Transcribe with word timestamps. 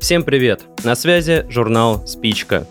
Всем 0.00 0.22
привет! 0.22 0.62
На 0.84 0.94
связи 0.94 1.44
журнал 1.48 2.06
«Спичка». 2.06 2.66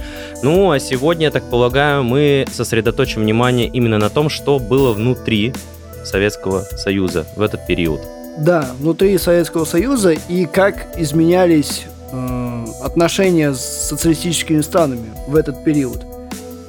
Ну, 0.42 0.72
а 0.72 0.80
сегодня, 0.80 1.26
я 1.26 1.30
так 1.30 1.48
полагаю, 1.48 2.02
мы 2.02 2.44
сосредоточим 2.52 3.22
внимание 3.22 3.68
именно 3.68 3.98
на 3.98 4.10
том, 4.10 4.30
что 4.30 4.58
было 4.58 4.92
внутри 4.92 5.52
Советского 6.04 6.62
Союза 6.62 7.24
в 7.36 7.42
этот 7.42 7.64
период. 7.66 8.00
Да, 8.40 8.70
внутри 8.78 9.18
Советского 9.18 9.66
Союза 9.66 10.12
и 10.12 10.46
как 10.46 10.98
изменялись 10.98 11.84
э, 12.10 12.64
отношения 12.82 13.52
с 13.52 13.60
социалистическими 13.60 14.62
странами 14.62 15.10
в 15.28 15.36
этот 15.36 15.62
период. 15.62 16.06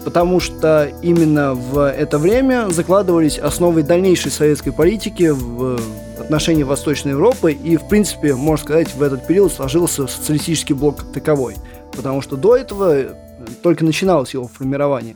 Потому 0.03 0.41
что 0.41 0.91
именно 1.01 1.53
в 1.53 1.89
это 1.89 2.17
время 2.17 2.67
закладывались 2.71 3.39
основы 3.39 3.83
дальнейшей 3.83 4.31
советской 4.31 4.71
политики 4.73 5.29
в 5.29 5.79
отношении 6.19 6.63
Восточной 6.63 7.11
Европы, 7.11 7.53
и, 7.53 7.77
в 7.77 7.87
принципе, 7.87 8.35
можно 8.35 8.65
сказать, 8.65 8.93
в 8.93 9.01
этот 9.01 9.25
период 9.25 9.53
сложился 9.53 10.07
социалистический 10.07 10.75
блок 10.75 10.97
как 10.97 11.13
таковой. 11.13 11.55
Потому 11.93 12.19
что 12.19 12.35
до 12.35 12.57
этого 12.57 13.15
только 13.63 13.85
начиналось 13.85 14.33
его 14.33 14.49
формирование. 14.49 15.15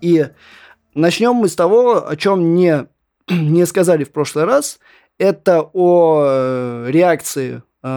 И 0.00 0.28
начнем 0.94 1.34
мы 1.34 1.48
с 1.48 1.54
того, 1.54 2.08
о 2.08 2.16
чем 2.16 2.54
не, 2.54 2.86
не 3.28 3.66
сказали 3.66 4.04
в 4.04 4.12
прошлый 4.12 4.46
раз– 4.46 4.78
это 5.18 5.68
о 5.72 6.24
э, 6.24 6.86
реакции 6.90 7.62
э, 7.82 7.88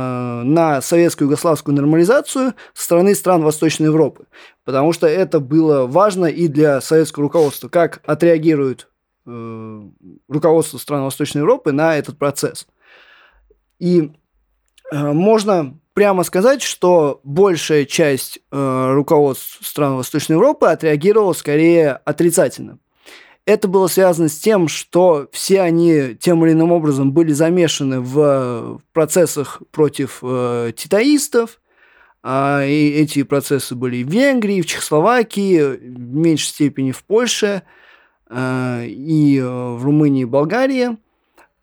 на 0.43 0.81
советскую 0.81 1.27
югославскую 1.27 1.75
нормализацию 1.75 2.53
со 2.73 2.83
стороны 2.83 3.15
стран 3.15 3.43
Восточной 3.43 3.85
Европы. 3.85 4.25
Потому 4.65 4.91
что 4.91 5.07
это 5.07 5.39
было 5.39 5.85
важно 5.85 6.25
и 6.25 6.47
для 6.47 6.81
советского 6.81 7.23
руководства, 7.23 7.69
как 7.69 8.01
отреагирует 8.05 8.89
э, 9.25 9.81
руководство 10.27 10.77
стран 10.77 11.03
Восточной 11.03 11.39
Европы 11.39 11.71
на 11.71 11.95
этот 11.95 12.17
процесс. 12.17 12.67
И 13.79 14.11
можно 14.91 15.79
прямо 15.93 16.23
сказать, 16.23 16.61
что 16.61 17.21
большая 17.23 17.85
часть 17.85 18.41
руководств 18.51 19.65
стран 19.65 19.95
Восточной 19.95 20.33
Европы 20.33 20.67
отреагировала 20.67 21.31
скорее 21.31 21.93
отрицательно. 21.93 22.77
Это 23.45 23.67
было 23.67 23.87
связано 23.87 24.29
с 24.29 24.37
тем, 24.37 24.67
что 24.67 25.27
все 25.31 25.61
они 25.61 26.15
тем 26.19 26.45
или 26.45 26.53
иным 26.53 26.71
образом 26.71 27.11
были 27.11 27.31
замешаны 27.31 27.99
в 27.99 28.79
процессах 28.93 29.61
против 29.71 30.19
э, 30.21 30.71
титаистов, 30.75 31.59
а, 32.23 32.63
и 32.63 32.89
эти 32.89 33.23
процессы 33.23 33.73
были 33.73 34.03
в 34.03 34.09
Венгрии, 34.09 34.61
в 34.61 34.67
Чехословакии, 34.67 35.59
в 35.59 36.15
меньшей 36.15 36.49
степени 36.49 36.91
в 36.91 37.03
Польше 37.03 37.63
э, 38.29 38.85
и 38.87 39.39
э, 39.39 39.43
в 39.43 39.83
Румынии 39.83 40.21
и 40.21 40.25
Болгарии. 40.25 40.97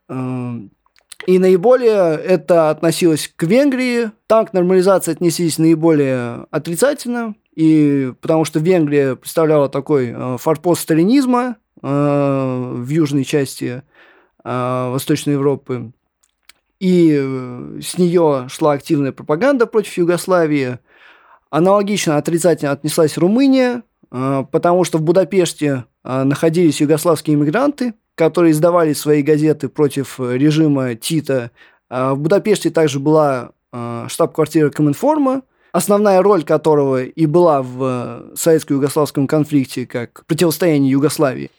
Э, 0.09 0.53
и 1.29 1.39
наиболее 1.39 2.17
это 2.17 2.70
относилось 2.70 3.33
к 3.35 3.45
Венгрии. 3.45 4.11
Там 4.27 4.47
к 4.47 4.53
нормализации 4.53 5.13
отнеслись 5.13 5.59
наиболее 5.59 6.47
отрицательно, 6.51 7.37
и 7.55 8.13
потому 8.20 8.45
что 8.45 8.59
Венгрия 8.59 9.15
представляла 9.15 9.69
такой 9.69 10.13
э, 10.13 10.37
форпост 10.39 10.83
сталинизма, 10.83 11.57
Э, 11.59 11.67
в 11.83 12.89
южной 12.89 13.25
части 13.25 13.83
э, 14.45 14.91
Восточной 14.91 15.35
Европы. 15.35 15.92
И 16.80 17.17
э, 17.19 17.80
с 17.83 17.98
нее 17.98 18.47
шла 18.48 18.73
активная 18.73 19.13
пропаганда 19.13 19.67
против 19.67 19.97
Югославии. 19.97 20.79
Аналогично 21.51 22.17
отрицательно 22.17 22.73
отнеслась 22.73 23.17
Румыния, 23.17 23.83
потому 24.11 24.85
что 24.85 24.98
в 24.98 25.02
Будапеште 25.02 25.86
находились 26.05 26.80
югославские 26.80 27.36
иммигранты, 27.36 27.95
которые 28.17 28.52
издавали 28.52 28.92
свои 28.92 29.23
газеты 29.23 29.70
против 29.70 30.20
режима 30.20 30.95
Тита. 30.95 31.51
В 31.89 32.17
Будапеште 32.17 32.69
также 32.69 33.01
была 33.01 33.52
штаб-квартира 34.08 34.69
Коминформа, 34.69 35.41
основная 35.73 36.20
роль 36.23 36.45
которого 36.45 37.02
и 37.02 37.25
была 37.25 37.63
в 37.63 38.33
советско-югославском 38.35 39.27
конфликте 39.27 39.86
как 39.86 40.25
противостояние 40.27 40.91
Югославии. 40.91 41.51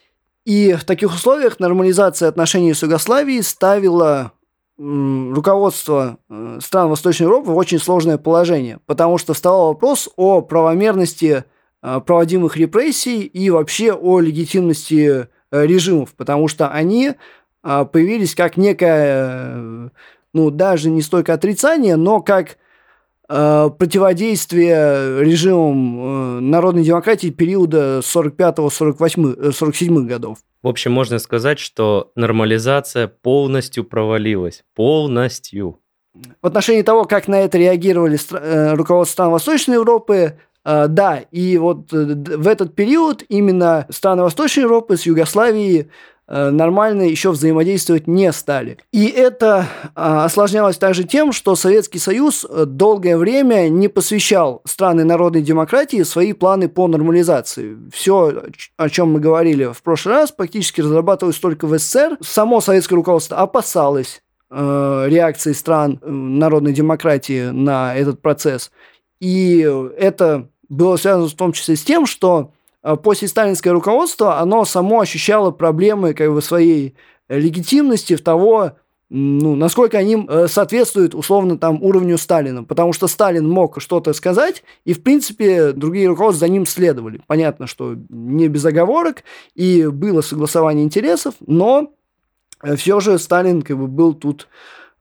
И 0.50 0.72
в 0.72 0.82
таких 0.82 1.14
условиях 1.14 1.60
нормализация 1.60 2.28
отношений 2.28 2.74
с 2.74 2.82
Югославией 2.82 3.40
ставила 3.44 4.32
руководство 4.76 6.18
э, 6.28 6.58
стран 6.60 6.88
Восточной 6.88 7.26
Европы 7.26 7.52
в 7.52 7.56
очень 7.56 7.78
сложное 7.78 8.18
положение, 8.18 8.80
потому 8.86 9.16
что 9.16 9.32
вставал 9.32 9.68
вопрос 9.68 10.08
о 10.16 10.42
правомерности 10.42 11.44
э, 11.84 12.00
проводимых 12.04 12.56
репрессий 12.56 13.20
и 13.20 13.48
вообще 13.48 13.92
о 13.92 14.18
легитимности 14.18 15.28
э, 15.52 15.66
режимов, 15.66 16.14
потому 16.16 16.48
что 16.48 16.66
они 16.66 17.12
появились 17.62 18.34
как 18.34 18.56
некое, 18.56 19.92
ну, 20.32 20.50
даже 20.50 20.90
не 20.90 21.02
столько 21.02 21.32
отрицание, 21.32 21.94
но 21.94 22.22
как 22.22 22.56
противодействие 23.30 25.22
режимам 25.22 26.38
э, 26.38 26.40
народной 26.40 26.82
демократии 26.82 27.28
периода 27.28 28.00
45-47 28.00 30.06
годов. 30.06 30.38
В 30.62 30.68
общем, 30.68 30.92
можно 30.92 31.18
сказать, 31.18 31.60
что 31.60 32.10
нормализация 32.16 33.06
полностью 33.06 33.84
провалилась. 33.84 34.64
Полностью. 34.74 35.78
В 36.42 36.46
отношении 36.46 36.82
того, 36.82 37.04
как 37.04 37.28
на 37.28 37.40
это 37.40 37.56
реагировали 37.56 38.18
э, 38.32 38.74
руководство 38.74 39.12
стран 39.12 39.30
Восточной 39.30 39.74
Европы, 39.74 40.38
да, 40.62 41.24
и 41.30 41.56
вот 41.56 41.90
в 41.90 42.46
этот 42.46 42.74
период 42.74 43.24
именно 43.30 43.86
страны 43.88 44.24
Восточной 44.24 44.64
Европы 44.64 44.98
с 44.98 45.06
Югославией 45.06 45.80
Э, 45.80 45.84
нормально 46.30 47.02
еще 47.02 47.30
взаимодействовать 47.30 48.06
не 48.06 48.32
стали. 48.32 48.78
И 48.92 49.06
это 49.06 49.66
а, 49.94 50.24
осложнялось 50.24 50.78
также 50.78 51.04
тем, 51.04 51.32
что 51.32 51.56
Советский 51.56 51.98
Союз 51.98 52.46
э, 52.48 52.64
долгое 52.66 53.16
время 53.16 53.68
не 53.68 53.88
посвящал 53.88 54.62
страны 54.64 55.04
народной 55.04 55.42
демократии 55.42 56.02
свои 56.04 56.32
планы 56.32 56.68
по 56.68 56.86
нормализации. 56.86 57.76
Все, 57.92 58.44
о 58.76 58.88
чем 58.88 59.12
мы 59.12 59.20
говорили 59.20 59.72
в 59.72 59.82
прошлый 59.82 60.14
раз, 60.14 60.30
практически 60.30 60.80
разрабатывалось 60.80 61.38
только 61.38 61.66
в 61.66 61.76
СССР. 61.76 62.18
Само 62.20 62.60
советское 62.60 62.94
руководство 62.94 63.38
опасалось 63.38 64.22
э, 64.50 65.04
реакции 65.08 65.52
стран 65.52 65.98
народной 66.02 66.72
демократии 66.72 67.50
на 67.50 67.94
этот 67.96 68.22
процесс. 68.22 68.70
И 69.20 69.68
это 69.98 70.48
было 70.68 70.96
связано 70.96 71.28
в 71.28 71.34
том 71.34 71.52
числе 71.52 71.76
с 71.76 71.82
тем, 71.82 72.06
что 72.06 72.52
Э, 72.82 72.96
после 72.96 73.28
сталинское 73.28 73.72
руководство, 73.72 74.38
оно 74.38 74.64
само 74.64 75.00
ощущало 75.00 75.50
проблемы 75.50 76.14
как 76.14 76.32
бы, 76.32 76.42
своей 76.42 76.94
легитимности 77.28 78.16
в 78.16 78.22
того, 78.22 78.72
ну, 79.12 79.56
насколько 79.56 79.98
они 79.98 80.24
э, 80.28 80.46
соответствуют 80.46 81.16
условно 81.16 81.58
там 81.58 81.82
уровню 81.82 82.16
Сталина. 82.16 82.62
Потому 82.62 82.92
что 82.92 83.08
Сталин 83.08 83.48
мог 83.48 83.80
что-то 83.80 84.12
сказать, 84.12 84.62
и, 84.84 84.94
в 84.94 85.02
принципе, 85.02 85.72
другие 85.72 86.08
руководства 86.08 86.46
за 86.46 86.52
ним 86.52 86.64
следовали. 86.64 87.20
Понятно, 87.26 87.66
что 87.66 87.96
не 88.08 88.46
без 88.46 88.64
оговорок, 88.64 89.24
и 89.54 89.86
было 89.86 90.20
согласование 90.20 90.84
интересов, 90.84 91.34
но 91.44 91.92
э, 92.62 92.76
все 92.76 93.00
же 93.00 93.18
Сталин 93.18 93.62
как 93.62 93.78
бы 93.78 93.88
был 93.88 94.14
тут 94.14 94.46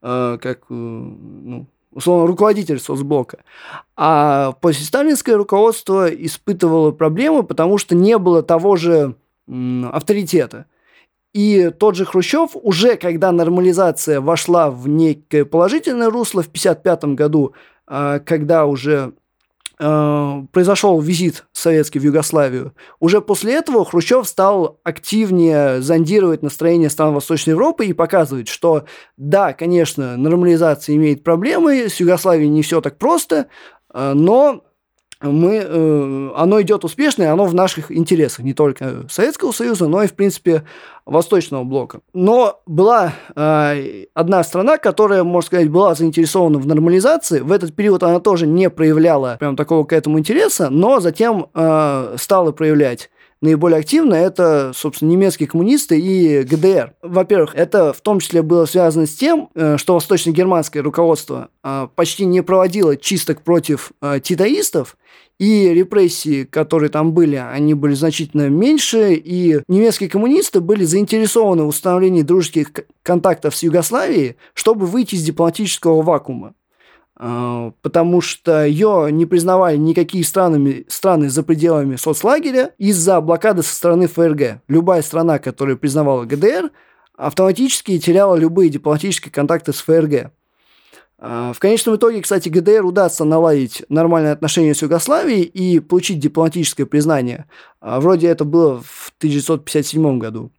э, 0.01 0.39
как, 0.41 0.61
э, 0.69 0.73
ну, 0.73 1.67
условно, 1.91 2.27
руководитель 2.27 2.79
соцблока. 2.79 3.39
А 3.95 4.53
постсталинское 4.53 5.35
руководство 5.37 6.07
испытывало 6.07 6.91
проблемы, 6.91 7.43
потому 7.43 7.77
что 7.77 7.95
не 7.95 8.17
было 8.17 8.43
того 8.43 8.75
же 8.75 9.15
авторитета. 9.47 10.65
И 11.33 11.69
тот 11.69 11.95
же 11.95 12.05
Хрущев 12.05 12.51
уже, 12.53 12.95
когда 12.95 13.31
нормализация 13.31 14.19
вошла 14.19 14.71
в 14.71 14.87
некое 14.87 15.45
положительное 15.45 16.09
русло 16.09 16.41
в 16.41 16.47
1955 16.47 17.15
году, 17.15 17.53
а, 17.85 18.19
когда 18.19 18.65
уже 18.65 19.13
э, 19.79 20.43
произошел 20.51 20.99
визит 20.99 21.45
советский 21.51 21.99
в 21.99 22.03
Югославию, 22.03 22.73
уже 22.99 23.21
после 23.21 23.55
этого 23.55 23.85
Хрущев 23.85 24.27
стал 24.27 24.79
активнее 24.83 25.81
зондировать 25.81 26.43
настроение 26.43 26.89
стран 26.89 27.13
Восточной 27.13 27.51
Европы 27.51 27.85
и 27.85 27.93
показывать, 27.93 28.47
что 28.47 28.85
да, 29.17 29.53
конечно, 29.53 30.17
нормализация 30.17 30.95
имеет 30.95 31.23
проблемы, 31.23 31.89
с 31.89 31.99
Югославией 31.99 32.49
не 32.49 32.61
все 32.61 32.81
так 32.81 32.97
просто, 32.97 33.47
э, 33.93 34.13
но 34.13 34.63
мы, 35.21 35.55
э, 35.55 36.29
оно 36.35 36.61
идет 36.61 36.85
успешно, 36.85 37.23
и 37.23 37.27
оно 37.27 37.45
в 37.45 37.53
наших 37.53 37.91
интересах, 37.91 38.45
не 38.45 38.53
только 38.53 39.05
Советского 39.09 39.51
Союза, 39.51 39.87
но 39.87 40.03
и, 40.03 40.07
в 40.07 40.13
принципе, 40.13 40.63
Восточного 41.05 41.63
блока. 41.63 41.99
Но 42.13 42.61
была 42.65 43.13
э, 43.35 44.05
одна 44.13 44.43
страна, 44.43 44.77
которая, 44.77 45.23
можно 45.23 45.47
сказать, 45.47 45.69
была 45.69 45.95
заинтересована 45.95 46.59
в 46.59 46.67
нормализации. 46.67 47.41
В 47.41 47.51
этот 47.51 47.75
период 47.75 48.03
она 48.03 48.19
тоже 48.19 48.47
не 48.47 48.69
проявляла 48.69 49.37
прям 49.39 49.55
такого 49.55 49.83
к 49.85 49.93
этому 49.93 50.19
интереса, 50.19 50.69
но 50.69 50.99
затем 50.99 51.47
э, 51.53 52.15
стала 52.17 52.51
проявлять 52.51 53.09
наиболее 53.41 53.79
активно, 53.79 54.13
это, 54.13 54.71
собственно, 54.73 55.09
немецкие 55.09 55.47
коммунисты 55.47 55.99
и 55.99 56.43
ГДР. 56.43 56.93
Во-первых, 57.01 57.55
это 57.55 57.93
в 57.93 58.01
том 58.01 58.19
числе 58.19 58.41
было 58.41 58.65
связано 58.65 59.05
с 59.05 59.13
тем, 59.13 59.49
э, 59.55 59.77
что 59.77 59.93
восточно-германское 59.93 60.83
руководство 60.83 61.49
э, 61.63 61.87
почти 61.95 62.25
не 62.25 62.41
проводило 62.41 62.97
чисток 62.97 63.41
против 63.41 63.91
э, 64.01 64.19
титаистов, 64.21 64.97
и 65.39 65.69
репрессии, 65.69 66.43
которые 66.43 66.89
там 66.89 67.13
были, 67.13 67.37
они 67.37 67.73
были 67.73 67.93
значительно 67.93 68.49
меньше, 68.49 69.13
и 69.13 69.61
немецкие 69.69 70.09
коммунисты 70.09 70.59
были 70.59 70.83
заинтересованы 70.83 71.63
в 71.63 71.69
установлении 71.69 72.23
дружеских 72.23 72.71
контактов 73.03 73.55
с 73.55 73.63
Югославией, 73.63 74.35
чтобы 74.53 74.85
выйти 74.85 75.15
из 75.15 75.23
дипломатического 75.23 76.01
вакуума. 76.01 76.55
А, 77.21 77.73
потому 77.81 78.21
что 78.21 78.65
ее 78.65 79.09
не 79.11 79.25
признавали 79.25 79.75
никакие 79.75 80.23
страны, 80.23 80.85
страны 80.87 81.29
за 81.29 81.43
пределами 81.43 81.97
соцлагеря 81.97 82.73
из-за 82.77 83.19
блокады 83.19 83.61
со 83.61 83.75
стороны 83.75 84.07
ФРГ. 84.07 84.61
Любая 84.69 85.01
страна, 85.01 85.37
которая 85.37 85.75
признавала 85.75 86.23
ГДР, 86.23 86.71
автоматически 87.17 87.99
теряла 87.99 88.37
любые 88.37 88.69
дипломатические 88.69 89.33
контакты 89.33 89.73
с 89.73 89.81
ФРГ. 89.81 90.31
А, 91.17 91.51
в 91.51 91.59
конечном 91.59 91.97
итоге, 91.97 92.21
кстати, 92.21 92.47
ГДР 92.47 92.85
удастся 92.85 93.25
наладить 93.25 93.83
нормальные 93.89 94.31
отношения 94.31 94.73
с 94.73 94.81
Югославией 94.81 95.43
и 95.43 95.81
получить 95.81 96.19
дипломатическое 96.19 96.85
признание. 96.85 97.47
А, 97.81 97.99
вроде 97.99 98.29
это 98.29 98.45
было 98.45 98.81
в 98.81 99.11
1957 99.17 100.19
году. 100.19 100.53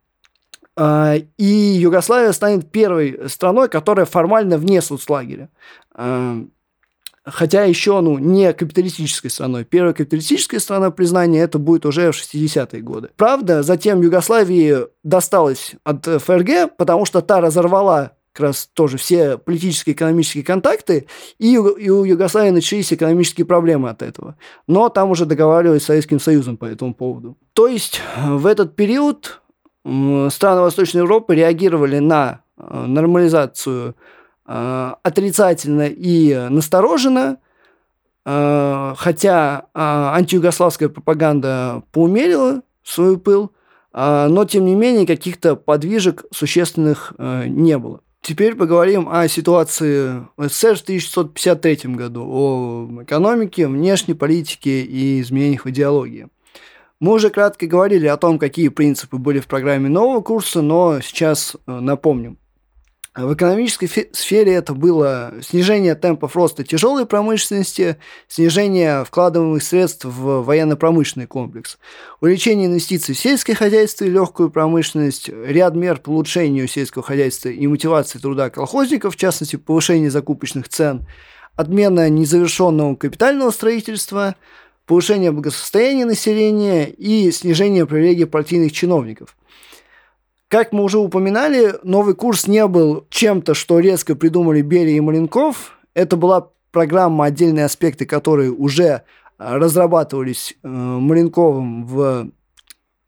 И 0.81 1.45
Югославия 1.45 2.33
станет 2.33 2.71
первой 2.71 3.29
страной, 3.29 3.69
которая 3.69 4.07
формально 4.07 4.57
вне 4.57 4.81
соцлагеря. 4.81 5.51
Эм, 5.95 6.53
хотя 7.25 7.65
еще 7.65 8.01
ну, 8.01 8.19
не 8.19 8.53
капиталистической 8.53 9.29
страной. 9.29 9.65
Первая 9.65 9.93
капиталистическая 9.93 10.61
страна 10.61 10.91
признания 10.91 11.41
это 11.41 11.59
будет 11.59 11.87
уже 11.87 12.13
в 12.13 12.17
60-е 12.17 12.83
годы. 12.83 13.11
Правда, 13.17 13.63
затем 13.63 14.01
Югославии 14.01 14.87
досталось 15.03 15.75
от 15.85 16.07
ФРГ, 16.07 16.77
потому 16.77 17.05
что 17.05 17.21
та 17.21 17.41
разорвала 17.41 18.13
как 18.33 18.47
раз 18.47 18.71
тоже 18.73 18.97
все 18.97 19.39
политические 19.39 19.95
экономические 19.95 20.45
контакты, 20.45 21.07
и, 21.39 21.55
и 21.55 21.91
у 21.91 22.05
Югославии 22.05 22.51
начались 22.51 22.93
экономические 22.93 23.45
проблемы 23.45 23.91
от 23.91 24.03
этого. 24.03 24.37
Но 24.69 24.89
там 24.89 25.11
уже 25.11 25.27
договаривались 25.27 25.83
с 25.83 25.87
Советским 25.87 26.21
Союзом 26.21 26.57
по 26.57 26.65
этому 26.65 26.95
поводу. 26.95 27.37
То 27.55 27.67
есть 27.67 28.01
в 28.25 28.47
этот 28.47 28.77
период 28.77 29.41
страны 29.85 30.61
Восточной 30.61 30.99
Европы 30.99 31.35
реагировали 31.35 31.99
на 31.99 32.43
э, 32.57 32.87
нормализацию 32.87 33.95
Э, 34.53 34.95
отрицательно 35.05 35.87
и 35.87 36.35
настороженно, 36.51 37.39
э, 38.27 38.95
хотя 38.97 39.67
антиюгославская 39.75 40.89
пропаганда 40.89 41.85
поумерила 41.93 42.63
свой 42.83 43.17
пыл, 43.17 43.53
но 43.93 44.45
тем 44.49 44.67
не 44.67 44.75
менее 44.75 45.07
каких-то 45.07 45.57
подвижек 45.57 46.25
существенных 46.33 47.13
не 47.19 47.77
было. 47.77 48.01
Теперь 48.23 48.55
поговорим 48.55 49.09
о 49.11 49.27
ситуации 49.27 50.27
в 50.37 50.49
СССР 50.49 50.77
в 50.77 50.83
1953 50.83 51.97
году, 51.97 52.25
о 52.25 52.89
экономике, 53.03 53.67
внешней 53.67 54.15
политике 54.15 54.83
и 54.83 55.21
изменениях 55.21 55.65
в 55.65 55.71
идеологии. 55.71 56.29
Мы 57.01 57.15
уже 57.15 57.31
кратко 57.31 57.67
говорили 57.67 58.07
о 58.07 58.19
том, 58.19 58.39
какие 58.39 58.69
принципы 58.69 59.17
были 59.17 59.41
в 59.41 59.47
программе 59.47 59.89
нового 59.89 60.21
курса, 60.21 60.61
но 60.61 61.01
сейчас 61.01 61.57
напомним. 61.67 62.37
В 63.17 63.35
экономической 63.35 63.89
сфере 64.13 64.53
это 64.53 64.75
было 64.75 65.33
снижение 65.43 65.95
темпов 65.95 66.37
роста 66.37 66.63
тяжелой 66.63 67.07
промышленности, 67.07 67.97
снижение 68.29 69.05
вкладываемых 69.05 69.63
средств 69.63 70.05
в 70.05 70.43
военно-промышленный 70.43 71.27
комплекс, 71.27 71.79
увеличение 72.21 72.67
инвестиций 72.67 73.15
в 73.15 73.19
сельское 73.19 73.55
хозяйство 73.55 74.05
и 74.05 74.11
легкую 74.11 74.51
промышленность, 74.51 75.29
ряд 75.29 75.75
мер 75.75 75.99
по 75.99 76.11
улучшению 76.11 76.69
сельского 76.69 77.03
хозяйства 77.03 77.49
и 77.49 77.67
мотивации 77.67 78.19
труда 78.19 78.51
колхозников, 78.51 79.15
в 79.15 79.19
частности, 79.19 79.57
повышение 79.57 80.11
закупочных 80.11 80.69
цен, 80.69 81.07
отмена 81.57 82.11
незавершенного 82.11 82.95
капитального 82.95 83.51
строительства, 83.51 84.37
повышение 84.91 85.31
благосостояния 85.31 86.05
населения 86.05 86.87
и 86.87 87.31
снижение 87.31 87.87
привилегий 87.87 88.25
партийных 88.25 88.73
чиновников. 88.73 89.37
Как 90.49 90.73
мы 90.73 90.83
уже 90.83 90.99
упоминали, 90.99 91.77
новый 91.85 92.17
курс 92.17 92.49
не 92.49 92.67
был 92.67 93.07
чем-то, 93.09 93.55
что 93.55 93.79
резко 93.79 94.17
придумали 94.17 94.63
Берия 94.63 94.97
и 94.97 95.01
Маленков. 95.01 95.79
Это 95.95 96.17
была 96.17 96.49
программа, 96.73 97.27
отдельные 97.27 97.67
аспекты, 97.67 98.05
которые 98.05 98.51
уже 98.51 99.03
а, 99.39 99.59
разрабатывались 99.61 100.57
э, 100.61 100.69
Маленковым 100.69 101.87
в 101.87 102.03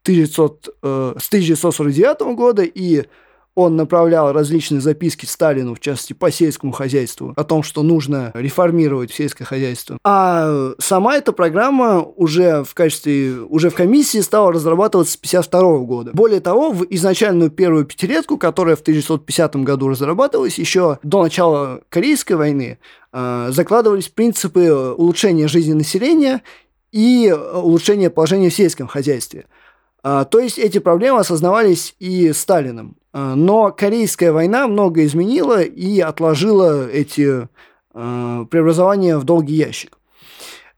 1900, 0.03 0.69
э, 0.83 1.15
с 1.19 1.27
1949 1.27 2.33
года 2.33 2.63
и 2.63 3.03
он 3.55 3.75
направлял 3.75 4.31
различные 4.31 4.81
записки 4.81 5.25
Сталину, 5.25 5.75
в 5.75 5.79
частности, 5.79 6.13
по 6.13 6.31
сельскому 6.31 6.71
хозяйству, 6.71 7.33
о 7.35 7.43
том, 7.43 7.63
что 7.63 7.83
нужно 7.83 8.31
реформировать 8.33 9.11
сельское 9.11 9.45
хозяйство. 9.45 9.97
А 10.03 10.73
сама 10.79 11.17
эта 11.17 11.31
программа 11.31 12.01
уже 12.01 12.63
в 12.63 12.73
качестве, 12.73 13.39
уже 13.39 13.69
в 13.69 13.75
комиссии 13.75 14.19
стала 14.19 14.51
разрабатываться 14.51 15.13
с 15.13 15.17
1952 15.17 15.85
года. 15.85 16.11
Более 16.13 16.39
того, 16.39 16.71
в 16.71 16.85
изначальную 16.89 17.51
первую 17.51 17.85
пятилетку, 17.85 18.37
которая 18.37 18.75
в 18.75 18.81
1950 18.81 19.55
году 19.57 19.89
разрабатывалась, 19.89 20.57
еще 20.57 20.99
до 21.03 21.21
начала 21.21 21.81
Корейской 21.89 22.33
войны, 22.33 22.79
а, 23.11 23.51
закладывались 23.51 24.09
принципы 24.09 24.71
улучшения 24.71 25.47
жизни 25.47 25.73
населения 25.73 26.41
и 26.91 27.35
улучшения 27.53 28.09
положения 28.09 28.49
в 28.49 28.55
сельском 28.55 28.87
хозяйстве. 28.87 29.45
А, 30.03 30.25
то 30.25 30.39
есть 30.39 30.59
эти 30.59 30.79
проблемы 30.79 31.19
осознавались 31.19 31.95
и 31.99 32.33
Сталиным. 32.33 32.97
А, 33.13 33.35
но 33.35 33.71
Корейская 33.71 34.31
война 34.31 34.67
много 34.67 35.05
изменила 35.05 35.61
и 35.61 35.99
отложила 36.01 36.89
эти 36.89 37.47
э, 37.93 38.45
преобразования 38.49 39.17
в 39.17 39.23
долгий 39.23 39.55
ящик. 39.55 39.97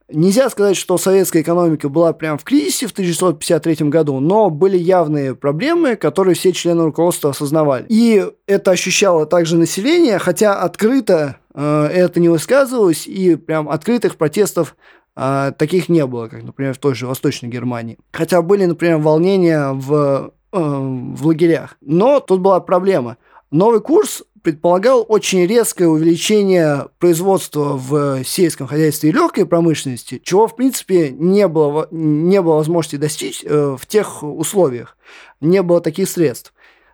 Нельзя 0.08 0.52
сказать, 0.52 0.78
что 0.78 1.00
советская 1.00 1.42
экономика 1.42 1.90
была 1.90 2.14
прям 2.14 2.38
в 2.38 2.44
кризисе 2.44 2.86
в 2.86 2.92
1953 2.92 3.90
году, 3.90 4.20
но 4.20 4.52
были 4.52 4.78
явные 4.78 5.34
проблемы, 5.34 5.96
которые 5.96 6.36
все 6.36 6.54
члены 6.54 6.84
руководства 6.84 7.32
осознавали. 7.32 7.88
И 7.90 8.24
это 8.46 8.70
ощущало 8.70 9.26
также 9.26 9.58
население, 9.58 10.20
хотя 10.20 10.62
открыто 10.62 11.38
э, 11.56 11.90
это 11.92 12.20
не 12.20 12.30
высказывалось, 12.30 13.08
и 13.08 13.36
прям 13.36 13.68
открытых 13.68 14.18
протестов 14.18 14.76
э, 15.16 15.52
таких 15.58 15.90
не 15.90 16.06
было, 16.06 16.28
как, 16.28 16.44
например, 16.44 16.74
в 16.74 16.80
той 16.80 16.96
же 16.96 17.08
Восточной 17.08 17.50
Германии. 17.50 17.98
Хотя 18.12 18.42
были, 18.42 18.66
например, 18.66 18.98
волнения 18.98 19.72
в 19.72 20.32
Э, 20.56 20.58
в 20.58 21.28
лагерях. 21.28 21.76
Но 21.82 22.22
тут 22.22 22.40
была 22.40 22.62
проблема. 22.62 23.18
Новый 23.52 23.82
курс 23.82 24.24
предполагал 24.42 25.06
очень 25.06 25.46
резкое 25.46 25.88
увеличение 25.88 26.88
производства 26.98 27.74
в 27.76 28.24
сельском 28.24 28.66
хозяйстве 28.66 29.10
и 29.10 29.14
легкой 29.14 29.46
промышленности, 29.46 30.22
чего, 30.24 30.48
в 30.48 30.56
принципе, 30.56 31.10
не 31.10 31.50
было, 31.50 31.90
не 31.92 32.42
было 32.42 32.56
возможности 32.56 32.96
достичь 32.96 33.44
э, 33.44 33.76
в 33.78 33.86
тех 33.86 34.24
условиях. 34.24 34.98
Не 35.42 35.62
было 35.62 35.82
таких 35.82 36.08
средств. 36.08 36.54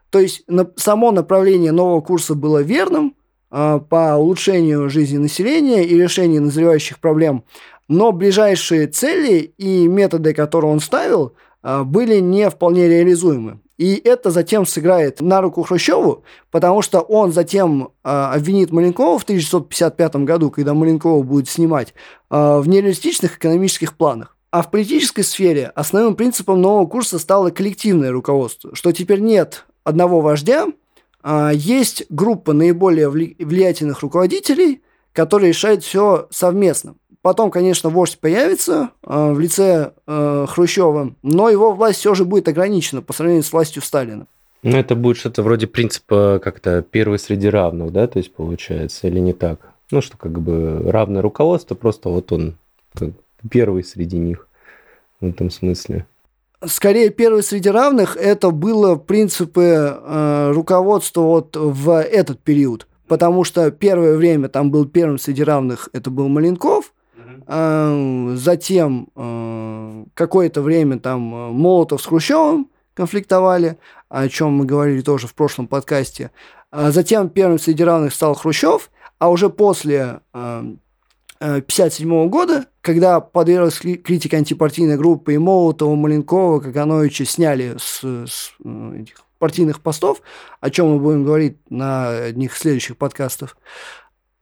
То 0.09 0.17
есть 0.17 0.43
само 0.75 1.11
направление 1.11 1.71
нового 1.71 2.01
курса 2.01 2.33
было 2.33 2.63
верным 2.63 3.15
э, 3.51 3.79
по 3.87 4.15
улучшению 4.15 4.89
жизни 4.89 5.17
населения 5.19 5.83
и 5.83 5.95
решению 5.95 6.41
назревающих 6.41 6.97
проблем, 6.99 7.43
но 7.91 8.11
ближайшие 8.11 8.87
цели 8.87 9.53
и 9.57 9.87
методы, 9.87 10.33
которые 10.33 10.71
он 10.71 10.79
ставил– 10.79 11.33
а, 11.63 11.83
были 11.83 12.19
не 12.19 12.49
вполне 12.49 12.87
реализуемы. 12.87 13.59
И 13.77 13.95
это 13.95 14.29
затем 14.29 14.65
сыграет 14.65 15.21
на 15.21 15.41
руку 15.41 15.63
Хрущеву, 15.63 16.23
потому 16.51 16.83
что 16.83 16.99
он 16.99 17.31
затем 17.31 17.89
э, 18.03 18.09
обвинит 18.09 18.71
Маленкова 18.71 19.17
в 19.17 19.23
1955 19.23 20.17
году, 20.17 20.51
когда 20.51 20.75
Маленкова 20.75 21.23
будет 21.23 21.49
снимать, 21.49 21.95
э, 22.29 22.59
в 22.59 22.67
нереалистичных 22.67 23.37
экономических 23.37 23.97
планах. 23.97 24.37
А 24.51 24.61
в 24.61 24.69
политической 24.69 25.23
сфере 25.23 25.71
основным 25.73 26.15
принципом 26.15 26.61
нового 26.61 26.85
курса 26.85 27.17
стало 27.17 27.49
коллективное 27.49 28.11
руководство, 28.11 28.75
что 28.75 28.91
теперь 28.91 29.19
нет 29.19 29.65
одного 29.83 30.21
вождя, 30.21 30.67
а 31.23 31.49
есть 31.51 32.05
группа 32.09 32.53
наиболее 32.53 33.09
влиятельных 33.09 34.01
руководителей, 34.01 34.83
которые 35.11 35.49
решают 35.49 35.83
все 35.83 36.27
совместно. 36.29 36.95
Потом, 37.21 37.51
конечно, 37.51 37.89
вождь 37.89 38.17
появится 38.17 38.89
э, 39.03 39.31
в 39.31 39.39
лице 39.39 39.91
э, 40.07 40.45
Хрущева, 40.49 41.13
но 41.21 41.49
его 41.49 41.73
власть 41.73 41.99
все 41.99 42.15
же 42.15 42.25
будет 42.25 42.47
ограничена 42.47 43.01
по 43.01 43.13
сравнению 43.13 43.43
с 43.43 43.53
властью 43.53 43.83
Сталина. 43.83 44.25
Ну, 44.63 44.77
это 44.77 44.95
будет 44.95 45.17
что-то 45.17 45.43
вроде 45.43 45.67
принципа 45.67 46.39
как-то 46.43 46.81
первый 46.81 47.19
среди 47.19 47.47
равных, 47.47 47.91
да, 47.91 48.07
то 48.07 48.17
есть 48.17 48.33
получается, 48.33 49.07
или 49.07 49.19
не 49.19 49.33
так? 49.33 49.59
Ну, 49.91 50.01
что 50.01 50.17
как 50.17 50.39
бы 50.39 50.83
равное 50.85 51.21
руководство, 51.21 51.75
просто 51.75 52.09
вот 52.09 52.31
он 52.31 52.55
первый 53.49 53.83
среди 53.83 54.17
них 54.17 54.47
в 55.19 55.25
этом 55.27 55.49
смысле. 55.49 56.05
Скорее, 56.63 57.09
первый 57.09 57.41
среди 57.41 57.69
равных 57.69 58.15
это 58.17 58.51
было 58.51 58.95
принципы 58.95 59.63
э, 59.63 60.51
руководства 60.53 61.21
вот 61.21 61.55
в 61.55 61.99
этот 61.99 62.39
период. 62.39 62.87
Потому 63.07 63.43
что 63.43 63.71
первое 63.71 64.15
время 64.15 64.47
там 64.47 64.71
был 64.71 64.85
первым 64.85 65.17
среди 65.17 65.43
равных, 65.43 65.89
это 65.91 66.09
был 66.09 66.29
Маленков. 66.29 66.93
Э, 67.47 68.33
затем 68.35 69.09
э, 69.15 70.05
какое-то 70.13 70.61
время 70.61 70.99
там 70.99 71.33
э, 71.33 71.49
Молотов 71.51 72.01
с 72.01 72.05
Хрущевым 72.05 72.69
конфликтовали, 72.93 73.77
о 74.09 74.27
чем 74.27 74.53
мы 74.53 74.65
говорили 74.65 75.01
тоже 75.01 75.27
в 75.27 75.33
прошлом 75.33 75.67
подкасте. 75.67 76.31
А 76.71 76.91
затем 76.91 77.29
первым 77.29 77.59
среди 77.59 77.83
равных 77.83 78.13
стал 78.13 78.33
Хрущев, 78.33 78.91
а 79.19 79.29
уже 79.29 79.49
после 79.49 80.21
1957 80.31 82.13
э, 82.13 82.27
года, 82.27 82.65
когда 82.81 83.19
подверглась 83.19 83.79
критике 83.79 84.37
антипартийной 84.37 84.97
группы 84.97 85.33
и 85.33 85.37
Молотова, 85.37 85.95
Маленкова, 85.95 86.59
Кагановича 86.59 87.25
сняли 87.25 87.75
с, 87.77 88.03
с 88.03 88.51
этих 88.95 89.25
партийных 89.41 89.81
постов, 89.81 90.21
о 90.59 90.69
чем 90.69 90.91
мы 90.91 90.99
будем 90.99 91.25
говорить 91.25 91.57
на 91.69 92.09
одних 92.09 92.55
следующих 92.55 92.95
подкастов. 92.95 93.57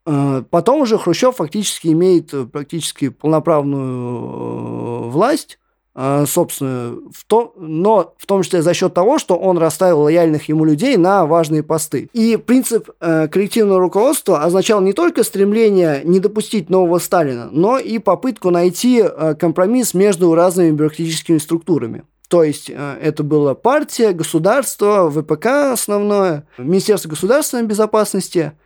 Э, 0.09 0.43
потом 0.49 0.81
уже 0.81 0.97
Хрущев 0.97 1.35
фактически 1.35 1.89
имеет 1.89 2.33
практически 2.51 3.09
полноправную 3.09 5.09
власть, 5.09 5.59
а, 5.93 6.25
собственно, 6.25 6.97
в 7.13 7.25
то, 7.25 7.53
но 7.57 8.15
в 8.17 8.25
том 8.25 8.41
числе 8.41 8.61
за 8.61 8.73
счет 8.73 8.93
того, 8.93 9.19
что 9.19 9.35
он 9.35 9.57
расставил 9.57 10.01
лояльных 10.01 10.49
ему 10.49 10.63
людей 10.63 10.97
на 10.97 11.25
важные 11.25 11.61
посты. 11.61 12.09
И 12.13 12.37
принцип 12.37 12.89
э, 13.01 13.27
коллективного 13.27 13.79
руководства 13.79 14.43
означал 14.43 14.81
не 14.81 14.93
только 14.93 15.23
стремление 15.23 16.01
не 16.05 16.19
допустить 16.19 16.69
нового 16.69 16.99
Сталина, 16.99 17.49
но 17.51 17.77
и 17.77 17.99
попытку 17.99 18.49
найти 18.49 19.03
э, 19.03 19.35
компромисс 19.35 19.93
между 19.93 20.33
разными 20.33 20.71
бюрократическими 20.71 21.37
структурами. 21.37 22.03
То 22.29 22.43
есть 22.43 22.69
э, 22.69 22.97
это 23.01 23.23
была 23.23 23.53
партия, 23.53 24.11
государство, 24.11 25.11
ВПК 25.11 25.73
основное, 25.73 26.47
Министерство 26.57 27.09
государственной 27.09 27.63
безопасности– 27.63 28.53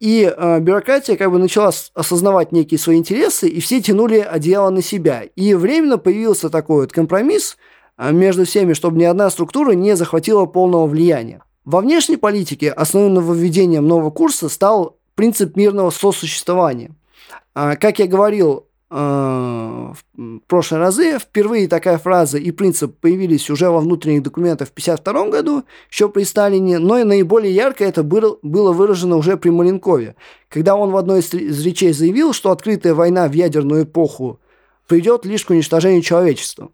и 0.00 0.32
э, 0.34 0.60
бюрократия 0.60 1.16
как 1.16 1.32
бы 1.32 1.38
начала 1.38 1.72
осознавать 1.94 2.52
некие 2.52 2.78
свои 2.78 2.98
интересы, 2.98 3.48
и 3.48 3.60
все 3.60 3.80
тянули 3.80 4.18
одеяло 4.18 4.70
на 4.70 4.80
себя. 4.80 5.22
И 5.34 5.54
временно 5.54 5.98
появился 5.98 6.50
такой 6.50 6.82
вот 6.82 6.92
компромисс 6.92 7.56
э, 7.96 8.12
между 8.12 8.44
всеми, 8.44 8.74
чтобы 8.74 8.98
ни 8.98 9.04
одна 9.04 9.28
структура 9.28 9.72
не 9.72 9.96
захватила 9.96 10.46
полного 10.46 10.86
влияния. 10.86 11.42
Во 11.64 11.80
внешней 11.80 12.16
политике 12.16 12.70
основным 12.70 13.14
нововведением 13.14 13.88
нового 13.88 14.10
курса 14.10 14.48
стал 14.48 14.96
принцип 15.16 15.56
мирного 15.56 15.90
сосуществования. 15.90 16.92
Э, 17.56 17.74
как 17.74 17.98
я 17.98 18.06
говорил, 18.06 18.67
в 18.90 19.96
прошлые 20.46 20.80
разы. 20.80 21.18
Впервые 21.18 21.68
такая 21.68 21.98
фраза 21.98 22.38
и 22.38 22.50
принцип 22.50 22.98
появились 23.00 23.50
уже 23.50 23.68
во 23.68 23.80
внутренних 23.80 24.22
документах 24.22 24.68
в 24.68 24.72
1952 24.72 25.28
году, 25.30 25.64
еще 25.90 26.08
при 26.08 26.24
Сталине, 26.24 26.78
но 26.78 26.98
и 26.98 27.04
наиболее 27.04 27.54
ярко 27.54 27.84
это 27.84 28.02
было, 28.02 28.38
было 28.42 28.72
выражено 28.72 29.16
уже 29.16 29.36
при 29.36 29.50
Маленкове, 29.50 30.16
когда 30.48 30.74
он 30.74 30.90
в 30.90 30.96
одной 30.96 31.20
из 31.20 31.64
речей 31.64 31.92
заявил, 31.92 32.32
что 32.32 32.50
открытая 32.50 32.94
война 32.94 33.28
в 33.28 33.32
ядерную 33.32 33.84
эпоху 33.84 34.40
придет 34.86 35.26
лишь 35.26 35.44
к 35.44 35.50
уничтожению 35.50 36.02
человечества. 36.02 36.70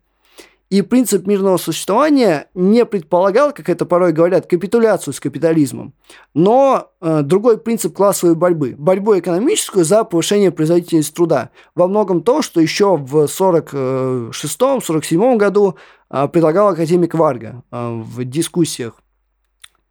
И 0.71 0.81
принцип 0.83 1.27
мирного 1.27 1.59
существования 1.59 2.49
не 2.55 2.87
предполагал, 2.87 3.53
как 3.53 3.69
это 3.69 3.85
порой 3.85 4.13
говорят, 4.13 4.47
капитуляцию 4.47 5.13
с 5.13 5.21
капитализмом, 5.21 5.93
но 6.33 6.91
э, 7.01 7.21
другой 7.23 7.59
принцип 7.59 7.95
классовой 7.95 8.35
борьбы. 8.35 8.75
Борьбу 8.77 9.17
экономическую 9.19 9.85
за 9.85 10.05
повышение 10.05 10.51
производительности 10.51 11.15
труда. 11.15 11.51
Во 11.75 11.87
многом 11.87 12.23
то, 12.23 12.41
что 12.41 12.63
еще 12.63 12.97
в 12.97 13.25
1946-1947 13.25 15.37
году 15.37 15.77
э, 16.11 16.29
предлагал 16.29 16.69
академик 16.69 17.13
Варга 17.15 17.63
э, 17.71 18.01
в 18.03 18.25
дискуссиях 18.25 18.95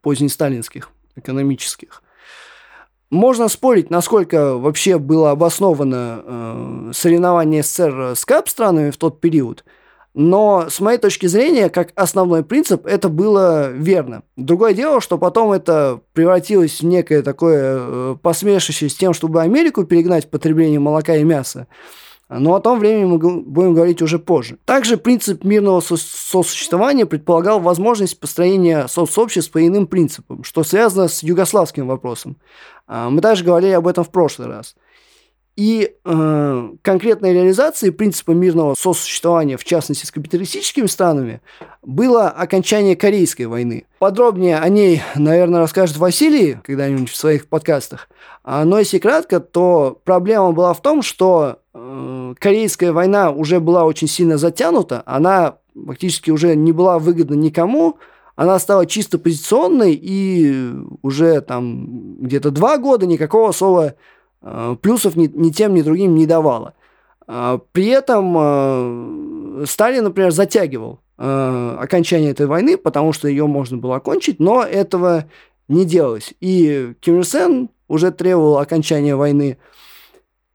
позднесталинских, 0.01 0.89
экономических. 1.15 2.01
Можно 3.11 3.47
спорить, 3.47 3.91
насколько 3.91 4.57
вообще 4.57 4.97
было 4.97 5.29
обосновано 5.31 6.23
э, 6.25 6.91
соревнование 6.95 7.61
СССР 7.61 8.15
с 8.15 8.25
КАП 8.25 8.49
странами 8.49 8.89
в 8.89 8.97
тот 8.97 9.21
период– 9.21 9.63
но 10.13 10.67
с 10.69 10.79
моей 10.79 10.99
точки 10.99 11.25
зрения, 11.25 11.69
как 11.69 11.91
основной 11.95 12.43
принцип, 12.43 12.85
это 12.85 13.09
было 13.09 13.71
верно. 13.71 14.21
Другое 14.35 14.73
дело, 14.73 15.01
что 15.01 15.17
потом 15.17 15.51
это 15.51 16.01
превратилось 16.13 16.81
в 16.81 16.85
некое 16.85 17.23
такое 17.23 17.77
э, 17.79 18.15
посмешище 18.21 18.89
с 18.89 18.95
тем, 18.95 19.13
чтобы 19.13 19.41
Америку 19.41 19.85
перегнать 19.85 20.25
в 20.25 20.29
потреблении 20.29 20.77
молока 20.77 21.15
и 21.15 21.23
мяса. 21.23 21.67
Но 22.29 22.55
о 22.55 22.61
том 22.61 22.79
времени 22.79 23.05
мы 23.05 23.17
будем 23.17 23.73
говорить 23.73 24.01
уже 24.01 24.17
позже. 24.17 24.57
Также 24.65 24.97
принцип 24.97 25.43
мирного 25.43 25.81
сосуществования 25.81 27.05
предполагал 27.05 27.59
возможность 27.59 28.19
построения 28.19 28.87
соцобществ 28.87 29.51
по 29.51 29.65
иным 29.65 29.87
принципам, 29.87 30.43
что 30.43 30.63
связано 30.63 31.07
с 31.07 31.21
югославским 31.21 31.87
вопросом. 31.87 32.37
А, 32.87 33.09
мы 33.09 33.21
также 33.21 33.43
говорили 33.43 33.71
об 33.71 33.87
этом 33.87 34.03
в 34.03 34.09
прошлый 34.09 34.47
раз. 34.47 34.75
И 35.55 35.93
э, 36.03 36.69
конкретной 36.81 37.33
реализацией 37.33 37.91
принципа 37.91 38.31
мирного 38.31 38.73
сосуществования, 38.75 39.55
в 39.57 39.63
частности 39.63 40.05
с 40.05 40.11
капиталистическими 40.11 40.87
странами, 40.87 41.41
было 41.83 42.29
окончание 42.29 42.95
Корейской 42.95 43.43
войны. 43.43 43.85
Подробнее 43.99 44.57
о 44.57 44.67
ней, 44.69 45.03
наверное, 45.15 45.59
расскажет 45.59 45.97
Василий 45.97 46.57
когда-нибудь 46.63 47.11
в 47.11 47.15
своих 47.15 47.47
подкастах. 47.47 48.09
Но 48.43 48.79
если 48.79 48.97
кратко, 48.97 49.39
то 49.39 50.01
проблема 50.03 50.53
была 50.53 50.73
в 50.73 50.81
том, 50.81 51.03
что 51.03 51.59
э, 51.73 52.33
Корейская 52.39 52.91
война 52.91 53.29
уже 53.29 53.59
была 53.59 53.85
очень 53.85 54.07
сильно 54.07 54.39
затянута, 54.39 55.03
она 55.05 55.57
фактически 55.75 56.31
уже 56.31 56.55
не 56.55 56.71
была 56.71 56.97
выгодна 56.97 57.35
никому, 57.35 57.99
она 58.35 58.57
стала 58.57 58.87
чисто 58.87 59.19
позиционной, 59.19 59.93
и 59.93 60.71
уже 61.03 61.41
там 61.41 62.17
где-то 62.19 62.49
два 62.49 62.79
года 62.79 63.05
никакого 63.05 63.51
Э, 63.51 63.93
плюсов 64.81 65.15
ни, 65.15 65.27
ни 65.27 65.49
тем, 65.51 65.73
ни 65.73 65.81
другим 65.81 66.15
не 66.15 66.25
давало. 66.25 66.73
Э, 67.27 67.59
при 67.71 67.87
этом 67.87 68.35
э, 68.37 69.65
Сталин, 69.67 70.03
например, 70.05 70.31
затягивал 70.31 70.99
окончание 71.15 72.31
этой 72.31 72.47
войны, 72.47 72.75
потому 72.75 73.13
что 73.13 73.27
ее 73.27 73.45
можно 73.45 73.77
было 73.77 73.97
окончить, 73.97 74.39
но 74.39 74.63
этого 74.63 75.25
не 75.67 75.85
делалось. 75.85 76.33
И 76.41 76.93
Ким 76.99 77.19
Ир 77.19 77.25
Сен 77.25 77.69
уже 77.87 78.11
требовал 78.11 78.57
окончания 78.57 79.15
войны. 79.15 79.57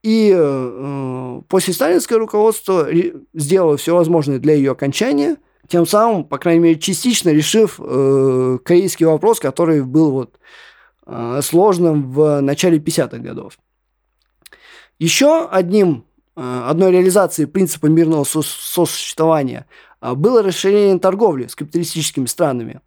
И 0.03 0.33
э, 0.35 1.41
после 1.47 1.73
сталинское 1.73 2.19
руководство 2.19 2.87
сделало 3.33 3.77
все 3.77 3.95
возможное 3.95 4.39
для 4.39 4.53
ее 4.53 4.71
окончания, 4.71 5.37
тем 5.67 5.85
самым, 5.85 6.23
по 6.23 6.37
крайней 6.37 6.61
мере, 6.61 6.79
частично 6.79 7.29
решив 7.29 7.79
э, 7.79 8.57
корейский 8.63 9.05
вопрос, 9.05 9.39
который 9.39 9.83
был 9.83 10.11
вот, 10.11 10.39
э, 11.05 11.41
сложным 11.43 12.11
в 12.11 12.41
начале 12.41 12.77
50-х 12.77 13.17
годов. 13.17 13.57
Еще 14.99 15.47
одним, 15.47 16.03
э, 16.35 16.63
одной 16.67 16.91
реализацией 16.91 17.45
принципа 17.45 17.85
мирного 17.85 18.25
сосуществования 18.25 19.65
э, 20.01 20.13
было 20.13 20.43
расширение 20.43 20.99
торговли 20.99 21.47
с 21.47 21.55
капиталистическими 21.55 22.25
странами 22.25 22.81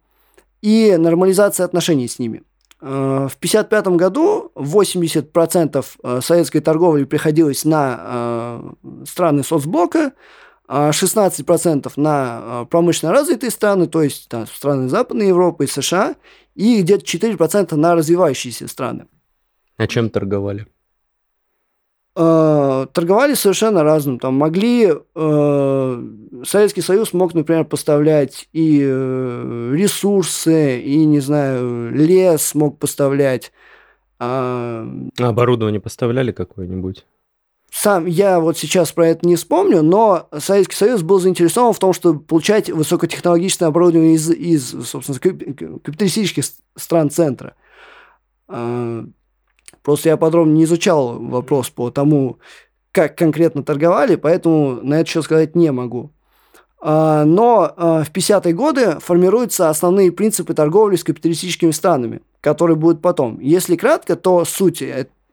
и 0.61 0.95
нормализация 0.95 1.65
отношений 1.65 2.07
с 2.07 2.19
ними. 2.19 2.43
Э, 2.81 3.27
в 3.31 3.35
1955 3.35 3.87
году 3.97 4.51
80% 4.53 6.21
советской 6.21 6.59
торговли 6.59 7.05
приходилось 7.05 7.65
на 7.65 8.61
страны 9.07 9.43
соцблока, 9.43 10.13
16% 10.69 11.91
на 11.97 12.65
промышленно 12.69 13.11
развитые 13.11 13.51
страны, 13.51 13.87
то 13.87 14.01
есть 14.01 14.29
там, 14.29 14.47
страны 14.47 14.87
Западной 14.87 15.27
Европы 15.27 15.65
и 15.65 15.67
США, 15.67 16.15
и 16.55 16.81
где-то 16.81 17.03
4% 17.03 17.75
на 17.75 17.95
развивающиеся 17.95 18.67
страны. 18.67 19.07
А 19.77 19.87
чем 19.87 20.09
торговали? 20.09 20.67
Э, 22.15 22.87
торговали 22.91 23.33
совершенно 23.33 23.83
разным. 23.83 24.19
Там 24.19 24.35
могли 24.35 24.91
э, 24.91 26.07
Советский 26.45 26.81
Союз 26.81 27.13
мог, 27.13 27.33
например, 27.33 27.65
поставлять 27.65 28.47
и 28.53 28.81
э, 28.83 29.71
ресурсы, 29.73 30.79
и 30.79 31.05
не 31.05 31.19
знаю, 31.19 31.91
лес 31.93 32.55
мог 32.55 32.79
поставлять. 32.79 33.51
А, 34.19 34.87
а 35.19 35.27
оборудование 35.27 35.81
поставляли 35.81 36.31
какое-нибудь? 36.31 37.05
Сам 37.71 38.05
я 38.05 38.39
вот 38.39 38.55
сейчас 38.55 38.91
про 38.91 39.07
это 39.07 39.27
не 39.27 39.35
вспомню, 39.35 39.81
но 39.81 40.29
Советский 40.37 40.75
Союз 40.75 41.01
был 41.01 41.19
заинтересован 41.19 41.73
в 41.73 41.79
том, 41.79 41.91
чтобы 41.91 42.19
получать 42.19 42.69
высокотехнологичное 42.69 43.67
оборудование 43.67 44.13
из, 44.13 44.29
из 44.29 44.87
собственно, 44.87 45.17
капиталистических 45.19 46.43
стран 46.75 47.09
центра. 47.09 47.55
А, 48.47 49.03
Просто 49.83 50.09
я 50.09 50.17
подробно 50.17 50.53
не 50.53 50.63
изучал 50.63 51.19
вопрос 51.19 51.69
по 51.69 51.91
тому, 51.91 52.39
как 52.91 53.17
конкретно 53.17 53.63
торговали, 53.63 54.15
поэтому 54.15 54.79
на 54.81 54.95
это 54.95 55.09
еще 55.09 55.21
сказать 55.21 55.55
не 55.55 55.71
могу. 55.71 56.11
А, 56.79 57.23
но 57.25 57.73
а, 57.75 58.03
в 58.03 58.11
50-е 58.11 58.53
годы 58.53 58.97
формируются 58.99 59.69
основные 59.69 60.11
принципы 60.11 60.53
торговли 60.53 60.95
с 60.95 61.03
капиталистическими 61.03 61.71
странами, 61.71 62.21
которые 62.41 62.75
будут 62.75 63.01
потом. 63.01 63.39
Если 63.39 63.75
кратко, 63.75 64.15
то 64.15 64.45
суть 64.45 64.83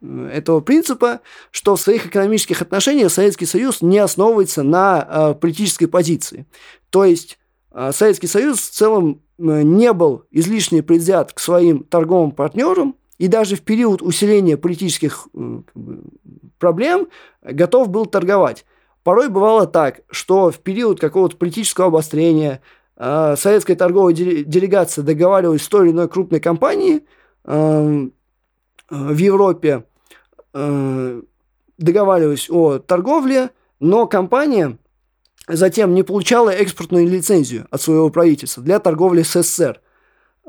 этого 0.01 0.61
принципа, 0.61 1.21
что 1.51 1.77
в 1.77 1.81
своих 1.81 2.07
экономических 2.07 2.63
отношениях 2.63 3.13
Советский 3.13 3.47
Союз 3.47 3.83
не 3.83 3.99
основывается 3.99 4.63
на 4.63 5.07
э, 5.09 5.35
политической 5.35 5.87
позиции. 5.87 6.47
То 6.89 7.05
есть 7.05 7.39
э, 7.73 7.91
Советский 7.93 8.27
Союз 8.27 8.61
в 8.61 8.71
целом 8.71 9.21
э, 9.39 9.63
не 9.63 9.93
был 9.93 10.25
излишне 10.31 10.83
предвзят 10.83 11.33
к 11.33 11.41
своим 11.41 11.85
торговым 11.85 12.31
партнерам, 12.31 12.97
и 13.21 13.29
даже 13.29 13.55
в 13.55 13.61
период 13.61 14.01
усиления 14.01 14.57
политических 14.57 15.29
э, 15.35 15.61
проблем 16.59 17.09
готов 17.43 17.91
был 17.91 18.07
торговать. 18.07 18.65
Порой 19.03 19.29
бывало 19.29 19.67
так, 19.67 20.01
что 20.11 20.51
в 20.51 20.59
период 20.61 21.01
какого-то 21.01 21.37
политического 21.37 21.89
обострения 21.89 22.63
э, 22.97 23.35
советская 23.37 23.77
торговая 23.77 24.15
делегация 24.15 25.05
договаривалась 25.05 25.65
с 25.65 25.69
той 25.69 25.85
или 25.85 25.93
иной 25.93 26.09
крупной 26.09 26.41
компанией 26.41 27.05
э, 27.45 28.09
в 28.89 29.17
Европе, 29.19 29.85
э, 30.55 31.23
договаривалась 31.77 32.49
о 32.49 32.79
торговле, 32.79 33.51
но 33.81 34.07
компания 34.07 34.79
затем 35.47 35.93
не 35.93 36.05
получала 36.05 36.49
экспортную 36.49 37.07
лицензию 37.07 37.67
от 37.71 37.83
своего 37.83 38.09
правительства 38.09 38.63
для 38.63 38.79
торговли 38.79 39.25
с 39.25 39.43
СССР 39.43 39.79
э, 39.79 39.90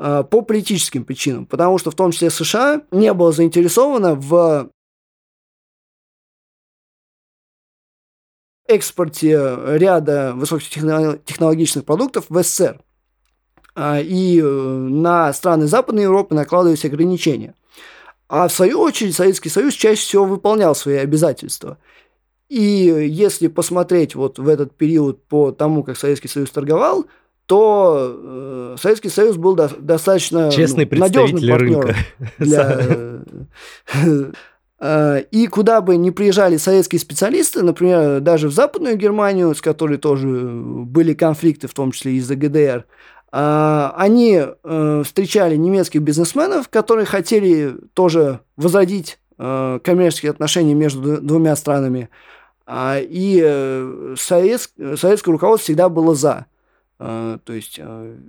по 0.01 0.41
политическим 0.41 1.05
причинам, 1.05 1.45
потому 1.45 1.77
что 1.77 1.91
в 1.91 1.95
том 1.95 2.11
числе 2.11 2.31
США 2.31 2.81
не 2.91 3.13
было 3.13 3.31
заинтересовано 3.31 4.15
в 4.15 4.71
экспорте 8.67 9.57
ряда 9.77 10.33
высокотехнологичных 10.35 11.85
продуктов 11.85 12.25
в 12.29 12.41
СССР. 12.41 12.81
А, 13.73 13.99
и 14.01 14.39
э, 14.39 14.43
на 14.43 15.31
страны 15.33 15.67
Западной 15.67 16.03
Европы 16.03 16.35
накладывались 16.35 16.83
ограничения. 16.83 17.55
А 18.27 18.47
в 18.47 18.53
свою 18.53 18.79
очередь 18.79 19.15
Советский 19.15 19.49
Союз 19.49 19.73
чаще 19.73 20.01
всего 20.01 20.25
выполнял 20.25 20.75
свои 20.75 20.97
обязательства. 20.97 21.77
И 22.49 22.59
если 22.59 23.47
посмотреть 23.47 24.15
вот 24.15 24.39
в 24.39 24.47
этот 24.47 24.75
период 24.75 25.23
по 25.23 25.51
тому, 25.51 25.83
как 25.83 25.97
Советский 25.97 26.27
Союз 26.27 26.51
торговал, 26.51 27.05
то 27.45 28.15
э, 28.15 28.75
Советский 28.79 29.09
Союз 29.09 29.37
был 29.37 29.55
до, 29.55 29.69
достаточно 29.77 30.45
ну, 30.45 30.51
Честный 30.51 30.87
ну, 30.89 30.97
надежным 30.97 31.41
партнером 31.47 31.81
рынка. 31.81 31.95
для 32.37 33.21
Э, 34.81 35.21
и 35.29 35.45
куда 35.45 35.79
бы 35.79 35.95
ни 35.95 36.09
приезжали 36.09 36.57
советские 36.57 36.99
специалисты, 36.99 37.61
например, 37.61 38.19
даже 38.19 38.47
в 38.49 38.51
Западную 38.51 38.97
Германию, 38.97 39.53
с 39.53 39.61
которой 39.61 39.97
тоже 39.97 40.27
были 40.27 41.13
конфликты, 41.13 41.67
в 41.67 41.73
том 41.73 41.91
числе 41.91 42.13
из-за 42.13 42.35
ГДР, 42.35 42.85
э, 43.31 43.89
они 43.95 44.41
встречали 45.05 45.55
немецких 45.55 46.01
бизнесменов, 46.01 46.67
которые 46.67 47.05
хотели 47.05 47.75
тоже 47.93 48.41
возродить 48.57 49.19
коммерческие 49.37 50.29
отношения 50.29 50.75
между 50.75 51.19
двумя 51.19 51.55
странами. 51.55 52.09
И 52.71 54.13
совет, 54.15 54.69
советское 54.97 55.31
руководство 55.31 55.63
всегда 55.63 55.89
было 55.89 56.13
за. 56.13 56.45
То 57.01 57.53
есть 57.53 57.79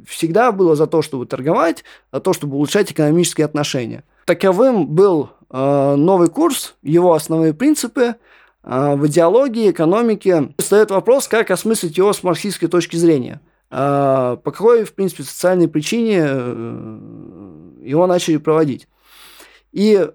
всегда 0.07 0.51
было 0.51 0.75
за 0.77 0.87
то, 0.87 1.03
чтобы 1.03 1.27
торговать, 1.27 1.85
за 2.11 2.21
то, 2.21 2.33
чтобы 2.33 2.57
улучшать 2.57 2.91
экономические 2.91 3.45
отношения. 3.45 4.03
Таковым 4.25 4.87
был 4.87 5.31
Э, 5.53 5.97
новый 5.97 6.29
курс, 6.29 6.75
его 6.83 7.13
основные 7.13 7.53
принципы 7.53 8.17
э, 8.65 8.95
в 8.95 9.07
идеологии, 9.07 9.71
экономике. 9.71 10.55
Встает 10.59 10.91
вопрос, 10.91 11.29
как 11.29 11.51
осмыслить 11.51 11.99
его 11.99 12.13
с 12.13 12.23
марксистской 12.23 12.69
точки 12.69 12.97
зрения. 12.97 13.41
Э, 13.71 14.39
по 14.43 14.51
какой, 14.51 14.85
в 14.85 14.95
принципе, 14.95 15.25
социальной 15.25 15.69
причине 15.69 16.21
его 17.87 18.07
начали 18.07 18.39
проводить. 18.39 18.89
И 19.73 20.09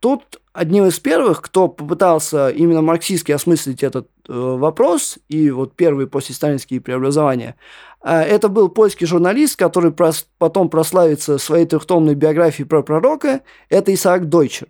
тут 0.00 0.40
одним 0.52 0.86
из 0.86 0.98
первых, 0.98 1.42
кто 1.42 1.68
попытался 1.68 2.48
именно 2.50 2.82
марксистски 2.82 3.32
осмыслить 3.32 3.82
этот 3.82 4.08
вопрос, 4.28 5.18
и 5.28 5.50
вот 5.50 5.74
первые 5.74 6.06
после 6.06 6.34
сталинские 6.34 6.80
преобразования, 6.80 7.56
это 8.02 8.48
был 8.48 8.68
польский 8.68 9.06
журналист, 9.06 9.56
который 9.56 9.92
потом 10.38 10.68
прославится 10.68 11.38
своей 11.38 11.66
трехтомной 11.66 12.14
биографией 12.14 12.68
про 12.68 12.82
пророка. 12.82 13.40
Это 13.68 13.92
Исаак 13.92 14.28
Дойчер. 14.28 14.68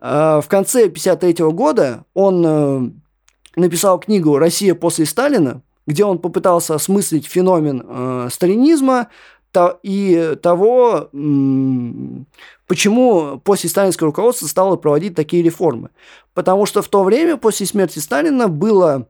В 0.00 0.44
конце 0.48 0.86
1953 0.86 1.46
года 1.52 2.04
он 2.12 2.44
э, 2.44 2.90
написал 3.54 4.00
книгу 4.00 4.36
«Россия 4.36 4.74
после 4.74 5.06
Сталина», 5.06 5.62
где 5.86 6.04
он 6.04 6.18
попытался 6.18 6.74
осмыслить 6.74 7.26
феномен 7.26 7.84
э, 7.86 8.28
сталинизма 8.32 9.08
и 9.84 10.36
того, 10.42 11.08
почему 12.72 13.38
после 13.44 13.68
сталинское 13.68 14.06
руководство 14.06 14.46
стало 14.46 14.76
проводить 14.76 15.14
такие 15.14 15.42
реформы. 15.42 15.90
Потому 16.32 16.64
что 16.64 16.80
в 16.80 16.88
то 16.88 17.04
время, 17.04 17.36
после 17.36 17.66
смерти 17.66 17.98
Сталина, 17.98 18.48
было 18.48 19.06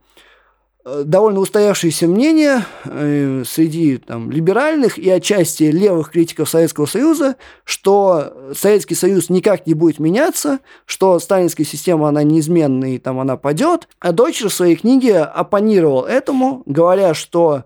Э, 0.84 1.04
довольно 1.04 1.38
устоявшееся 1.38 2.08
мнение 2.08 2.64
э, 2.84 3.44
среди 3.46 3.98
там, 3.98 4.32
либеральных 4.32 4.98
и 4.98 5.08
отчасти 5.08 5.64
левых 5.64 6.10
критиков 6.10 6.48
Советского 6.48 6.86
Союза, 6.86 7.36
что 7.62 8.52
Советский 8.56 8.96
Союз 8.96 9.30
никак 9.30 9.64
не 9.68 9.74
будет 9.74 10.00
меняться, 10.00 10.58
что 10.84 11.20
сталинская 11.20 11.64
система, 11.64 12.08
она 12.08 12.24
неизменна 12.24 12.94
и 12.96 12.98
там 12.98 13.20
она 13.20 13.36
падет. 13.36 13.88
А 14.00 14.10
Дойчер 14.10 14.48
в 14.48 14.54
своей 14.54 14.74
книге 14.74 15.20
оппонировал 15.20 16.04
этому, 16.04 16.64
говоря, 16.66 17.14
что 17.14 17.62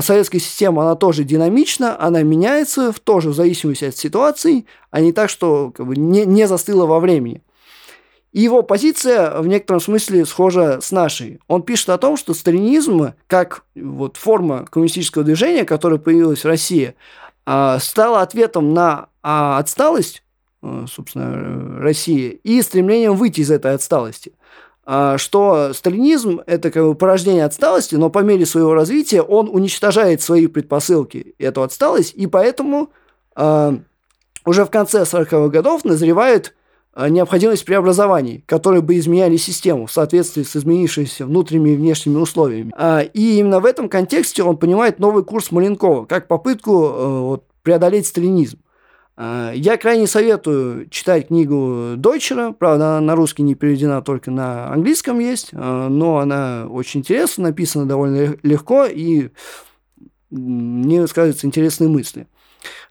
советская 0.00 0.40
система, 0.40 0.82
она 0.82 0.94
тоже 0.94 1.24
динамична, 1.24 2.00
она 2.00 2.22
меняется, 2.22 2.92
в 2.92 3.00
тоже 3.00 3.30
в 3.30 3.34
зависимости 3.34 3.86
от 3.86 3.96
ситуации, 3.96 4.66
а 4.90 5.00
не 5.00 5.12
так, 5.12 5.28
что 5.28 5.72
как 5.74 5.86
бы, 5.86 5.96
не, 5.96 6.24
не 6.24 6.46
застыла 6.46 6.86
во 6.86 7.00
времени. 7.00 7.42
И 8.32 8.40
его 8.40 8.62
позиция 8.62 9.40
в 9.40 9.46
некотором 9.46 9.80
смысле 9.80 10.24
схожа 10.24 10.80
с 10.80 10.90
нашей. 10.90 11.40
Он 11.48 11.62
пишет 11.62 11.90
о 11.90 11.98
том, 11.98 12.16
что 12.16 12.32
сталинизм, 12.32 13.12
как 13.26 13.64
вот 13.74 14.16
форма 14.16 14.64
коммунистического 14.70 15.22
движения, 15.22 15.64
которая 15.64 15.98
появилась 15.98 16.44
в 16.44 16.46
России, 16.48 16.94
а, 17.44 17.78
стала 17.78 18.22
ответом 18.22 18.72
на 18.72 19.08
а, 19.22 19.58
отсталость, 19.58 20.22
э, 20.62 20.86
собственно, 20.90 21.80
России 21.80 22.40
и 22.42 22.62
стремлением 22.62 23.16
выйти 23.16 23.40
из 23.40 23.50
этой 23.50 23.74
отсталости. 23.74 24.32
А, 24.84 25.18
что 25.18 25.72
сталинизм– 25.72 26.40
это 26.46 26.70
как 26.70 26.84
бы 26.84 26.94
порождение 26.94 27.44
отсталости, 27.44 27.94
но 27.94 28.10
по 28.10 28.20
мере 28.20 28.46
своего 28.46 28.74
развития 28.74 29.22
он 29.22 29.48
уничтожает 29.48 30.22
свои 30.22 30.46
предпосылки, 30.46 31.34
эту 31.38 31.62
отсталость, 31.62 32.14
и 32.14 32.26
поэтому 32.26 32.90
уже 33.34 34.64
в 34.66 34.70
конце 34.70 35.02
40-х 35.02 35.48
годов 35.48 35.86
назревает 35.86 36.52
Э, 36.94 37.08
необходимость 37.08 37.64
преобразований, 37.64 38.44
которые 38.46 38.82
бы 38.82 38.98
изменяли 38.98 39.36
систему 39.36 39.86
в 39.86 39.92
соответствии 39.92 40.42
с 40.42 40.54
изменившимися 40.56 41.24
внутренними 41.24 41.70
и 41.70 41.76
внешними 41.76 42.18
условиями. 42.18 42.72
А, 42.76 43.00
и 43.00 43.38
именно 43.38 43.60
в 43.60 43.64
этом 43.64 43.88
контексте 43.88 44.42
он 44.42 44.58
понимает 44.58 44.98
новый 44.98 45.24
курс 45.24 45.50
Маленкова 45.50 46.04
как 46.04 46.28
попытку 46.28 46.84
э, 46.84 47.20
вот, 47.20 47.44
преодолеть 47.62 48.06
сталинизм. 48.06 48.58
А, 49.24 49.52
я 49.52 49.76
крайне 49.76 50.08
советую 50.08 50.88
читать 50.88 51.28
книгу 51.28 51.94
Дойчера, 51.96 52.50
правда, 52.50 52.96
она 52.96 53.00
на 53.00 53.14
русский 53.14 53.44
не 53.44 53.54
переведена, 53.54 54.02
только 54.02 54.32
на 54.32 54.72
английском 54.72 55.20
есть, 55.20 55.50
э, 55.52 55.88
но 55.88 56.18
она 56.18 56.66
очень 56.68 57.00
интересна, 57.00 57.44
написана 57.44 57.86
довольно 57.86 58.36
легко 58.42 58.84
и 58.84 59.28
мне 60.28 61.02
высказываются 61.02 61.46
интересные 61.46 61.88
мысли. 61.88 62.26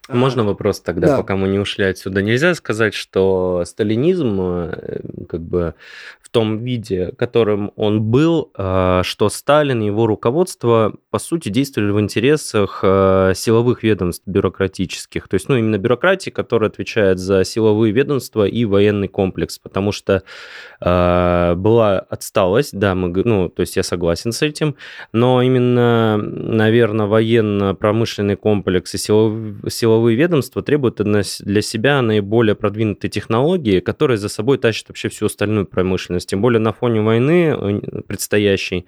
Можно 0.10 0.44
вопрос 0.44 0.80
тогда, 0.80 1.08
да. 1.10 1.18
пока 1.18 1.36
мы 1.36 1.48
не 1.48 1.60
ушли 1.60 1.86
отсюда? 1.86 2.24
Нельзя 2.24 2.56
сказать, 2.56 2.96
что 2.96 3.64
сталинизм 3.66 4.42
э, 4.42 5.02
как 5.30 5.42
бы 5.42 5.76
в 6.22 6.30
том 6.30 6.64
виде, 6.64 7.14
которым 7.18 7.72
он 7.76 8.02
был, 8.02 8.52
э, 8.58 9.02
что 9.04 9.30
Сталин 9.30 9.82
и 9.82 9.86
его 9.86 10.08
руководство, 10.08 10.96
по 11.12 11.20
сути, 11.20 11.50
действовали 11.50 11.92
в 11.92 12.00
интересах 12.00 12.80
э, 12.82 13.34
силовых 13.36 13.84
ведомств 13.84 14.24
бюрократических. 14.26 15.28
То 15.28 15.36
есть, 15.36 15.48
ну, 15.50 15.56
именно 15.56 15.78
бюрократии, 15.78 16.32
которая 16.32 16.72
отвечает 16.72 17.20
за 17.20 17.44
силовые 17.44 17.94
ведомства 17.94 18.48
и 18.48 18.66
военный 18.66 19.08
комплекс, 19.08 19.60
потому 19.60 19.92
что 19.92 20.24
была 20.80 22.00
отсталость, 22.10 22.78
да, 22.78 22.96
мы, 22.96 23.10
ну, 23.24 23.50
то 23.50 23.62
есть 23.62 23.76
я 23.76 23.84
согласен 23.84 24.32
с 24.32 24.42
этим, 24.42 24.76
но 25.14 25.44
именно, 25.44 26.18
наверное, 26.18 27.06
военно-промышленный 27.06 28.36
комплекс 28.36 28.96
и 28.96 28.98
силовые 28.98 29.91
силовые 29.92 30.16
ведомства 30.16 30.62
требуют 30.62 30.96
для 30.96 31.62
себя 31.62 32.02
наиболее 32.02 32.56
продвинутые 32.56 33.12
технологии, 33.12 33.82
которые 33.82 34.18
за 34.18 34.30
собой 34.30 34.58
тащат 34.58 34.88
вообще 34.90 35.10
всю 35.10 35.26
остальную 35.26 35.66
промышленность. 35.66 36.30
Тем 36.30 36.42
более 36.42 36.60
на 36.60 36.72
фоне 36.72 37.02
войны 37.02 37.54
э, 37.54 38.02
предстоящей 38.08 38.86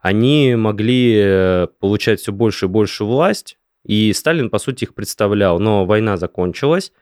они 0.00 0.54
могли 0.56 1.14
э, 1.16 1.66
получать 1.80 2.20
все 2.20 2.32
больше 2.32 2.66
и 2.66 2.68
больше 2.68 3.04
власть, 3.04 3.56
и 3.84 4.12
Сталин, 4.12 4.50
по 4.50 4.58
сути, 4.58 4.84
их 4.84 4.94
представлял. 4.94 5.58
Но 5.58 5.86
война 5.86 6.16
закончилась, 6.16 6.92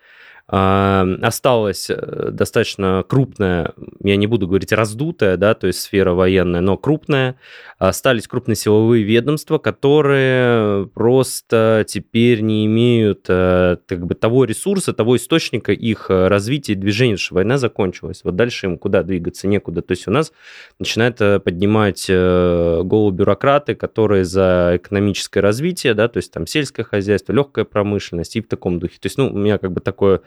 осталась 0.52 1.88
э, 1.90 2.30
достаточно 2.32 3.04
крупная, 3.08 3.72
я 4.02 4.16
не 4.16 4.26
буду 4.26 4.48
говорить 4.48 4.72
раздутая, 4.72 5.36
да, 5.36 5.54
то 5.54 5.68
есть 5.68 5.80
сфера 5.80 6.12
военная, 6.12 6.60
но 6.60 6.76
крупная. 6.76 7.36
Остались 7.78 8.26
крупные 8.26 8.56
силовые 8.56 9.04
ведомства, 9.04 9.58
которые 9.58 10.86
просто 10.88 11.84
теперь 11.86 12.40
не 12.40 12.66
имеют 12.66 13.26
э, 13.28 13.76
как 13.86 14.04
бы 14.04 14.14
того 14.16 14.44
ресурса, 14.44 14.92
того 14.92 15.16
источника 15.16 15.72
их 15.72 16.10
э, 16.10 16.26
развития 16.26 16.72
и 16.72 16.76
движения, 16.76 17.16
что 17.16 17.36
война 17.36 17.56
закончилась. 17.56 18.22
Вот 18.24 18.34
дальше 18.34 18.66
им 18.66 18.76
куда 18.76 19.04
двигаться, 19.04 19.46
некуда. 19.46 19.82
То 19.82 19.92
есть 19.92 20.08
у 20.08 20.10
нас 20.10 20.32
начинает 20.80 21.18
поднимать 21.44 22.10
голову 22.10 23.10
бюрократы, 23.12 23.76
которые 23.76 24.24
за 24.24 24.72
экономическое 24.74 25.40
развитие, 25.40 25.94
да, 25.94 26.08
то 26.08 26.16
есть 26.16 26.32
там 26.32 26.46
сельское 26.46 26.82
хозяйство, 26.82 27.32
легкая 27.32 27.64
промышленность 27.64 28.34
и 28.34 28.40
в 28.40 28.48
таком 28.48 28.80
духе. 28.80 28.98
То 29.00 29.06
есть, 29.06 29.16
ну, 29.16 29.28
у 29.28 29.38
меня 29.38 29.58
как 29.58 29.70
бы 29.70 29.80
такое 29.80 30.22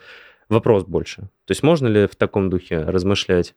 вопрос 0.49 0.85
больше. 0.85 1.21
То 1.45 1.51
есть 1.51 1.63
можно 1.63 1.87
ли 1.87 2.07
в 2.07 2.15
таком 2.15 2.49
духе 2.49 2.79
размышлять? 2.79 3.55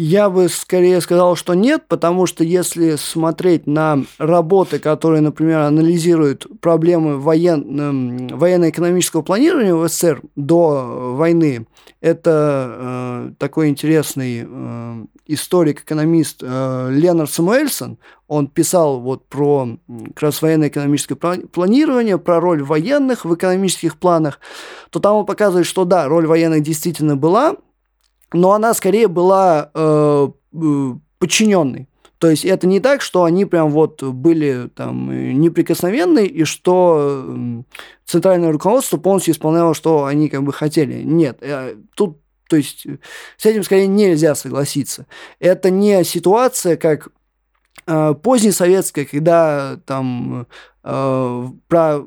Я 0.00 0.30
бы 0.30 0.48
скорее 0.48 1.00
сказал, 1.00 1.34
что 1.34 1.54
нет, 1.54 1.86
потому 1.88 2.26
что 2.26 2.44
если 2.44 2.94
смотреть 2.94 3.66
на 3.66 4.04
работы, 4.18 4.78
которые, 4.78 5.22
например, 5.22 5.58
анализируют 5.58 6.46
проблемы 6.60 7.18
воен... 7.18 8.28
военно-экономического 8.28 9.22
планирования 9.22 9.74
в 9.74 9.88
СССР 9.88 10.22
до 10.36 11.14
войны, 11.16 11.66
это 12.00 12.70
э, 12.70 13.32
такой 13.38 13.70
интересный 13.70 14.46
э, 14.46 15.04
историк-экономист 15.28 16.42
э, 16.42 16.88
Ленард 16.90 17.30
Самуэльсон. 17.30 17.98
Он 18.26 18.48
писал 18.48 19.00
вот 19.00 19.28
про 19.28 19.78
как 20.08 20.22
раз 20.22 20.42
военно-экономическое 20.42 21.14
планирование, 21.14 22.18
про 22.18 22.40
роль 22.40 22.62
военных 22.62 23.24
в 23.24 23.34
экономических 23.34 23.98
планах, 23.98 24.40
то 24.90 24.98
там 24.98 25.16
он 25.16 25.26
показывает, 25.26 25.66
что 25.66 25.84
да, 25.84 26.08
роль 26.08 26.26
военных 26.26 26.62
действительно 26.62 27.16
была, 27.16 27.56
но 28.32 28.52
она 28.52 28.74
скорее 28.74 29.08
была 29.08 29.70
э, 29.72 30.28
э, 30.54 30.92
подчиненной. 31.18 31.88
То 32.18 32.28
есть 32.28 32.44
это 32.44 32.66
не 32.66 32.80
так, 32.80 33.00
что 33.00 33.24
они 33.24 33.44
прям 33.44 33.70
вот 33.70 34.02
были 34.02 34.68
там 34.74 35.40
неприкосновенны 35.40 36.26
и 36.26 36.44
что 36.44 37.24
центральное 38.04 38.50
руководство 38.50 38.96
полностью 38.96 39.34
исполняло, 39.34 39.72
что 39.72 40.04
они 40.04 40.28
как 40.28 40.42
бы 40.42 40.52
хотели. 40.52 41.02
Нет, 41.02 41.38
э, 41.42 41.76
тут 41.94 42.18
то 42.48 42.56
есть 42.56 42.86
с 43.36 43.46
этим 43.46 43.62
скорее 43.62 43.86
нельзя 43.86 44.34
согласиться. 44.34 45.06
Это 45.38 45.70
не 45.70 46.02
ситуация, 46.02 46.76
как 46.76 47.08
э, 47.86 48.14
позднесоветская, 48.20 49.04
когда 49.04 49.78
там 49.86 50.46
э, 50.82 51.46
про 51.68 52.02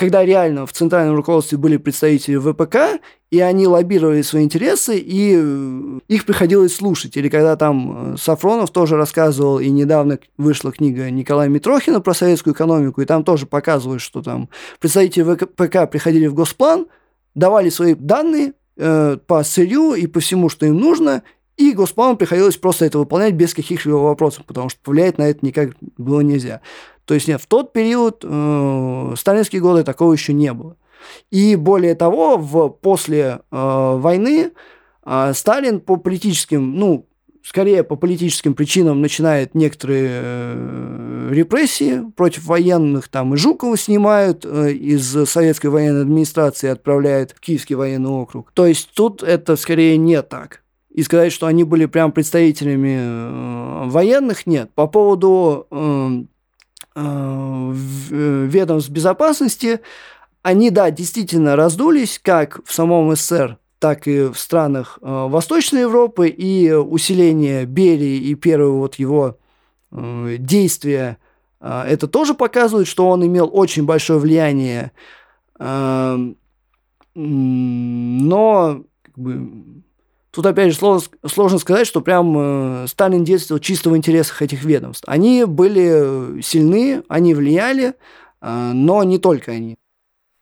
когда 0.00 0.24
реально 0.24 0.64
в 0.64 0.72
центральном 0.72 1.14
руководстве 1.14 1.58
были 1.58 1.76
представители 1.76 2.36
ВПК, 2.38 3.02
и 3.30 3.38
они 3.40 3.66
лоббировали 3.66 4.22
свои 4.22 4.44
интересы, 4.44 4.96
и 4.96 5.34
э, 5.36 6.00
их 6.08 6.24
приходилось 6.24 6.74
слушать. 6.74 7.18
Или 7.18 7.28
когда 7.28 7.54
там 7.56 8.14
э, 8.14 8.16
Сафронов 8.16 8.70
тоже 8.70 8.96
рассказывал, 8.96 9.60
и 9.60 9.68
недавно 9.68 10.18
вышла 10.38 10.72
книга 10.72 11.10
Николая 11.10 11.50
Митрохина 11.50 12.00
про 12.00 12.14
советскую 12.14 12.54
экономику, 12.54 13.02
и 13.02 13.04
там 13.04 13.24
тоже 13.24 13.44
показывают, 13.44 14.00
что 14.00 14.22
там 14.22 14.48
представители 14.80 15.34
ВПК 15.34 15.90
приходили 15.90 16.28
в 16.28 16.34
Госплан, 16.34 16.86
давали 17.34 17.68
свои 17.68 17.92
данные 17.92 18.54
э, 18.80 19.18
по 19.26 19.42
сырью 19.44 19.92
и 19.92 20.06
по 20.06 20.20
всему, 20.20 20.48
что 20.48 20.66
им 20.66 20.78
нужно, 20.78 21.22
и 21.60 21.72
Госплану 21.72 22.16
приходилось 22.16 22.56
просто 22.56 22.86
это 22.86 22.98
выполнять 22.98 23.34
без 23.34 23.52
каких-либо 23.52 23.96
вопросов, 23.96 24.46
потому 24.46 24.70
что 24.70 24.80
повлиять 24.82 25.18
на 25.18 25.28
это 25.28 25.44
никак 25.44 25.72
было 25.98 26.20
нельзя. 26.20 26.62
То 27.04 27.12
есть 27.12 27.28
нет, 27.28 27.40
в 27.42 27.46
тот 27.46 27.74
период, 27.74 28.24
э, 28.26 29.14
сталинские 29.18 29.60
годы, 29.60 29.84
такого 29.84 30.12
еще 30.14 30.32
не 30.32 30.54
было. 30.54 30.76
И 31.30 31.56
более 31.56 31.94
того, 31.94 32.38
в, 32.38 32.68
после 32.68 33.40
э, 33.50 33.96
войны 33.98 34.52
э, 35.04 35.32
Сталин 35.34 35.80
по 35.80 35.96
политическим, 35.96 36.76
ну, 36.76 37.06
скорее 37.42 37.84
по 37.84 37.96
политическим 37.96 38.54
причинам 38.54 39.00
начинает 39.00 39.54
некоторые 39.54 40.08
э, 40.10 41.28
репрессии 41.32 42.02
против 42.16 42.44
военных, 42.46 43.08
там 43.08 43.34
и 43.34 43.36
Жукова 43.36 43.76
снимают 43.76 44.44
э, 44.44 44.72
из 44.72 45.28
советской 45.28 45.68
военной 45.68 46.02
администрации, 46.02 46.68
отправляют 46.68 47.32
в 47.32 47.40
Киевский 47.40 47.76
военный 47.76 48.10
округ. 48.10 48.52
То 48.54 48.66
есть 48.66 48.90
тут 48.94 49.22
это 49.22 49.56
скорее 49.56 49.96
не 49.96 50.20
так. 50.22 50.62
И 50.90 51.02
сказать, 51.02 51.32
что 51.32 51.46
они 51.46 51.64
были 51.64 51.86
прям 51.86 52.12
представителями 52.12 52.96
э, 52.98 53.88
военных, 53.88 54.46
нет. 54.46 54.70
По 54.74 54.86
поводу 54.86 55.66
э, 55.70 56.24
Э, 56.96 57.72
э, 58.10 58.46
ведомств 58.50 58.90
безопасности, 58.90 59.80
они, 60.42 60.70
да, 60.70 60.90
действительно 60.90 61.54
раздулись, 61.54 62.18
как 62.22 62.60
в 62.64 62.72
самом 62.72 63.14
СССР, 63.14 63.58
так 63.80 64.06
и 64.06 64.28
в 64.28 64.38
странах 64.38 65.00
э, 65.02 65.26
Восточной 65.28 65.80
Европы, 65.80 66.28
и 66.28 66.72
усиление 66.72 67.66
Берии 67.66 68.18
и 68.18 68.36
первого 68.36 68.78
вот 68.78 68.94
его 68.96 69.36
действия, 69.92 71.18
это 71.60 72.06
тоже 72.06 72.34
показывает, 72.34 72.86
что 72.86 73.08
он 73.08 73.26
имел 73.26 73.50
очень 73.52 73.84
большое 73.86 74.20
влияние, 74.20 74.92
но 75.58 76.24
как 79.02 79.18
бы, 79.18 79.50
Тут, 80.30 80.46
опять 80.46 80.72
же, 80.72 80.78
сложно, 80.78 81.58
сказать, 81.58 81.88
что 81.88 82.00
прям 82.00 82.36
э, 82.38 82.86
Сталин 82.86 83.24
действовал 83.24 83.58
чисто 83.58 83.90
в 83.90 83.96
интересах 83.96 84.42
этих 84.42 84.62
ведомств. 84.62 85.02
Они 85.08 85.44
были 85.44 86.40
сильны, 86.40 87.02
они 87.08 87.34
влияли, 87.34 87.94
э, 88.40 88.70
но 88.72 89.02
не 89.02 89.18
только 89.18 89.50
они. 89.50 89.76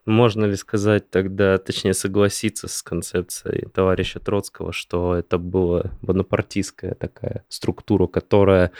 Можно 0.09 0.47
ли 0.47 0.57
сказать 0.57 1.11
тогда, 1.11 1.59
точнее 1.59 1.93
согласиться 1.93 2.67
с 2.67 2.83
концепцией 2.83 3.69
товарища 3.69 4.19
Троцкого, 4.21 4.73
что 4.73 5.15
это 5.15 5.37
была 5.37 5.91
бонапартийская 6.01 6.95
такая 6.95 7.45
структура, 7.51 8.07
которая 8.07 8.73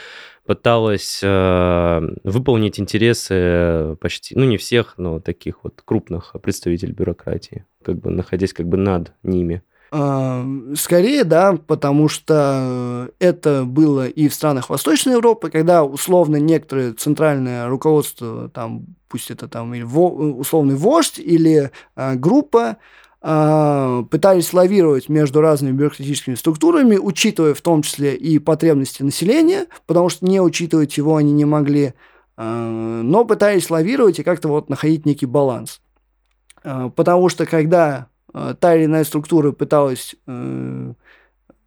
пыталась 0.47 1.21
э, 1.23 2.01
выполнить 2.25 2.81
интересы 2.81 3.95
почти, 4.01 4.35
ну 4.37 4.45
не 4.45 4.57
всех, 4.57 4.95
но 4.97 5.21
таких 5.21 5.65
вот 5.65 5.83
крупных 5.85 6.35
представителей 6.43 6.95
бюрократии, 6.95 7.67
как 7.85 7.97
бы 7.97 8.09
находясь 8.09 8.55
как 8.55 8.67
бы 8.67 8.79
над 8.79 9.13
ними? 9.23 9.63
А, 9.91 10.45
скорее, 10.77 11.25
да, 11.25 11.59
потому 11.67 12.09
что 12.09 13.11
это 13.19 13.65
было 13.65 14.07
и 14.07 14.29
в 14.29 14.35
странах 14.35 14.69
Восточной 14.69 15.13
Европы, 15.13 15.51
когда 15.51 15.83
условно 15.83 16.37
некоторые 16.37 16.93
центральное 16.93 17.69
руководство, 17.69 18.51
там, 18.51 18.85
пусть 19.09 19.31
это 19.31 19.49
там 19.49 19.73
условный 19.73 20.75
вождь 20.75 21.19
или 21.19 21.71
а, 21.97 22.17
группа, 22.17 22.77
а, 23.23 24.03
пытались 24.05 24.53
лавировать 24.53 25.09
между 25.09 25.41
разными 25.41 25.73
бюрократическими 25.73 26.35
структурами, 26.35 26.97
учитывая 26.97 27.55
в 27.55 27.63
том 27.63 27.81
числе 27.81 28.15
и 28.15 28.39
потребности 28.39 29.03
населения, 29.03 29.67
потому 29.87 30.11
что 30.11 30.27
не 30.27 30.41
учитывать 30.41 30.99
его 30.99 31.17
они 31.17 31.33
не 31.33 31.47
могли, 31.47 31.95
но 32.37 33.25
пытались 33.25 33.69
лавировать 33.69 34.21
и 34.21 34.23
как-то 34.23 34.47
вот 34.47 34.69
находить 34.69 35.05
некий 35.05 35.27
баланс. 35.27 35.81
Потому 36.63 37.29
что 37.31 37.47
когда 37.47 38.07
Э, 38.09 38.18
та 38.33 38.75
или 38.75 38.85
иная 38.85 39.05
структура 39.05 39.53
пыталась 39.53 40.15
э, 40.27 40.93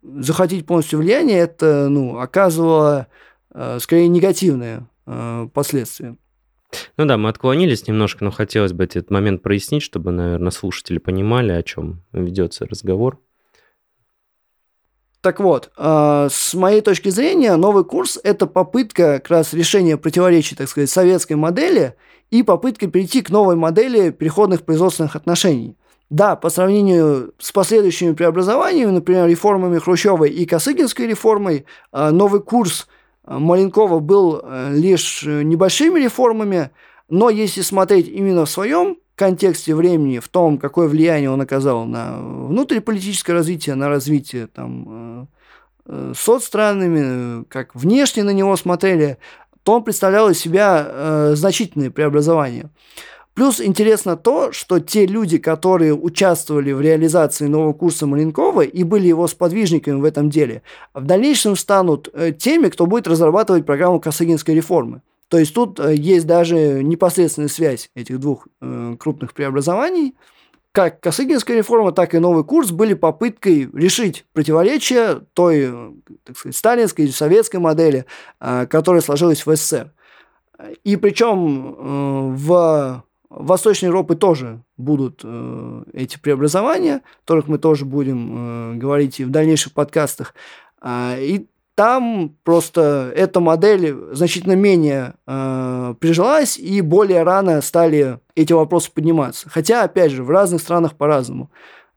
захватить 0.01 0.65
полностью 0.65 0.99
влияние, 0.99 1.39
это 1.39 1.87
ну, 1.89 2.19
оказывало 2.19 3.07
э, 3.53 3.79
скорее 3.79 4.07
негативные 4.07 4.87
э, 5.05 5.47
последствия. 5.53 6.15
Ну 6.97 7.05
да, 7.05 7.17
мы 7.17 7.29
отклонились 7.29 7.87
немножко, 7.87 8.23
но 8.23 8.31
хотелось 8.31 8.73
бы 8.73 8.83
этот 8.83 9.11
момент 9.11 9.41
прояснить, 9.41 9.83
чтобы, 9.83 10.11
наверное, 10.11 10.51
слушатели 10.51 10.99
понимали, 10.99 11.51
о 11.51 11.63
чем 11.63 12.01
ведется 12.13 12.65
разговор. 12.65 13.19
Так 15.21 15.39
вот, 15.39 15.71
э, 15.77 16.27
с 16.31 16.53
моей 16.55 16.81
точки 16.81 17.09
зрения, 17.09 17.55
новый 17.55 17.83
курс– 17.83 18.19
это 18.23 18.47
попытка 18.47 19.19
как 19.19 19.29
раз 19.29 19.53
решения 19.53 19.95
противоречий, 19.97 20.55
так 20.55 20.67
сказать, 20.67 20.89
советской 20.89 21.33
модели 21.33 21.95
и 22.31 22.41
попытка 22.41 22.87
перейти 22.87 23.21
к 23.21 23.29
новой 23.29 23.55
модели 23.55 24.09
переходных 24.09 24.63
производственных 24.63 25.15
отношений. 25.15 25.77
Да, 26.11 26.35
по 26.35 26.49
сравнению 26.49 27.33
с 27.39 27.53
последующими 27.53 28.11
преобразованиями, 28.11 28.91
например, 28.91 29.29
реформами 29.29 29.79
Хрущевой 29.79 30.29
и 30.29 30.45
Косыгинской 30.45 31.07
реформой, 31.07 31.65
э, 31.93 32.09
новый 32.09 32.41
курс 32.41 32.89
э, 33.23 33.37
Маленкова 33.37 33.99
был 33.99 34.41
э, 34.43 34.73
лишь 34.73 35.23
небольшими 35.23 36.01
реформами, 36.01 36.71
но 37.07 37.29
если 37.29 37.61
смотреть 37.61 38.09
именно 38.09 38.43
в 38.43 38.49
своем 38.49 38.97
контексте 39.15 39.73
времени, 39.73 40.19
в 40.19 40.27
том, 40.27 40.57
какое 40.57 40.89
влияние 40.89 41.31
он 41.31 41.39
оказал 41.39 41.85
на 41.85 42.17
внутриполитическое 42.19 43.33
развитие, 43.33 43.75
на 43.75 43.87
развитие 43.87 44.47
там, 44.47 45.29
соцстранами, 46.13 47.45
как 47.45 47.73
внешне 47.73 48.23
на 48.23 48.31
него 48.31 48.57
смотрели, 48.57 49.17
то 49.63 49.75
он 49.75 49.83
представлял 49.83 50.29
из 50.29 50.39
себя 50.39 51.35
значительные 51.35 51.91
преобразования. 51.91 52.69
Плюс 53.33 53.61
интересно 53.61 54.17
то, 54.17 54.51
что 54.51 54.79
те 54.79 55.05
люди, 55.05 55.37
которые 55.37 55.93
участвовали 55.93 56.73
в 56.73 56.81
реализации 56.81 57.47
нового 57.47 57.71
курса 57.71 58.05
Маленкова 58.05 58.61
и 58.61 58.83
были 58.83 59.07
его 59.07 59.25
сподвижниками 59.27 60.01
в 60.01 60.03
этом 60.03 60.29
деле, 60.29 60.63
в 60.93 61.05
дальнейшем 61.05 61.55
станут 61.55 62.09
э, 62.13 62.33
теми, 62.33 62.67
кто 62.67 62.85
будет 62.85 63.07
разрабатывать 63.07 63.65
программу 63.65 64.01
Косыгинской 64.01 64.53
реформы. 64.53 65.01
То 65.29 65.37
есть 65.37 65.53
тут 65.53 65.79
э, 65.79 65.95
есть 65.95 66.27
даже 66.27 66.83
непосредственная 66.83 67.47
связь 67.47 67.89
этих 67.95 68.19
двух 68.19 68.49
э, 68.59 68.95
крупных 68.99 69.33
преобразований. 69.33 70.15
как 70.73 70.99
Косыгинская 70.99 71.55
реформа, 71.55 71.93
так 71.93 72.13
и 72.13 72.19
новый 72.19 72.43
курс 72.43 72.71
были 72.71 72.95
попыткой 72.95 73.69
решить 73.73 74.25
противоречия 74.33 75.21
той, 75.33 75.73
так 76.25 76.37
сказать, 76.37 76.57
сталинской 76.57 77.05
или 77.05 77.11
советской 77.11 77.57
модели, 77.57 78.05
которая 78.39 79.01
сложилась 79.01 79.45
в 79.45 79.55
СССР. 79.55 79.93
И 80.83 80.95
причем 80.95 82.35
в 82.35 83.03
Восточной 83.31 83.85
Европе 83.85 84.15
тоже 84.15 84.61
будут 84.75 85.21
э, 85.23 85.83
эти 85.93 86.19
преобразования, 86.19 86.95
о 86.97 87.19
которых 87.21 87.47
мы 87.47 87.57
тоже 87.59 87.85
будем 87.85 88.73
э, 88.73 88.75
говорить 88.75 89.21
и 89.21 89.23
в 89.23 89.29
дальнейших 89.29 89.71
подкастах. 89.71 90.35
Э, 90.81 91.15
и 91.17 91.47
там 91.75 92.35
просто 92.43 93.11
эта 93.15 93.39
модель 93.39 93.95
значительно 94.11 94.57
менее 94.57 95.13
э, 95.25 95.95
прижилась, 96.01 96.57
и 96.57 96.81
более 96.81 97.23
рано 97.23 97.61
стали 97.61 98.19
эти 98.35 98.51
вопросы 98.51 98.91
подниматься. 98.91 99.49
Хотя, 99.49 99.83
опять 99.83 100.11
же, 100.11 100.25
в 100.25 100.29
разных 100.29 100.59
странах 100.59 100.97
по-разному. 100.97 101.49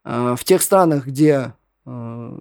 Э, 0.05 0.37
в 0.39 0.45
тех 0.45 0.63
странах, 0.63 1.07
где, 1.07 1.55
э, 1.85 2.39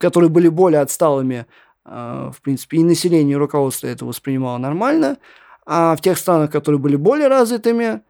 которые 0.00 0.30
были 0.30 0.48
более 0.48 0.80
отсталыми, 0.80 1.44
э, 1.84 2.30
в 2.34 2.40
принципе, 2.40 2.78
и 2.78 2.82
население, 2.82 3.34
и 3.34 3.38
руководство 3.38 3.88
это 3.88 4.06
воспринимало 4.06 4.56
нормально, 4.56 5.18
а 5.66 5.94
в 5.96 6.00
тех 6.00 6.16
странах, 6.16 6.50
которые 6.50 6.78
были 6.78 6.96
более 6.96 7.28
развитыми, 7.28 8.00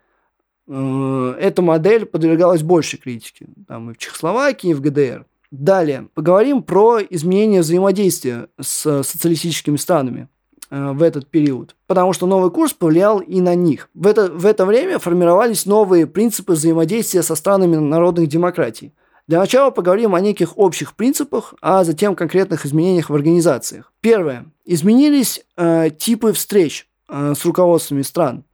эта 0.69 1.61
модель 1.61 2.07
подвергалась 2.07 2.63
большей 2.63 2.99
критике. 2.99 3.47
Там 3.67 3.91
и 3.91 3.95
в 3.95 3.99
Чехословакии, 3.99 4.71
и 4.71 4.75
в 4.75 4.81
ГДР. 4.81 5.27
Далее, 5.53 6.09
поговорим 6.15 6.63
про 6.63 7.01
изменение 7.03 7.61
взаимодействия 7.61 8.49
с 8.59 9.03
социалистическими 9.03 9.77
странами 9.77 10.29
э, 10.71 10.93
в 10.93 11.03
этот 11.03 11.29
период, 11.29 11.77
потому 11.87 12.15
что 12.15 12.27
новый 12.27 12.51
курс 12.51 12.73
повлиял 12.73 13.21
и 13.21 13.43
на 13.43 13.55
них. 13.55 13.91
В 13.93 14.07
это, 14.07 14.33
в 14.33 14.47
это 14.47 14.65
время 14.65 14.99
формировались 14.99 15.67
новые 15.67 16.07
принципы 16.07 16.55
взаимодействия 16.55 17.23
со 17.23 17.35
странами 17.35 17.77
народных 17.77 18.29
демократий. 18.29 18.95
Для 19.29 19.41
начала 19.41 19.71
поговорим 19.71 20.15
о 20.15 20.21
неких 20.21 20.57
общих 20.57 20.95
принципах, 20.95 21.53
а 21.61 21.85
затем 21.85 22.17
конкретных 22.17 22.65
изменениях 22.65 23.11
в 23.11 23.15
организациях. 23.15 23.93
Первое. 24.01 24.47
Изменились 24.65 25.45
э, 25.59 25.91
типы 25.91 26.33
встреч 26.33 26.89
э, 27.11 27.35
с 27.37 27.45
руководствами 27.45 28.01
стран. 28.01 28.45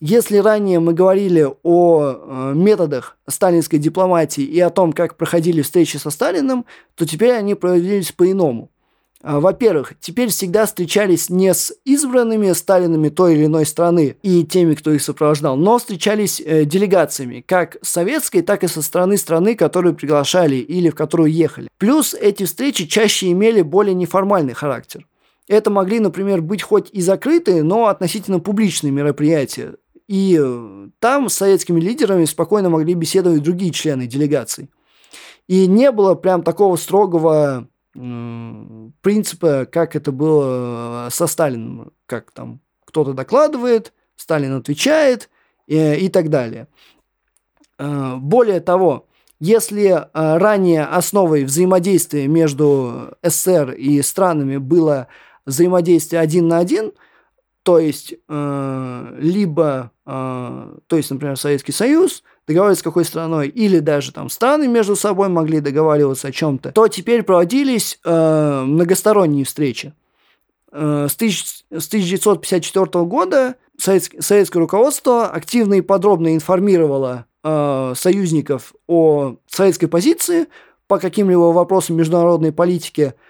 Если 0.00 0.36
ранее 0.36 0.78
мы 0.78 0.92
говорили 0.92 1.48
о 1.62 2.02
э, 2.02 2.52
методах 2.54 3.16
сталинской 3.26 3.78
дипломатии 3.78 4.44
и 4.44 4.60
о 4.60 4.68
том, 4.68 4.92
как 4.92 5.16
проходили 5.16 5.62
встречи 5.62 5.96
со 5.96 6.10
Сталиным, 6.10 6.66
то 6.96 7.06
теперь 7.06 7.32
они 7.32 7.54
проводились 7.54 8.12
по-иному. 8.12 8.70
А, 9.22 9.40
во-первых, 9.40 9.94
теперь 9.98 10.28
всегда 10.28 10.66
встречались 10.66 11.30
не 11.30 11.54
с 11.54 11.72
избранными 11.86 12.52
Сталинами 12.52 13.08
той 13.08 13.36
или 13.36 13.46
иной 13.46 13.64
страны 13.64 14.18
и 14.22 14.44
теми, 14.44 14.74
кто 14.74 14.92
их 14.92 15.00
сопровождал, 15.00 15.56
но 15.56 15.78
встречались 15.78 16.42
э, 16.44 16.66
делегациями, 16.66 17.42
как 17.46 17.78
советской, 17.80 18.42
так 18.42 18.64
и 18.64 18.68
со 18.68 18.82
стороны 18.82 19.16
страны, 19.16 19.54
которую 19.54 19.94
приглашали 19.94 20.56
или 20.56 20.90
в 20.90 20.94
которую 20.94 21.32
ехали. 21.32 21.68
Плюс 21.78 22.12
эти 22.12 22.44
встречи 22.44 22.86
чаще 22.86 23.32
имели 23.32 23.62
более 23.62 23.94
неформальный 23.94 24.52
характер. 24.52 25.06
Это 25.48 25.70
могли, 25.70 26.00
например, 26.00 26.42
быть 26.42 26.62
хоть 26.62 26.90
и 26.92 27.00
закрытые, 27.00 27.62
но 27.62 27.86
относительно 27.86 28.40
публичные 28.40 28.90
мероприятия, 28.90 29.76
и 30.08 30.38
э, 30.40 30.88
там 31.00 31.28
с 31.28 31.34
советскими 31.34 31.80
лидерами 31.80 32.24
спокойно 32.24 32.70
могли 32.70 32.94
беседовать 32.94 33.42
другие 33.42 33.72
члены 33.72 34.06
делегаций. 34.06 34.70
И 35.48 35.66
не 35.66 35.90
было 35.92 36.14
прям 36.14 36.42
такого 36.42 36.76
строгого 36.76 37.68
принципа, 39.00 39.66
как 39.72 39.96
это 39.96 40.12
было 40.12 41.06
э, 41.06 41.10
со 41.10 41.26
Сталином, 41.26 41.92
как 42.06 42.30
там 42.30 42.60
кто-то 42.84 43.14
докладывает, 43.14 43.92
Сталин 44.16 44.54
отвечает 44.54 45.30
и, 45.66 45.76
э, 45.76 45.98
и 45.98 46.08
так 46.08 46.30
далее. 46.30 46.68
Более 47.78 48.60
того, 48.60 49.06
если 49.38 50.08
ранее 50.14 50.84
основой 50.84 51.44
взаимодействия 51.44 52.26
между 52.26 53.14
СССР 53.22 53.72
и 53.72 54.00
странами 54.00 54.56
было 54.56 55.08
взаимодействие 55.44 56.22
один 56.22 56.48
на 56.48 56.58
один– 56.58 56.92
то 57.66 57.80
есть, 57.80 58.14
э, 58.28 59.16
либо, 59.18 59.90
э, 60.06 60.74
то 60.86 60.96
есть, 60.96 61.10
например, 61.10 61.36
Советский 61.36 61.72
Союз 61.72 62.22
договаривается 62.46 62.82
с 62.82 62.84
какой 62.84 63.04
страной, 63.04 63.48
или 63.48 63.80
даже 63.80 64.12
там 64.12 64.30
страны 64.30 64.68
между 64.68 64.94
собой 64.94 65.28
могли 65.28 65.58
договариваться 65.58 66.28
о 66.28 66.30
чем-то, 66.30 66.70
то 66.70 66.86
теперь 66.86 67.24
проводились 67.24 67.98
э, 68.04 68.62
многосторонние 68.64 69.44
встречи. 69.44 69.94
Э, 70.70 71.08
с, 71.10 71.16
тысяч, 71.16 71.64
с 71.70 71.88
1954 71.88 73.04
года 73.04 73.56
советское, 73.76 74.22
советское 74.22 74.60
руководство 74.60 75.26
активно 75.26 75.74
и 75.74 75.80
подробно 75.80 76.36
информировало 76.36 77.26
э, 77.42 77.94
союзников 77.96 78.74
о 78.86 79.38
советской 79.48 79.88
позиции 79.88 80.46
по 80.86 81.00
каким-либо 81.00 81.50
вопросам 81.50 81.96
международной 81.96 82.52
политики– 82.52 83.14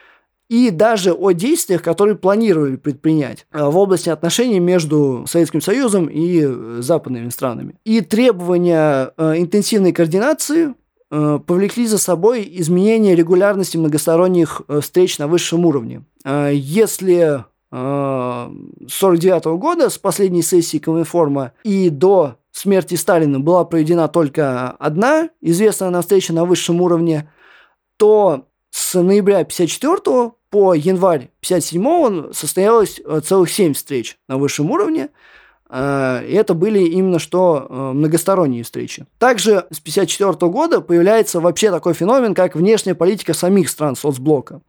и 0.49 0.71
даже 0.71 1.13
о 1.13 1.33
действиях, 1.33 1.83
которые 1.83 2.17
планировали 2.17 2.77
предпринять 2.77 3.47
э, 3.53 3.65
в 3.65 3.77
области 3.77 4.09
отношений 4.09 4.61
между 4.61 5.25
Советским 5.27 5.61
Союзом 5.61 6.07
и 6.07 6.43
э, 6.45 6.79
западными 6.81 7.31
странами. 7.31 7.75
И 7.85 8.01
требования 8.01 9.13
э, 9.17 9.35
интенсивной 9.39 9.93
координации 9.93 10.75
повлекли 11.09 11.87
за 11.87 11.99
собой 11.99 12.49
изменение 12.55 13.15
регулярности 13.15 13.77
многосторонних 13.77 14.63
встреч 14.81 15.21
на 15.21 15.29
высшем 15.29 15.65
уровне. 15.65 16.03
Если 16.25 17.45
с 17.71 17.73
1949 17.73 19.45
года, 19.61 19.89
с 19.89 19.99
последней 19.99 20.43
сессии 20.43 20.79
Коминформа 20.79 21.53
и 21.63 21.91
до 21.91 22.39
смерти 22.51 22.97
Сталина 22.97 23.39
была 23.39 23.65
проведена 23.65 24.09
только 24.09 24.71
одна 24.71 25.31
известная 25.41 25.91
нам 25.91 26.03
встреча 26.03 26.33
на 26.33 26.45
высшем 26.45 26.81
уровне, 26.81 27.31
то 27.97 28.47
с 28.71 29.01
ноября 29.01 29.45
54 29.45 30.33
по 30.51 30.75
январь 30.75 31.31
57 31.41 32.33
состоялось 32.33 33.01
э, 33.05 33.21
целых 33.25 33.51
7 33.51 33.75
встреч 33.75 34.19
на 34.29 34.39
высшем 34.39 34.71
уровне. 34.71 35.11
Э, 35.69 36.23
и 36.27 36.33
это 36.33 36.55
были 36.55 36.81
именно 36.81 37.19
что 37.19 37.67
э, 37.69 37.93
многосторонние 37.93 38.63
встречи. 38.63 39.07
Также 39.19 39.67
с 39.71 39.81
1954 39.81 40.51
года 40.51 40.81
появляется 40.81 41.41
вообще 41.41 41.71
такой 41.71 41.95
феномен, 41.95 42.35
как 42.35 42.55
внешняя 42.55 42.95
политика 42.95 43.35
самих 43.35 43.69
стран 43.69 43.97
соцблока. 43.97 44.61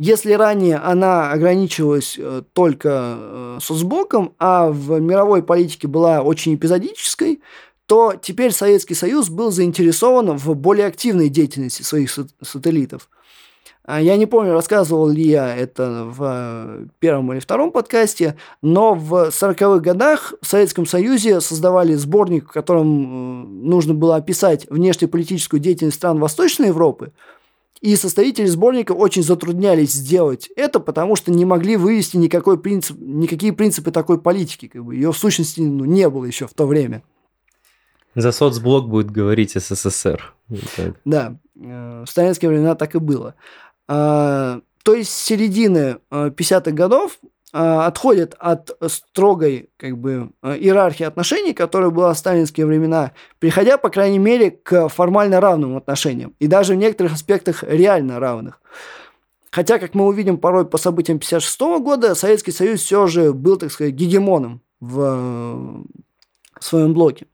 Если 0.00 0.32
ранее 0.32 0.76
она 0.76 1.32
ограничивалась 1.32 2.16
только 2.52 3.58
соцблоком, 3.60 4.32
а 4.38 4.68
в 4.68 5.00
мировой 5.00 5.42
политике 5.42 5.88
была 5.88 6.22
очень 6.22 6.54
эпизодической, 6.54 7.40
то 7.86 8.14
теперь 8.14 8.52
Советский 8.52 8.94
Союз 8.94 9.28
был 9.28 9.50
заинтересован 9.50 10.36
в 10.36 10.54
более 10.54 10.86
активной 10.86 11.30
деятельности 11.30 11.82
своих 11.82 12.16
сателлитов. 12.42 13.08
А, 13.90 14.02
я 14.02 14.18
не 14.18 14.26
помню, 14.26 14.52
рассказывал 14.52 15.08
ли 15.08 15.22
я 15.22 15.56
это 15.56 16.04
в 16.04 16.90
первом 16.98 17.32
или 17.32 17.40
втором 17.40 17.72
подкасте, 17.72 18.36
но 18.60 18.92
в 18.92 19.30
40-х 19.30 19.78
годах 19.78 20.34
в 20.42 20.46
Советском 20.46 20.84
Союзе 20.84 21.40
создавали 21.40 21.94
сборник, 21.94 22.50
в 22.50 22.52
котором 22.52 22.84
э, 22.84 23.66
нужно 23.66 23.94
было 23.94 24.16
описать 24.16 24.68
внешнеполитическую 24.68 25.58
деятельность 25.58 25.96
стран 25.96 26.18
Восточной 26.18 26.66
Европы. 26.66 27.12
И 27.80 27.96
составители 27.96 28.44
сборника 28.44 28.92
очень 28.92 29.22
затруднялись 29.22 29.94
сделать 29.94 30.50
это, 30.54 30.80
потому 30.80 31.16
что 31.16 31.32
не 31.32 31.46
могли 31.46 31.78
вывести 31.78 32.18
никакой 32.18 32.60
принцип, 32.60 32.98
никакие 33.00 33.54
принципы 33.54 33.90
такой 33.90 34.20
политики. 34.20 34.68
Как 34.68 34.84
бы. 34.84 34.96
Ее 34.96 35.12
в 35.12 35.16
сущности 35.16 35.62
ну, 35.62 35.86
не 35.86 36.10
было 36.10 36.26
еще 36.26 36.46
в 36.46 36.52
то 36.52 36.66
время. 36.66 37.02
За 38.14 38.32
соцблок 38.32 38.86
будет 38.86 39.10
говорить 39.10 39.52
СССР. 39.52 40.34
Да, 41.06 41.38
э, 41.56 42.04
в 42.04 42.10
сталинские 42.10 42.50
времена 42.50 42.74
так 42.74 42.94
и 42.94 42.98
было. 42.98 43.34
А, 43.88 44.60
то 44.84 44.94
есть 44.94 45.10
с 45.10 45.22
середины 45.22 45.98
50-х 46.10 46.70
а, 46.70 46.72
годов 46.72 47.18
а, 47.52 47.86
отходят 47.86 48.36
от 48.38 48.70
строгой 48.86 49.70
как 49.78 49.96
бы, 49.96 50.30
иерархии 50.42 51.04
отношений, 51.04 51.54
которая 51.54 51.90
была 51.90 52.12
в 52.12 52.18
сталинские 52.18 52.66
времена, 52.66 53.12
приходя, 53.38 53.78
по 53.78 53.88
крайней 53.88 54.18
мере, 54.18 54.50
к 54.50 54.88
формально 54.88 55.40
равным 55.40 55.76
отношениям. 55.76 56.34
И 56.38 56.46
даже 56.46 56.74
в 56.74 56.76
некоторых 56.76 57.14
аспектах 57.14 57.64
реально 57.66 58.20
равных. 58.20 58.60
Хотя, 59.50 59.78
как 59.78 59.94
мы 59.94 60.04
увидим 60.04 60.36
порой 60.36 60.66
по 60.66 60.76
событиям 60.76 61.18
56 61.18 61.60
года, 61.80 62.14
Советский 62.14 62.52
Союз 62.52 62.80
все 62.82 63.06
же 63.06 63.32
был, 63.32 63.56
так 63.56 63.72
сказать, 63.72 63.94
гегемоном 63.94 64.60
в, 64.80 65.84
в 66.60 66.64
своем 66.64 66.92
блоке. 66.92 67.26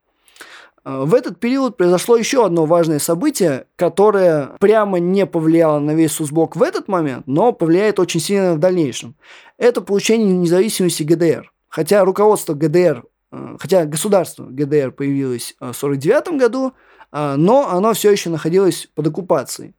В 0.85 1.15
этот 1.15 1.41
период 1.41 1.79
произошло 1.79 2.17
еще 2.17 2.45
одно 2.45 2.67
важное 2.67 2.99
событие, 2.99 3.67
которое 3.77 4.57
прямо 4.61 4.99
не 4.99 5.25
повлияло 5.25 5.79
на 5.79 5.93
весь 5.93 6.13
Сузблок 6.13 6.57
в 6.57 6.63
этот 6.63 6.89
момент, 6.89 7.27
но 7.27 7.53
повлияет 7.53 7.99
очень 7.99 8.21
сильно 8.21 8.55
в 8.55 8.59
дальнейшем. 8.59 9.17
Это 9.57 9.81
получение 9.81 10.37
независимости 10.37 11.03
ГДР. 11.03 11.51
Хотя 11.69 12.05
руководство 12.05 12.53
ГДР, 12.53 13.03
э, 13.33 13.57
хотя 13.59 13.87
государство 13.87 14.45
ГДР 14.45 14.93
появилось 14.93 15.55
в 15.59 15.75
1949 15.75 16.39
году, 16.39 16.73
но 17.13 17.69
оно 17.71 17.93
все 17.95 18.11
еще 18.11 18.29
находилось 18.29 18.89
под 18.95 19.07
оккупацией. 19.07 19.75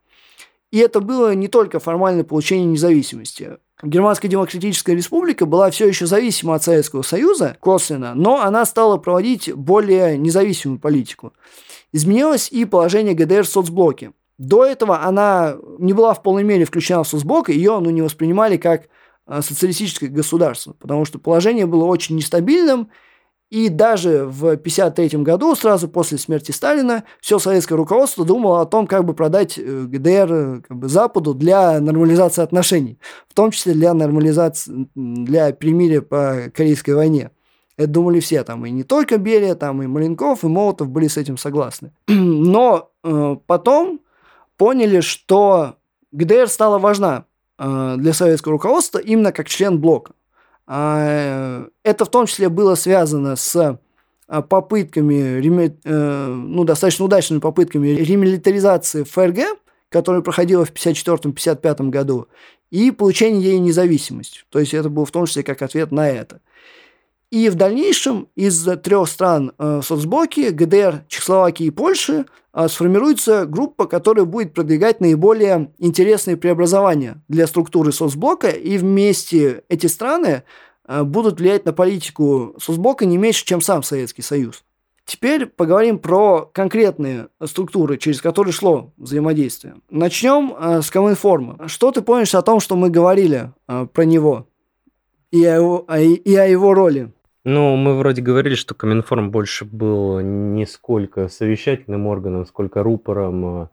И 0.72 0.80
это 0.80 1.00
было 1.02 1.36
не 1.36 1.48
только 1.48 1.80
формальное 1.80 2.24
получение 2.24 2.66
независимости. 2.66 3.58
Германская 3.84 4.32
Демократическая 4.32 4.96
Республика 4.96 5.46
была 5.46 5.70
все 5.70 5.88
еще 5.88 6.06
зависима 6.06 6.56
от 6.56 6.64
Советского 6.64 7.02
Союза, 7.02 7.58
косвенно, 7.60 8.16
но 8.16 8.42
она 8.42 8.66
стала 8.66 8.98
проводить 8.98 9.54
более 9.54 10.18
независимую 10.18 10.80
политику. 10.80 11.34
Изменилось 11.92 12.50
и 12.52 12.64
положение 12.66 13.14
ГДР 13.14 13.44
в 13.44 13.50
соцблоке. 13.50 14.14
До 14.38 14.66
этого 14.66 15.04
она 15.04 15.58
не 15.78 15.94
была 15.94 16.14
в 16.14 16.22
полной 16.22 16.44
мере 16.44 16.66
включена 16.66 17.04
в 17.04 17.08
соцблок, 17.08 17.50
ее 17.50 17.80
ну, 17.80 17.90
не 17.90 18.02
воспринимали 18.02 18.58
как 18.58 18.88
э, 19.28 19.42
социалистическое 19.42 20.10
государство, 20.10 20.74
потому 20.74 21.06
что 21.06 21.20
положение 21.20 21.66
было 21.66 21.86
очень 21.86 22.16
нестабильным, 22.16 22.90
и 23.52 23.70
даже 23.70 24.26
в 24.26 24.44
1953 24.54 25.20
году, 25.22 25.56
сразу 25.56 25.88
после 25.88 26.18
смерти 26.18 26.52
Сталина, 26.52 27.04
все 27.22 27.38
советское 27.38 27.76
руководство 27.76 28.26
думало 28.26 28.62
о 28.62 28.66
том, 28.66 28.88
как 28.88 29.06
бы 29.06 29.14
продать 29.14 29.58
э, 29.58 29.86
ГДР 29.88 30.34
э, 30.34 30.62
как 30.68 30.78
бы, 30.78 30.88
Западу 30.88 31.34
для 31.34 31.80
нормализации 31.80 32.42
отношений, 32.42 33.00
в 33.30 33.34
том 33.36 33.52
числе 33.52 33.74
для 33.74 33.94
нормализации, 33.94 34.88
для 34.96 35.52
перемирия 35.52 36.02
по 36.02 36.52
Корейской 36.54 36.92
войне. 36.92 37.32
Это 37.78 37.90
думали 37.90 38.20
все, 38.20 38.44
там 38.44 38.66
и 38.66 38.72
не 38.72 38.84
только 38.84 39.18
Берия, 39.18 39.54
там 39.54 39.84
и 39.84 39.88
Маленков, 39.88 40.44
и 40.44 40.48
Молотов 40.48 40.90
были 40.90 41.08
с 41.08 41.18
этим 41.18 41.38
согласны. 41.38 41.92
Но 42.08 42.90
э, 43.04 43.36
потом 43.46 44.00
поняли, 44.58 45.02
что 45.02 45.76
ГДР 46.12 46.48
стала 46.48 46.80
важна 46.80 47.26
э, 47.60 47.96
для 47.98 48.14
советского 48.14 48.54
руководства 48.54 49.00
именно 49.00 49.32
как 49.32 49.48
член 49.48 49.80
блока. 49.80 50.14
А, 50.68 51.68
это 51.84 52.06
в 52.06 52.10
том 52.10 52.26
числе 52.26 52.50
было 52.50 52.76
связано 52.76 53.36
с 53.36 53.80
а, 54.28 54.42
попытками, 54.42 55.40
э, 55.84 56.28
ну, 56.28 56.64
достаточно 56.64 57.06
удачными 57.06 57.40
попытками 57.40 57.90
ремилитаризации 57.90 59.04
ФРГ, 59.04 59.60
которая 59.90 60.22
проходила 60.22 60.66
в 60.66 60.74
1954-1955 60.74 61.90
году, 61.90 62.28
и 62.72 62.90
получение 62.92 63.52
ей 63.52 63.60
независимости. 63.60 64.42
То 64.50 64.60
есть 64.60 64.74
это 64.74 64.90
было 64.90 65.06
в 65.06 65.12
том 65.12 65.28
числе 65.28 65.44
как 65.44 65.62
ответ 65.62 65.92
на 65.92 66.10
это. 66.10 66.42
И 67.36 67.50
в 67.50 67.56
дальнейшем 67.56 68.30
из 68.38 68.64
трех 68.82 69.10
стран 69.10 69.52
э, 69.58 69.82
соцблоки, 69.84 70.52
ГДР, 70.52 71.04
Чехословакии 71.10 71.66
и 71.66 71.70
Польши, 71.70 72.28
э, 72.54 72.68
сформируется 72.70 73.46
группа, 73.46 73.88
которая 73.88 74.24
будет 74.24 74.54
продвигать 74.54 75.02
наиболее 75.02 75.74
интересные 75.78 76.38
преобразования 76.38 77.22
для 77.28 77.46
структуры 77.46 77.92
соцблока, 77.92 78.48
и 78.48 78.78
вместе 78.78 79.64
эти 79.68 79.88
страны 79.88 80.44
э, 80.88 81.04
будут 81.04 81.42
влиять 81.42 81.66
на 81.66 81.74
политику 81.74 82.56
соцблока 82.58 83.06
не 83.06 83.18
меньше, 83.18 83.44
чем 83.44 83.60
сам 83.60 83.84
Советский 83.84 84.22
Союз. 84.22 84.64
Теперь 85.04 85.46
поговорим 85.46 86.00
про 86.00 86.50
конкретные 86.54 87.28
структуры, 87.44 87.98
через 87.98 88.22
которые 88.22 88.54
шло 88.54 88.94
взаимодействие. 88.96 89.76
Начнем 89.90 90.56
э, 90.58 90.82
с 90.82 90.90
Коминформа. 90.90 91.68
Что 91.68 91.92
ты 91.92 92.02
помнишь 92.02 92.34
о 92.34 92.42
том, 92.42 92.62
что 92.62 92.78
мы 92.78 92.90
говорили 92.90 93.52
э, 93.68 93.88
про 93.92 94.04
него 94.06 94.48
и 95.32 95.44
о, 95.44 95.56
его, 95.58 95.86
и 96.00 96.34
о 96.34 96.46
его 96.46 96.74
роли? 96.74 97.12
Ну, 97.46 97.76
мы 97.76 97.96
вроде 97.96 98.24
говорили, 98.24 98.56
что 98.56 98.74
Коминформ 98.74 99.30
больше 99.30 99.66
был 99.66 100.20
не 100.20 100.66
сколько 100.66 101.28
совещательным 101.28 102.08
органом, 102.08 102.48
сколько 102.48 102.82
рупором 102.82 103.46
э, 103.46 103.68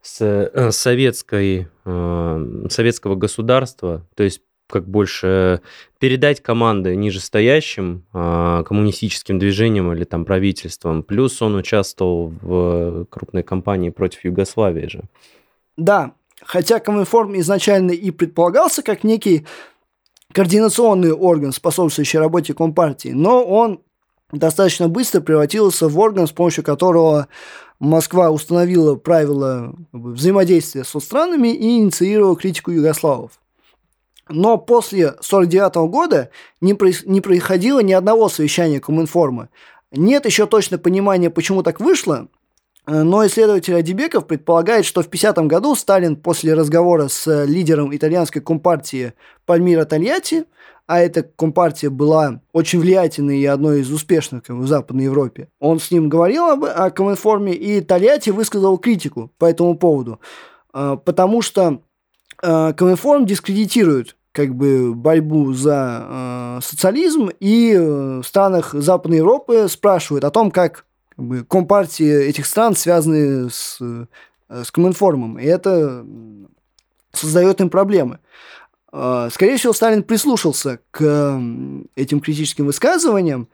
с 0.00 0.20
э, 0.20 0.70
советской, 0.70 1.66
э, 1.84 2.66
советского 2.70 3.16
государства, 3.16 4.06
то 4.14 4.22
есть 4.22 4.42
как 4.68 4.88
больше 4.88 5.60
передать 5.98 6.40
команды 6.40 6.94
нижестоящим 6.94 8.04
коммунистическим 8.12 9.40
движениям 9.40 9.92
или 9.92 10.04
там 10.04 10.24
правительствам. 10.24 11.02
Плюс 11.02 11.42
он 11.42 11.56
участвовал 11.56 12.32
в 12.40 13.06
крупной 13.06 13.42
кампании 13.42 13.90
против 13.90 14.24
Югославии 14.24 14.86
же. 14.86 15.02
Да, 15.76 16.12
хотя 16.40 16.78
Коминформ 16.78 17.36
изначально 17.40 17.90
и 17.90 18.12
предполагался 18.12 18.84
как 18.84 19.02
некий 19.02 19.44
координационный 20.32 21.12
орган, 21.12 21.52
способствующий 21.52 22.18
работе 22.18 22.54
Компартии, 22.54 23.10
но 23.10 23.44
он 23.44 23.80
достаточно 24.32 24.88
быстро 24.88 25.20
превратился 25.20 25.88
в 25.88 25.98
орган, 25.98 26.26
с 26.26 26.32
помощью 26.32 26.64
которого 26.64 27.28
Москва 27.78 28.30
установила 28.30 28.94
правила 28.94 29.74
взаимодействия 29.92 30.84
со 30.84 31.00
странами 31.00 31.48
и 31.48 31.78
инициировала 31.78 32.36
критику 32.36 32.70
югославов. 32.70 33.32
Но 34.28 34.58
после 34.58 35.08
1949 35.08 35.90
года 35.90 36.30
не, 36.60 36.76
не 37.10 37.20
происходило 37.20 37.80
ни 37.80 37.92
одного 37.92 38.28
совещания 38.28 38.78
Коминформа. 38.78 39.48
Нет 39.90 40.24
еще 40.24 40.46
точно 40.46 40.78
понимания, 40.78 41.30
почему 41.30 41.64
так 41.64 41.80
вышло, 41.80 42.28
но 42.90 43.24
исследователь 43.24 43.76
Адибеков 43.76 44.26
предполагает, 44.26 44.84
что 44.84 45.02
в 45.02 45.08
50 45.08 45.38
году 45.46 45.76
Сталин 45.76 46.16
после 46.16 46.54
разговора 46.54 47.06
с 47.06 47.44
лидером 47.44 47.94
итальянской 47.94 48.42
компартии 48.42 49.12
Пальмира 49.46 49.84
Тольятти, 49.84 50.44
а 50.88 50.98
эта 50.98 51.22
компартия 51.22 51.88
была 51.88 52.40
очень 52.52 52.80
влиятельной 52.80 53.38
и 53.38 53.46
одной 53.46 53.82
из 53.82 53.92
успешных 53.92 54.48
в 54.48 54.66
Западной 54.66 55.04
Европе, 55.04 55.48
он 55.60 55.78
с 55.78 55.92
ним 55.92 56.08
говорил 56.08 56.46
об, 56.46 56.64
о 56.64 56.90
Коминформе, 56.90 57.52
и 57.52 57.80
Тольятти 57.80 58.30
высказал 58.30 58.76
критику 58.76 59.30
по 59.38 59.44
этому 59.44 59.78
поводу, 59.78 60.18
э, 60.74 60.96
потому 61.04 61.42
что 61.42 61.82
э, 62.42 62.72
Коминформ 62.72 63.24
дискредитирует 63.24 64.16
как 64.32 64.54
бы 64.54 64.94
борьбу 64.94 65.52
за 65.52 66.60
социализм, 66.62 67.30
и 67.40 67.76
в 67.76 68.22
странах 68.22 68.74
Западной 68.74 69.18
Европы 69.18 69.66
спрашивают 69.68 70.24
о 70.24 70.30
том, 70.30 70.52
как 70.52 70.84
как 71.20 71.28
бы, 71.28 71.44
компартии 71.44 72.28
этих 72.28 72.46
стран 72.46 72.74
связаны 72.74 73.50
с, 73.50 73.76
э, 73.78 74.06
с 74.64 74.70
Коминформом, 74.70 75.38
и 75.38 75.44
это 75.44 76.06
создает 77.12 77.60
им 77.60 77.68
проблемы. 77.68 78.20
А, 78.90 79.28
скорее 79.28 79.58
всего, 79.58 79.74
Сталин 79.74 80.02
прислушался 80.02 80.80
к 80.90 81.38
этим 81.94 82.20
критическим 82.20 82.64
высказываниям, 82.64 83.48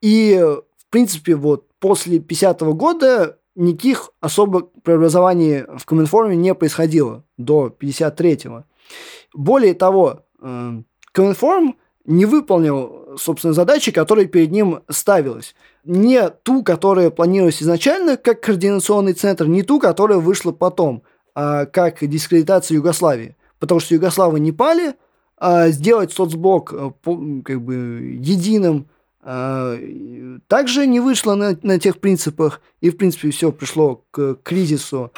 и, 0.00 0.42
в 0.42 0.86
принципе, 0.88 1.34
вот 1.36 1.68
после 1.78 2.20
50 2.20 2.72
года 2.72 3.38
никаких 3.54 4.10
особых 4.20 4.72
преобразований 4.82 5.64
в 5.76 5.84
Коминформе 5.84 6.36
не 6.36 6.54
происходило 6.54 7.22
до 7.36 7.66
53-го. 7.68 8.64
Более 9.34 9.74
того, 9.74 10.24
э, 10.40 10.82
Коминформ 11.12 11.76
не 12.06 12.24
выполнил, 12.24 13.03
собственно, 13.18 13.54
задачи, 13.54 13.92
которые 13.92 14.26
перед 14.26 14.50
ним 14.50 14.80
ставилась 14.88 15.54
не 15.84 16.30
ту, 16.30 16.62
которая 16.62 17.10
планировалась 17.10 17.62
изначально 17.62 18.16
как 18.16 18.40
координационный 18.40 19.12
центр, 19.12 19.46
не 19.46 19.62
ту, 19.62 19.78
которая 19.78 20.18
вышла 20.18 20.52
потом, 20.52 21.02
а 21.34 21.66
как 21.66 22.06
дискредитация 22.06 22.76
Югославии. 22.76 23.36
Потому 23.58 23.80
что 23.80 23.94
Югославы 23.94 24.40
не 24.40 24.52
пали, 24.52 24.94
а 25.36 25.68
сделать 25.68 26.12
соцблок 26.12 26.72
э, 26.72 26.90
как 27.44 27.60
бы 27.62 27.74
единым 28.20 28.88
а, 29.26 29.78
также 30.48 30.86
не 30.86 31.00
вышло 31.00 31.34
на, 31.34 31.58
на 31.62 31.78
тех 31.78 31.98
принципах, 31.98 32.60
и, 32.82 32.90
в 32.90 32.98
принципе, 32.98 33.30
все 33.30 33.52
пришло 33.52 34.04
к 34.10 34.36
кризису. 34.42 35.12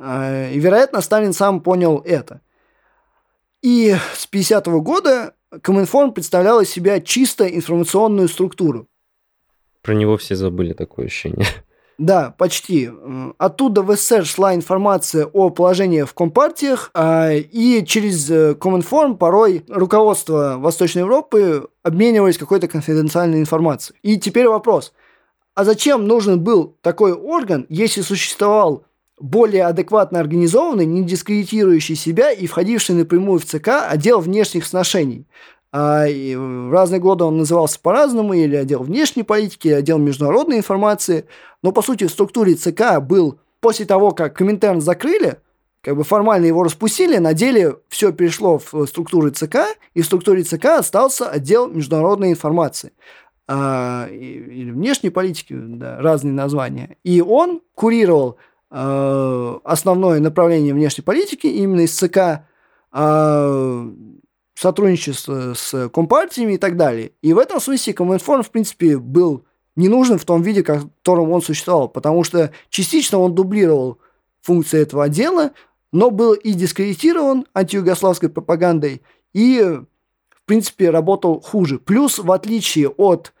А, 0.00 0.50
и, 0.50 0.58
вероятно, 0.58 1.02
Сталин 1.02 1.34
сам 1.34 1.60
понял 1.60 2.02
это. 2.04 2.40
И 3.60 3.94
с 4.14 4.26
50 4.26 4.66
-го 4.68 4.80
года 4.80 5.34
Коминформ 5.60 6.12
представлял 6.12 6.60
из 6.60 6.70
себя 6.70 7.00
чисто 7.00 7.46
информационную 7.46 8.28
структуру. 8.28 8.86
Про 9.82 9.94
него 9.94 10.16
все 10.16 10.36
забыли 10.36 10.72
такое 10.72 11.06
ощущение. 11.06 11.46
Да, 11.98 12.34
почти. 12.36 12.90
Оттуда 13.38 13.82
в 13.82 13.94
СССР 13.94 14.24
шла 14.24 14.54
информация 14.54 15.26
о 15.26 15.50
положении 15.50 16.02
в 16.02 16.14
компартиях, 16.14 16.90
а, 16.94 17.30
и 17.32 17.84
через 17.86 18.28
э, 18.30 18.54
Коминформ 18.54 19.16
порой 19.16 19.64
руководство 19.68 20.56
Восточной 20.58 21.00
Европы 21.00 21.68
обменивались 21.84 22.38
какой-то 22.38 22.66
конфиденциальной 22.66 23.38
информацией. 23.38 23.98
И 24.02 24.18
теперь 24.18 24.48
вопрос. 24.48 24.92
А 25.54 25.64
зачем 25.64 26.08
нужен 26.08 26.40
был 26.40 26.76
такой 26.80 27.12
орган, 27.12 27.66
если 27.68 28.00
существовал 28.00 28.84
более 29.22 29.66
адекватно 29.66 30.18
организованный, 30.18 30.84
не 30.84 31.04
дискредитирующий 31.04 31.94
себя 31.94 32.32
и 32.32 32.46
входивший 32.46 32.96
напрямую 32.96 33.38
в 33.38 33.44
ЦК 33.44 33.68
отдел 33.88 34.20
внешних 34.20 34.66
сношений? 34.66 35.26
А, 35.70 36.06
в 36.06 36.72
разные 36.72 37.00
годы 37.00 37.24
он 37.24 37.38
назывался 37.38 37.80
по-разному, 37.80 38.34
или 38.34 38.56
отдел 38.56 38.82
внешней 38.82 39.22
политики, 39.22 39.68
или 39.68 39.74
отдел 39.74 39.98
международной 39.98 40.58
информации. 40.58 41.24
Но, 41.62 41.70
по 41.70 41.82
сути, 41.82 42.04
в 42.04 42.10
структуре 42.10 42.56
ЦК 42.56 43.00
был, 43.00 43.38
после 43.60 43.86
того, 43.86 44.10
как 44.10 44.36
Коминтерн 44.36 44.80
закрыли, 44.80 45.38
как 45.82 45.96
бы 45.96 46.02
формально 46.02 46.46
его 46.46 46.64
распустили, 46.64 47.16
на 47.18 47.32
деле 47.32 47.76
все 47.88 48.12
перешло 48.12 48.58
в 48.58 48.86
структуру 48.86 49.30
ЦК, 49.30 49.56
и 49.94 50.02
в 50.02 50.04
структуре 50.04 50.42
ЦК 50.42 50.66
остался 50.78 51.28
отдел 51.28 51.68
международной 51.68 52.32
информации. 52.32 52.92
А, 53.48 54.08
или 54.08 54.72
внешней 54.72 55.10
политики, 55.10 55.54
да, 55.56 56.00
разные 56.00 56.34
названия. 56.34 56.96
И 57.04 57.20
он 57.20 57.60
курировал 57.74 58.36
основное 58.74 60.18
направление 60.20 60.72
внешней 60.72 61.02
политики 61.02 61.46
именно 61.46 61.80
из 61.80 61.92
ЦК, 61.92 62.46
а, 62.90 63.86
сотрудничество 64.54 65.54
с 65.54 65.88
компартиями 65.90 66.54
и 66.54 66.58
так 66.58 66.76
далее. 66.76 67.12
И 67.20 67.32
в 67.32 67.38
этом 67.38 67.60
смысле 67.60 67.92
Коминформ, 67.92 68.42
в 68.42 68.50
принципе, 68.50 68.98
был 68.98 69.44
не 69.76 69.88
нужен 69.88 70.18
в 70.18 70.24
том 70.24 70.42
виде, 70.42 70.62
в 70.62 70.66
котором 70.66 71.32
он 71.32 71.42
существовал, 71.42 71.88
потому 71.88 72.24
что 72.24 72.52
частично 72.68 73.18
он 73.18 73.34
дублировал 73.34 73.98
функции 74.42 74.80
этого 74.80 75.04
отдела, 75.04 75.52
но 75.92 76.10
был 76.10 76.34
и 76.34 76.52
дискредитирован 76.52 77.46
антиюгославской 77.54 78.28
пропагандой, 78.28 79.02
и, 79.32 79.60
в 79.60 80.44
принципе, 80.44 80.90
работал 80.90 81.40
хуже. 81.40 81.78
Плюс, 81.78 82.18
в 82.18 82.30
отличие 82.32 82.88
от 82.88 83.32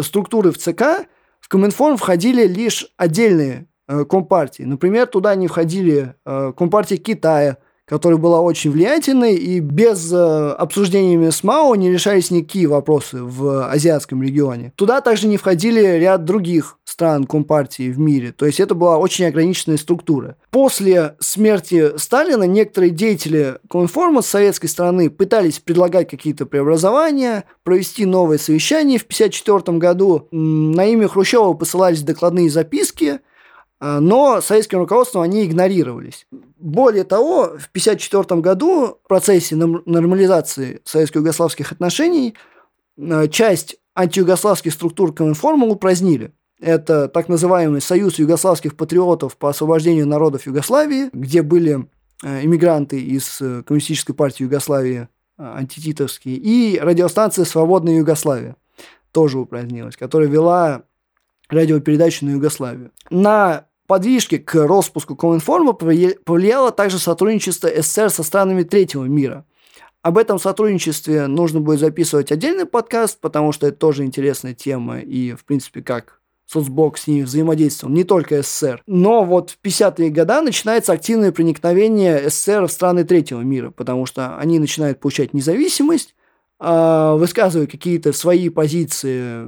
структуры 0.00 0.52
в 0.52 0.58
ЦК, 0.58 1.08
в 1.40 1.48
Коминформ 1.48 1.96
входили 1.96 2.46
лишь 2.46 2.92
отдельные 2.96 3.54
э, 3.56 3.64
компартии. 4.04 4.64
Например, 4.64 5.06
туда 5.06 5.34
не 5.34 5.48
входили 5.48 6.14
э, 6.24 6.52
компартия 6.56 6.98
Китая– 6.98 7.58
которая 7.88 8.18
была 8.18 8.40
очень 8.40 8.70
влиятельной, 8.70 9.34
и 9.34 9.60
без 9.60 10.12
э, 10.12 10.50
обсуждениями 10.50 11.30
с 11.30 11.42
Мао 11.42 11.74
не 11.74 11.90
решались 11.90 12.30
никакие 12.30 12.68
вопросы 12.68 13.22
в 13.22 13.66
азиатском 13.68 14.22
регионе. 14.22 14.72
Туда 14.76 15.00
также 15.00 15.26
не 15.26 15.38
входили 15.38 15.80
ряд 15.80 16.24
других 16.24 16.78
стран 16.84 17.24
Компартии 17.24 17.90
в 17.90 17.98
мире, 17.98 18.32
то 18.32 18.44
есть 18.44 18.60
это 18.60 18.74
была 18.74 18.98
очень 18.98 19.24
ограниченная 19.24 19.78
структура. 19.78 20.36
После 20.50 21.16
смерти 21.18 21.96
Сталина 21.96 22.44
некоторые 22.44 22.90
деятели 22.90 23.58
Коминформа 23.70 24.20
с 24.20 24.26
советской 24.26 24.66
стороны 24.66 25.08
пытались 25.08 25.58
предлагать 25.58 26.10
какие-то 26.10 26.44
преобразования, 26.44 27.44
провести 27.62 28.04
новое 28.04 28.38
совещание 28.38 28.98
в 28.98 29.04
1954 29.04 29.78
году. 29.78 30.28
На 30.30 30.84
имя 30.86 31.08
Хрущева 31.08 31.54
посылались 31.54 32.02
докладные 32.02 32.50
записки, 32.50 33.20
но 33.80 34.40
советским 34.40 34.78
руководством 34.78 35.22
они 35.22 35.44
игнорировались. 35.44 36.26
Более 36.58 37.04
того, 37.04 37.44
в 37.58 37.68
1954 37.68 38.40
году 38.40 38.98
в 39.04 39.08
процессе 39.08 39.54
нормализации 39.54 40.80
советско-югославских 40.84 41.70
отношений 41.70 42.34
а, 42.98 43.28
часть 43.28 43.76
антиюгославских 43.94 44.72
структур 44.72 45.14
Коминформа 45.14 45.66
упразднили. 45.66 46.32
Это 46.60 47.08
так 47.08 47.28
называемый 47.28 47.80
Союз 47.80 48.18
югославских 48.18 48.76
патриотов 48.76 49.36
по 49.36 49.50
освобождению 49.50 50.08
народов 50.08 50.46
Югославии, 50.46 51.10
где 51.12 51.42
были 51.42 51.88
а, 52.24 52.42
иммигранты 52.42 53.00
из 53.00 53.40
э, 53.40 53.62
Коммунистической 53.62 54.14
партии 54.14 54.42
Югославии, 54.42 55.08
антититовские, 55.38 56.34
и 56.34 56.80
радиостанция 56.80 57.44
«Свободная 57.44 57.98
Югославия» 57.98 58.56
тоже 59.12 59.38
упразднилась, 59.38 59.96
которая 59.96 60.28
вела 60.28 60.82
радиопередачу 61.48 62.26
на 62.26 62.30
Югославию. 62.30 62.90
На 63.10 63.67
подвижки 63.88 64.38
к 64.38 64.54
распуску 64.54 65.16
Коминформа 65.16 65.72
повлияло 65.72 66.70
также 66.70 66.98
сотрудничество 67.00 67.68
СССР 67.68 68.10
со 68.10 68.22
странами 68.22 68.62
третьего 68.62 69.04
мира. 69.04 69.44
Об 70.02 70.18
этом 70.18 70.38
сотрудничестве 70.38 71.26
нужно 71.26 71.60
будет 71.60 71.80
записывать 71.80 72.30
отдельный 72.30 72.66
подкаст, 72.66 73.18
потому 73.20 73.50
что 73.50 73.66
это 73.66 73.78
тоже 73.78 74.04
интересная 74.04 74.54
тема 74.54 75.00
и, 75.00 75.32
в 75.32 75.44
принципе, 75.44 75.82
как 75.82 76.20
соцблок 76.46 76.98
с 76.98 77.06
ними 77.06 77.22
взаимодействовал, 77.22 77.92
не 77.92 78.04
только 78.04 78.42
СССР. 78.42 78.82
Но 78.86 79.24
вот 79.24 79.50
в 79.50 79.58
50-е 79.62 80.10
годы 80.10 80.40
начинается 80.42 80.92
активное 80.92 81.32
проникновение 81.32 82.30
СССР 82.30 82.66
в 82.66 82.72
страны 82.72 83.04
третьего 83.04 83.40
мира, 83.40 83.70
потому 83.70 84.06
что 84.06 84.36
они 84.36 84.58
начинают 84.58 85.00
получать 85.00 85.34
независимость, 85.34 86.14
а, 86.60 87.14
высказывают 87.16 87.70
какие-то 87.70 88.12
свои 88.12 88.48
позиции 88.48 89.44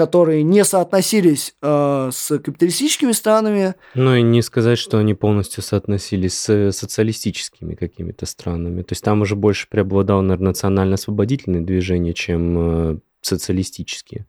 которые 0.00 0.42
не 0.44 0.64
соотносились 0.64 1.54
э, 1.60 2.08
с 2.10 2.38
капиталистическими 2.38 3.12
странами. 3.12 3.74
Ну 3.94 4.14
и 4.14 4.22
не 4.22 4.40
сказать, 4.40 4.78
что 4.78 4.96
они 4.96 5.12
полностью 5.12 5.62
соотносились 5.62 6.32
с 6.32 6.72
социалистическими 6.72 7.74
какими-то 7.74 8.24
странами. 8.24 8.80
То 8.80 8.92
есть 8.92 9.04
там 9.04 9.20
уже 9.20 9.36
больше 9.36 9.68
преобладало, 9.68 10.22
наверное, 10.22 10.48
национально-освободительное 10.48 11.60
движение, 11.60 12.14
чем 12.14 12.94
э, 12.94 12.98
социалистические. 13.20 14.26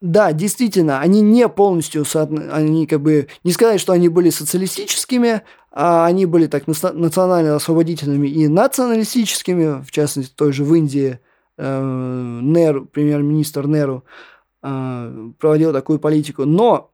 Да, 0.00 0.32
действительно, 0.32 1.00
они 1.00 1.20
не 1.20 1.46
полностью, 1.50 2.06
они 2.50 2.86
как 2.86 3.02
бы, 3.02 3.26
не 3.44 3.52
сказать, 3.52 3.82
что 3.82 3.92
они 3.92 4.08
были 4.08 4.30
социалистическими, 4.30 5.42
а 5.70 6.06
они 6.06 6.24
были 6.24 6.46
так 6.46 6.66
национально-освободительными 6.66 8.28
и 8.28 8.48
националистическими, 8.48 9.84
в 9.84 9.90
частности, 9.90 10.32
той 10.34 10.54
же 10.54 10.64
в 10.64 10.74
Индии, 10.74 11.18
э, 11.58 12.40
Неру, 12.42 12.86
премьер-министр 12.86 13.66
Неру, 13.66 14.04
Э, 14.04 14.39
проводил 14.60 15.72
такую 15.72 15.98
политику. 15.98 16.44
Но 16.44 16.90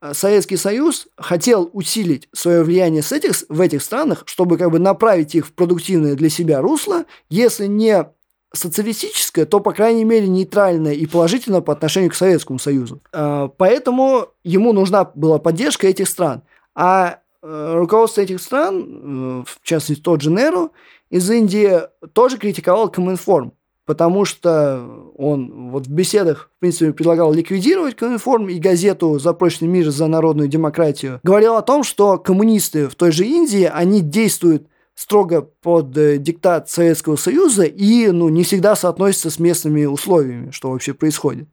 э, 0.00 0.14
Советский 0.14 0.56
Союз 0.56 1.08
хотел 1.16 1.70
усилить 1.72 2.28
свое 2.32 2.62
влияние 2.62 3.02
с 3.02 3.12
этих, 3.12 3.44
в 3.48 3.60
этих 3.60 3.82
странах, 3.82 4.22
чтобы 4.26 4.56
как 4.56 4.70
бы 4.70 4.78
направить 4.78 5.34
их 5.34 5.46
в 5.46 5.52
продуктивное 5.52 6.14
для 6.14 6.30
себя 6.30 6.60
русло, 6.60 7.04
если 7.28 7.66
не 7.66 8.06
социалистическое, 8.52 9.46
то, 9.46 9.60
по 9.60 9.72
крайней 9.72 10.04
мере, 10.04 10.26
нейтральное 10.26 10.94
и 10.94 11.06
положительное 11.06 11.60
по 11.60 11.72
отношению 11.72 12.10
к 12.10 12.14
Советскому 12.14 12.58
Союзу. 12.58 13.00
Э, 13.12 13.48
поэтому 13.56 14.28
ему 14.42 14.72
нужна 14.72 15.04
была 15.04 15.38
поддержка 15.38 15.86
этих 15.86 16.08
стран. 16.08 16.42
А 16.74 17.18
руководство 17.42 18.20
этих 18.20 18.40
стран, 18.40 19.44
в 19.44 19.62
частности 19.62 20.02
тот 20.02 20.20
же 20.20 20.30
Неру, 20.30 20.72
из 21.08 21.28
Индии 21.30 21.80
тоже 22.12 22.36
критиковал 22.36 22.90
Коминформ 22.90 23.54
потому 23.90 24.24
что 24.24 24.86
он 25.16 25.72
вот 25.72 25.88
в 25.88 25.90
беседах, 25.90 26.48
в 26.56 26.60
принципе, 26.60 26.92
предлагал 26.92 27.32
ликвидировать 27.32 27.96
Коминформ 27.96 28.48
и 28.48 28.60
газету 28.60 29.18
«За 29.18 29.32
прочный 29.32 29.66
мир, 29.66 29.90
за 29.90 30.06
народную 30.06 30.48
демократию». 30.48 31.18
Говорил 31.24 31.56
о 31.56 31.62
том, 31.62 31.82
что 31.82 32.16
коммунисты 32.16 32.88
в 32.88 32.94
той 32.94 33.10
же 33.10 33.26
Индии, 33.26 33.64
они 33.64 34.00
действуют 34.00 34.68
строго 34.94 35.42
под 35.42 35.98
э, 35.98 36.18
диктат 36.18 36.70
Советского 36.70 37.16
Союза 37.16 37.64
и 37.64 38.12
ну, 38.12 38.28
не 38.28 38.44
всегда 38.44 38.76
соотносятся 38.76 39.30
с 39.30 39.40
местными 39.40 39.86
условиями, 39.86 40.52
что 40.52 40.70
вообще 40.70 40.94
происходит. 40.94 41.48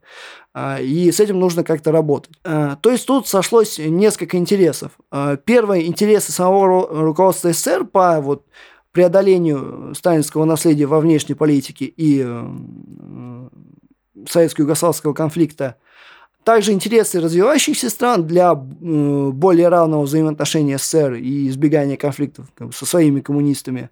А, 0.54 0.80
и 0.80 1.10
с 1.10 1.18
этим 1.18 1.40
нужно 1.40 1.64
как-то 1.64 1.90
работать. 1.90 2.36
А, 2.44 2.76
то 2.76 2.92
есть 2.92 3.04
тут 3.04 3.26
сошлось 3.26 3.80
несколько 3.80 4.36
интересов. 4.36 4.92
А, 5.10 5.34
первое– 5.34 5.80
интересы 5.86 6.30
самого 6.30 6.86
руководства 7.02 7.52
СССР 7.52 7.84
по 7.84 8.20
вот, 8.20 8.44
преодолению 8.98 9.94
сталинского 9.94 10.44
наследия 10.44 10.86
во 10.86 10.98
внешней 10.98 11.36
политике 11.36 11.84
и 11.84 12.20
э, 12.26 13.48
советско-югославского 14.26 15.12
конфликта, 15.12 15.76
также 16.42 16.72
интересы 16.72 17.20
развивающихся 17.20 17.90
стран 17.90 18.26
для 18.26 18.54
э, 18.54 18.56
более 18.56 19.68
равного 19.68 20.02
взаимоотношения 20.02 20.78
СССР 20.78 21.14
и 21.14 21.48
избегания 21.48 21.96
конфликтов 21.96 22.46
со 22.74 22.86
своими 22.86 23.20
коммунистами 23.20 23.90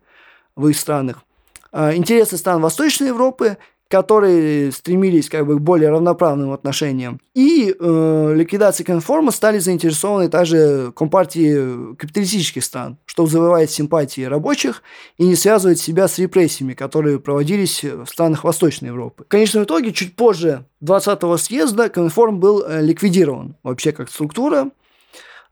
в 0.57 0.67
их 0.67 0.77
странах, 0.77 1.23
а 1.71 1.95
интересы 1.95 2.37
стран 2.37 2.61
Восточной 2.61 3.07
Европы– 3.07 3.59
которые 3.89 4.73
стремились 4.73 5.29
как 5.29 5.47
бы 5.47 5.57
к 5.57 5.61
более 5.61 5.91
равноправным 5.91 6.53
отношениям. 6.53 7.21
И 7.35 7.75
э, 7.79 8.33
ликвидацией 8.35 8.85
конформа 8.85 9.31
стали 9.31 9.59
заинтересованы 9.59 10.29
также 10.29 10.93
компартии 10.97 11.95
капиталистических 11.95 12.65
стран, 12.65 12.99
что 13.07 13.27
завоевает 13.27 13.71
симпатии 13.71 14.23
рабочих 14.23 14.83
и 15.19 15.25
не 15.25 15.37
связывает 15.37 15.79
себя 15.79 16.09
с 16.09 16.19
репрессиями, 16.19 16.75
которые 16.75 17.21
проводились 17.21 17.85
в 17.85 18.07
странах 18.07 18.43
Восточной 18.43 18.89
Европы. 18.89 19.25
В 19.25 19.29
конечном 19.29 19.65
итоге, 19.65 19.93
чуть 19.93 20.17
позже 20.17 20.65
20-го 20.83 21.37
съезда 21.37 21.89
конформ 21.89 22.41
был 22.41 22.65
э, 22.67 22.83
ликвидирован 22.83 23.57
вообще 23.63 23.93
как 23.93 24.11
структура. 24.11 24.71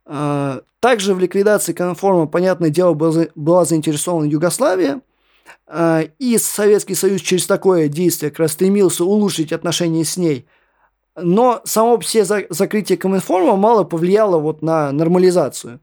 Э, 0.06 0.60
также 0.80 1.14
в 1.14 1.20
ликвидации 1.20 1.72
конформа, 1.72 2.26
понятное 2.26 2.70
дело, 2.70 2.94
была 2.94 3.64
заинтересована 3.64 4.24
Югославия– 4.24 5.00
и 6.18 6.38
Советский 6.38 6.94
Союз 6.94 7.20
через 7.20 7.46
такое 7.46 7.88
действие 7.88 8.30
как 8.30 8.40
раз 8.40 8.52
стремился 8.52 9.04
улучшить 9.04 9.52
отношения 9.52 10.04
с 10.04 10.16
ней. 10.16 10.46
Но 11.16 11.60
само 11.64 11.98
все 12.00 12.24
закрытие 12.24 12.98
Коминформа 12.98 13.56
мало 13.56 13.84
повлияло 13.84 14.38
вот 14.38 14.62
на 14.62 14.90
нормализацию. 14.92 15.80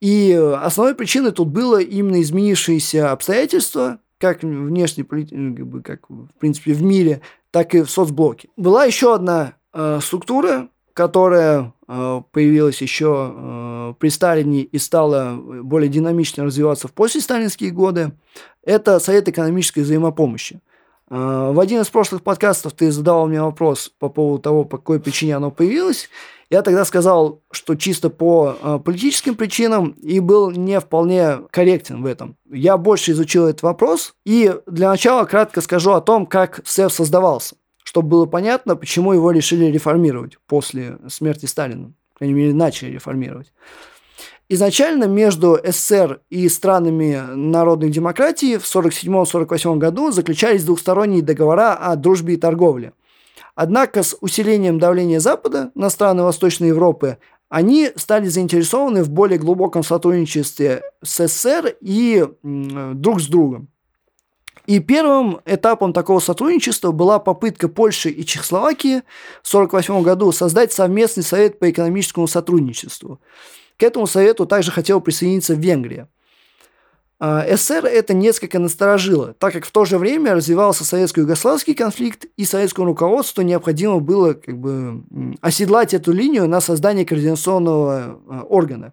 И 0.00 0.32
основной 0.32 0.94
причиной 0.94 1.32
тут 1.32 1.48
было 1.48 1.80
именно 1.80 2.20
изменившиеся 2.20 3.12
обстоятельства, 3.12 4.00
как 4.18 4.42
внешне, 4.42 5.06
ну, 5.10 5.82
как 5.82 6.08
в 6.08 6.28
принципе 6.38 6.72
в 6.72 6.82
мире, 6.82 7.20
так 7.50 7.74
и 7.74 7.82
в 7.82 7.90
соцблоке. 7.90 8.48
Была 8.56 8.84
еще 8.84 9.14
одна 9.14 9.54
э, 9.72 10.00
структура, 10.02 10.68
которая 10.92 11.73
появилась 11.86 12.80
еще 12.80 13.32
э, 13.34 13.94
при 13.98 14.08
Сталине 14.08 14.62
и 14.62 14.78
стала 14.78 15.36
более 15.36 15.88
динамично 15.88 16.44
развиваться 16.44 16.88
в 16.88 16.92
послесталинские 16.92 17.70
годы, 17.70 18.12
это 18.62 18.98
Совет 18.98 19.28
экономической 19.28 19.80
взаимопомощи. 19.80 20.60
Э, 21.10 21.50
в 21.52 21.60
один 21.60 21.82
из 21.82 21.88
прошлых 21.88 22.22
подкастов 22.22 22.72
ты 22.72 22.90
задавал 22.90 23.26
мне 23.26 23.42
вопрос 23.42 23.92
по 23.98 24.08
поводу 24.08 24.42
того, 24.42 24.64
по 24.64 24.78
какой 24.78 24.98
причине 24.98 25.36
оно 25.36 25.50
появилось. 25.50 26.08
Я 26.48 26.62
тогда 26.62 26.84
сказал, 26.84 27.42
что 27.50 27.74
чисто 27.74 28.10
по 28.10 28.80
политическим 28.84 29.34
причинам 29.34 29.90
и 30.02 30.20
был 30.20 30.50
не 30.50 30.78
вполне 30.78 31.38
корректен 31.50 32.02
в 32.02 32.06
этом. 32.06 32.36
Я 32.50 32.76
больше 32.76 33.12
изучил 33.12 33.46
этот 33.46 33.62
вопрос 33.62 34.14
и 34.24 34.54
для 34.66 34.90
начала 34.90 35.24
кратко 35.24 35.62
скажу 35.62 35.92
о 35.92 36.02
том, 36.02 36.26
как 36.26 36.60
СЭФ 36.64 36.92
создавался 36.92 37.56
чтобы 37.84 38.08
было 38.08 38.26
понятно, 38.26 38.74
почему 38.74 39.12
его 39.12 39.30
решили 39.30 39.66
реформировать 39.66 40.38
после 40.46 40.98
смерти 41.08 41.46
Сталина. 41.46 41.92
По 42.14 42.18
крайней 42.18 42.34
мере, 42.34 42.54
начали 42.54 42.90
реформировать. 42.90 43.52
Изначально 44.48 45.04
между 45.04 45.58
СССР 45.64 46.20
и 46.28 46.48
странами 46.48 47.18
народной 47.34 47.90
демократии 47.90 48.58
в 48.58 48.64
1947-1948 48.64 49.78
году 49.78 50.10
заключались 50.10 50.64
двухсторонние 50.64 51.22
договора 51.22 51.74
о 51.74 51.96
дружбе 51.96 52.34
и 52.34 52.36
торговле. 52.36 52.92
Однако 53.54 54.02
с 54.02 54.16
усилением 54.20 54.78
давления 54.78 55.20
Запада 55.20 55.70
на 55.74 55.88
страны 55.88 56.24
Восточной 56.24 56.68
Европы 56.68 57.18
они 57.48 57.90
стали 57.96 58.26
заинтересованы 58.26 59.02
в 59.02 59.10
более 59.10 59.38
глубоком 59.38 59.82
сотрудничестве 59.82 60.82
с 61.02 61.26
СССР 61.26 61.76
и 61.80 62.26
друг 62.42 63.20
с 63.20 63.28
другом. 63.28 63.68
И 64.66 64.78
первым 64.78 65.40
этапом 65.44 65.92
такого 65.92 66.20
сотрудничества 66.20 66.90
была 66.90 67.18
попытка 67.18 67.68
Польши 67.68 68.08
и 68.08 68.24
Чехословакии 68.24 69.02
в 69.42 69.54
1948 69.54 70.02
году 70.02 70.32
создать 70.32 70.72
совместный 70.72 71.22
совет 71.22 71.58
по 71.58 71.70
экономическому 71.70 72.26
сотрудничеству. 72.26 73.20
К 73.76 73.82
этому 73.82 74.06
совету 74.06 74.46
также 74.46 74.70
хотела 74.70 75.00
присоединиться 75.00 75.54
Венгрия. 75.54 76.08
А, 77.20 77.44
СССР 77.56 77.86
это 77.86 78.14
несколько 78.14 78.58
насторожило, 78.58 79.34
так 79.34 79.52
как 79.52 79.66
в 79.66 79.70
то 79.70 79.84
же 79.84 79.98
время 79.98 80.34
развивался 80.34 80.84
советско-югославский 80.84 81.74
конфликт, 81.74 82.26
и 82.36 82.44
советскому 82.44 82.88
руководству 82.88 83.42
необходимо 83.42 84.00
было 84.00 84.34
как 84.34 84.58
бы 84.58 85.02
оседлать 85.40 85.94
эту 85.94 86.12
линию 86.12 86.48
на 86.48 86.60
создание 86.60 87.04
координационного 87.04 88.20
а, 88.28 88.42
органа, 88.48 88.92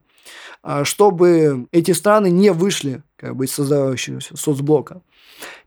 а, 0.64 0.84
чтобы 0.84 1.68
эти 1.72 1.92
страны 1.92 2.30
не 2.30 2.52
вышли 2.52 3.04
как 3.16 3.36
бы 3.36 3.46
из 3.46 3.54
создавающегося 3.54 4.38
соцблока. 4.38 5.02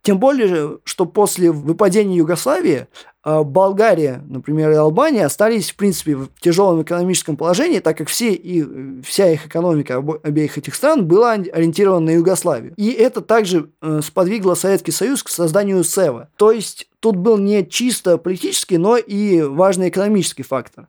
Тем 0.02 0.18
более, 0.18 0.78
что 0.84 1.06
после 1.06 1.50
выпадения 1.50 2.16
Югославии 2.16 2.88
а, 3.22 3.42
Болгария, 3.42 4.22
например, 4.28 4.70
и 4.70 4.74
Албания 4.74 5.24
остались, 5.24 5.70
в 5.70 5.76
принципе, 5.76 6.14
в 6.16 6.28
тяжелом 6.40 6.82
экономическом 6.82 7.38
положении, 7.38 7.78
так 7.78 7.96
как 7.96 8.08
все 8.08 8.34
и, 8.34 9.00
вся 9.02 9.30
их 9.30 9.46
экономика 9.46 10.04
обеих 10.22 10.58
этих 10.58 10.74
стран 10.74 11.06
была 11.06 11.32
ориентирована 11.32 12.06
на 12.06 12.10
Югославию. 12.10 12.74
И 12.76 12.90
это 12.90 13.22
также 13.22 13.70
э, 13.80 14.00
сподвигло 14.02 14.54
Советский 14.54 14.92
Союз 14.92 15.22
к 15.22 15.30
созданию 15.30 15.82
СЭВа. 15.82 16.28
То 16.36 16.50
есть 16.52 16.86
тут 17.00 17.16
был 17.16 17.38
не 17.38 17.66
чисто 17.66 18.18
политический, 18.18 18.76
но 18.76 18.98
и 18.98 19.40
важный 19.40 19.88
экономический 19.88 20.42
фактор. 20.42 20.88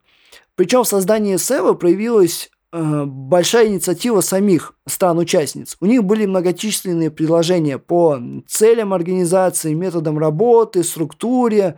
Причем 0.56 0.84
в 0.84 0.88
создании 0.88 1.38
СЭВа 1.38 1.74
проявилась 1.74 2.50
Э, 2.50 2.55
большая 2.76 3.68
инициатива 3.68 4.20
самих 4.20 4.74
стран-участниц. 4.86 5.78
У 5.80 5.86
них 5.86 6.04
были 6.04 6.26
многочисленные 6.26 7.10
предложения 7.10 7.78
по 7.78 8.20
целям 8.48 8.94
организации, 8.94 9.74
методам 9.74 10.20
работы, 10.20 10.84
структуре, 10.84 11.78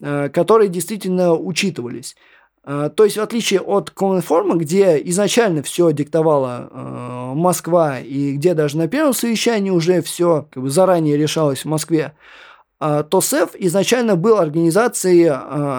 э, 0.00 0.28
которые 0.28 0.68
действительно 0.68 1.34
учитывались. 1.34 2.14
Э, 2.64 2.90
то 2.94 3.04
есть, 3.04 3.16
в 3.16 3.20
отличие 3.22 3.60
от 3.60 3.90
Коминформа, 3.90 4.54
где 4.54 5.02
изначально 5.06 5.62
все 5.62 5.90
диктовала 5.92 7.32
Москва, 7.34 7.98
и 7.98 8.32
где 8.32 8.54
даже 8.54 8.78
на 8.78 8.86
первом 8.86 9.14
совещании 9.14 9.70
уже 9.70 10.00
все 10.00 10.46
как 10.50 10.62
бы 10.62 10.70
заранее 10.70 11.16
решалось 11.16 11.64
в 11.64 11.68
Москве, 11.68 12.12
то 12.78 13.20
СЭФ 13.22 13.54
изначально 13.58 14.16
был 14.16 14.36
организацией, 14.36 15.30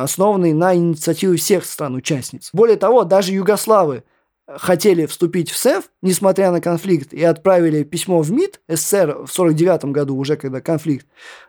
основанной 0.02 0.54
на 0.54 0.76
инициативе 0.76 1.38
всех 1.38 1.64
стран-участниц. 1.64 2.50
Более 2.54 2.76
того, 2.76 3.04
даже 3.04 3.34
югославы– 3.34 4.04
хотели 4.48 5.06
вступить 5.06 5.52
в 5.52 5.58
СЭФ, 5.58 5.90
несмотря 6.02 6.52
на 6.52 6.62
конфликт, 6.62 7.14
и 7.14 7.24
отправили 7.24 7.84
письмо 7.84 8.22
в 8.22 8.32
МИД 8.32 8.62
СССР 8.68 9.26
в 9.26 9.28
49 9.28 9.86
году, 9.86 10.16
уже 10.16 10.38
когда 10.38 10.62
конфликт 10.62 11.06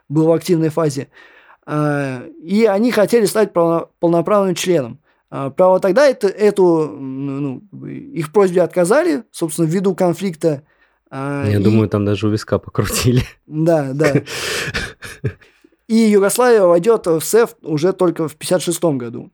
был 0.09 0.25
в 0.25 0.33
активной 0.33 0.69
фазе, 0.69 1.07
а, 1.65 2.23
и 2.41 2.65
они 2.65 2.91
хотели 2.91 3.25
стать 3.25 3.53
полноправным 3.53 4.55
членом. 4.55 4.99
А, 5.29 5.49
Право 5.49 5.79
тогда 5.79 6.07
это, 6.07 6.27
эту, 6.27 6.89
ну, 6.89 7.63
их 7.71 8.33
просьбе 8.33 8.63
отказали, 8.63 9.23
собственно, 9.31 9.65
ввиду 9.65 9.95
конфликта. 9.95 10.63
А, 11.09 11.45
Я 11.47 11.59
и... 11.59 11.63
думаю, 11.63 11.87
там 11.87 12.05
даже 12.05 12.27
у 12.27 12.31
виска 12.31 12.59
покрутили. 12.59 13.23
Да, 13.47 13.93
да. 13.93 14.13
И 15.87 15.95
Югославия 15.95 16.63
войдет 16.63 17.07
в 17.07 17.21
СЭФ 17.21 17.55
уже 17.61 17.93
только 17.93 18.27
в 18.27 18.33
1956 18.33 18.83
году. 18.97 19.31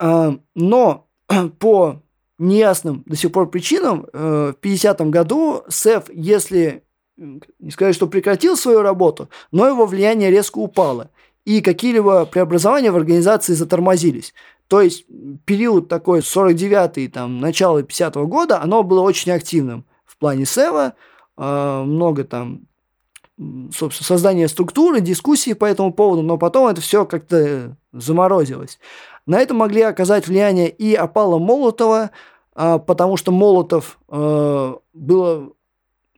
Но 0.00 1.08
по 1.58 2.02
неясным 2.38 3.02
до 3.06 3.16
сих 3.16 3.32
пор 3.32 3.50
причинам 3.50 4.06
э, 4.12 4.52
в 4.56 4.64
50-м 4.64 5.10
году 5.10 5.62
СЭФ, 5.68 6.04
если 6.12 6.84
не 7.16 7.70
сказать, 7.70 7.94
что 7.94 8.06
прекратил 8.06 8.56
свою 8.56 8.82
работу, 8.82 9.28
но 9.50 9.66
его 9.66 9.86
влияние 9.86 10.30
резко 10.30 10.58
упало, 10.58 11.10
и 11.44 11.60
какие-либо 11.60 12.26
преобразования 12.26 12.92
в 12.92 12.96
организации 12.96 13.54
затормозились. 13.54 14.34
То 14.68 14.80
есть 14.80 15.06
период 15.44 15.88
такой 15.88 16.20
49-й, 16.20 17.08
там, 17.08 17.40
начало 17.40 17.82
50-го 17.82 18.26
года, 18.26 18.60
оно 18.62 18.82
было 18.82 19.00
очень 19.00 19.32
активным 19.32 19.84
в 20.04 20.16
плане 20.18 20.46
СЭВа, 20.46 20.94
э, 21.36 21.82
много 21.84 22.24
там 22.24 22.68
собственно, 23.72 24.06
создания 24.06 24.48
структуры, 24.48 25.00
дискуссии 25.00 25.52
по 25.52 25.64
этому 25.64 25.92
поводу, 25.92 26.22
но 26.22 26.38
потом 26.38 26.66
это 26.66 26.80
все 26.80 27.04
как-то 27.06 27.76
заморозилось. 27.92 28.78
На 29.28 29.40
это 29.40 29.52
могли 29.52 29.82
оказать 29.82 30.26
влияние 30.26 30.70
и 30.70 30.94
опала 30.94 31.38
Молотова, 31.38 32.12
а, 32.54 32.78
потому 32.78 33.18
что 33.18 33.30
Молотов 33.30 33.98
э, 34.08 34.74
был 34.94 35.54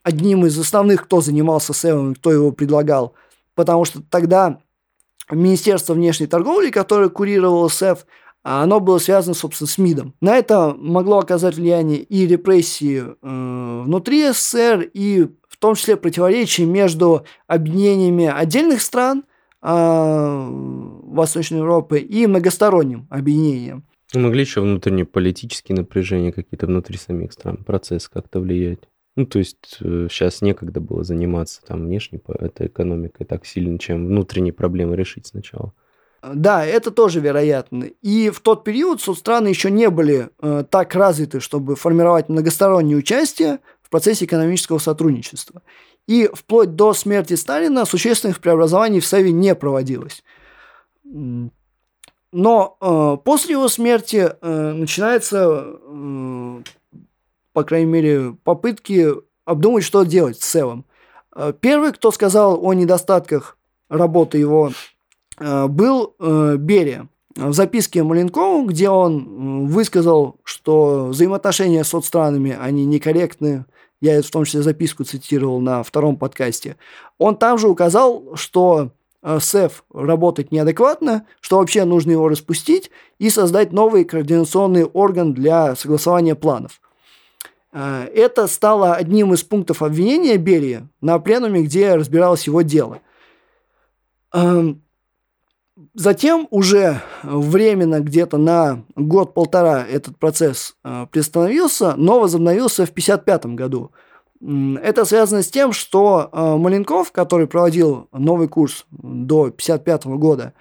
одним 0.04 0.46
из 0.46 0.56
основных, 0.56 1.04
кто 1.04 1.20
занимался 1.20 1.72
СЭВом, 1.72 2.14
кто 2.14 2.30
его 2.30 2.52
предлагал, 2.52 3.14
потому 3.56 3.84
что 3.84 4.00
тогда 4.08 4.60
Министерство 5.28 5.94
внешней 5.94 6.28
торговли, 6.28 6.70
которое 6.70 7.08
курировало 7.08 7.66
СЭВ, 7.66 8.06
оно 8.44 8.78
было 8.78 8.98
связано, 8.98 9.34
собственно, 9.34 9.68
с 9.68 9.76
МИДом. 9.76 10.14
На 10.20 10.36
это 10.36 10.72
могло 10.78 11.18
оказать 11.18 11.56
влияние 11.56 11.98
и 11.98 12.28
репрессии 12.28 13.02
э, 13.02 13.82
внутри 13.84 14.30
СССР, 14.30 14.88
и 14.94 15.28
в 15.48 15.56
том 15.58 15.74
числе 15.74 15.96
противоречия 15.96 16.64
между 16.64 17.24
объединениями 17.48 18.26
отдельных 18.26 18.80
стран 18.80 19.24
э, 19.62 20.89
Восточной 21.14 21.58
Европы 21.58 21.98
и 21.98 22.26
многосторонним 22.26 23.06
объединением. 23.10 23.84
Ну, 24.12 24.20
могли 24.20 24.40
еще 24.40 24.60
внутренние 24.60 25.04
политические 25.04 25.76
напряжения 25.76 26.32
какие-то 26.32 26.66
внутри 26.66 26.98
самих 26.98 27.32
стран, 27.32 27.58
процесс 27.58 28.08
как-то 28.08 28.40
влиять. 28.40 28.80
Ну, 29.16 29.26
то 29.26 29.38
есть 29.38 29.78
э, 29.80 30.08
сейчас 30.10 30.40
некогда 30.40 30.80
было 30.80 31.04
заниматься 31.04 31.62
там 31.62 31.84
внешней 31.84 32.20
этой 32.38 32.68
экономикой 32.68 33.24
так 33.24 33.46
сильно, 33.46 33.78
чем 33.78 34.06
внутренние 34.06 34.52
проблемы 34.52 34.96
решить 34.96 35.26
сначала. 35.26 35.72
Да, 36.22 36.64
это 36.64 36.90
тоже 36.90 37.20
вероятно. 37.20 37.84
И 38.02 38.30
в 38.30 38.40
тот 38.40 38.62
период 38.62 39.00
соцстраны 39.00 39.48
еще 39.48 39.70
не 39.70 39.88
были 39.90 40.28
э, 40.40 40.64
так 40.68 40.94
развиты, 40.94 41.40
чтобы 41.40 41.76
формировать 41.76 42.28
многостороннее 42.28 42.96
участие 42.96 43.60
в 43.82 43.90
процессе 43.90 44.26
экономического 44.26 44.78
сотрудничества. 44.78 45.62
И 46.06 46.28
вплоть 46.32 46.76
до 46.76 46.92
смерти 46.92 47.34
Сталина 47.34 47.84
существенных 47.84 48.40
преобразований 48.40 49.00
в 49.00 49.06
Севе 49.06 49.32
не 49.32 49.54
проводилось. 49.54 50.22
Но 52.32 52.76
э, 52.80 53.16
после 53.24 53.52
его 53.54 53.68
смерти 53.68 54.30
э, 54.40 54.72
начинается, 54.72 55.64
э, 55.66 56.62
по 57.52 57.64
крайней 57.64 57.90
мере, 57.90 58.36
попытки 58.44 59.08
обдумать, 59.44 59.82
что 59.82 60.04
делать 60.04 60.40
с 60.40 60.50
Севом. 60.50 60.84
Э, 61.34 61.52
первый, 61.58 61.92
кто 61.92 62.12
сказал 62.12 62.64
о 62.64 62.72
недостатках 62.72 63.58
работы 63.88 64.38
его 64.38 64.70
Э, 65.40 65.66
был 65.66 66.14
э, 66.18 66.56
Берия. 66.58 67.08
В 67.36 67.52
записке 67.52 68.02
Маленкову, 68.02 68.66
где 68.66 68.90
он 68.90 69.68
высказал, 69.68 70.36
что 70.44 71.06
взаимоотношения 71.06 71.84
с 71.84 71.88
соцстранами, 71.88 72.56
они 72.60 72.84
некорректны, 72.84 73.64
я 74.00 74.20
в 74.20 74.30
том 74.30 74.44
числе 74.44 74.62
записку 74.62 75.04
цитировал 75.04 75.60
на 75.60 75.82
втором 75.82 76.16
подкасте, 76.16 76.76
он 77.18 77.36
там 77.36 77.56
же 77.56 77.68
указал, 77.68 78.34
что 78.34 78.90
э, 78.90 78.90
СЭФ 79.22 79.84
работает 79.92 80.50
неадекватно, 80.52 81.26
что 81.40 81.58
вообще 81.58 81.84
нужно 81.84 82.12
его 82.12 82.28
распустить 82.28 82.90
и 83.18 83.30
создать 83.30 83.72
новый 83.72 84.04
координационный 84.04 84.84
орган 84.84 85.34
для 85.34 85.76
согласования 85.76 86.34
планов. 86.34 86.80
Это 87.72 88.48
стало 88.48 88.94
одним 88.94 89.32
из 89.32 89.44
пунктов 89.44 89.82
обвинения 89.82 90.36
Берии 90.38 90.88
на 91.00 91.18
пленуме, 91.18 91.62
где 91.62 91.94
разбиралось 91.94 92.46
его 92.46 92.62
дело. 92.62 93.00
Эм, 94.32 94.82
Затем 95.94 96.46
уже 96.50 97.00
временно, 97.22 98.00
где-то 98.00 98.36
на 98.36 98.84
год-полтора 98.96 99.84
этот 99.86 100.18
процесс 100.18 100.76
э, 100.84 101.06
приостановился, 101.10 101.94
но 101.96 102.20
возобновился 102.20 102.84
в 102.84 102.90
1955 102.90 103.54
году. 103.56 103.92
Это 104.42 105.04
связано 105.04 105.42
с 105.42 105.50
тем, 105.50 105.72
что 105.72 106.30
э, 106.32 106.56
Маленков, 106.56 107.12
который 107.12 107.46
проводил 107.46 108.08
новый 108.10 108.48
курс 108.48 108.86
до 108.90 109.44
1955 109.44 110.06
года, 110.18 110.54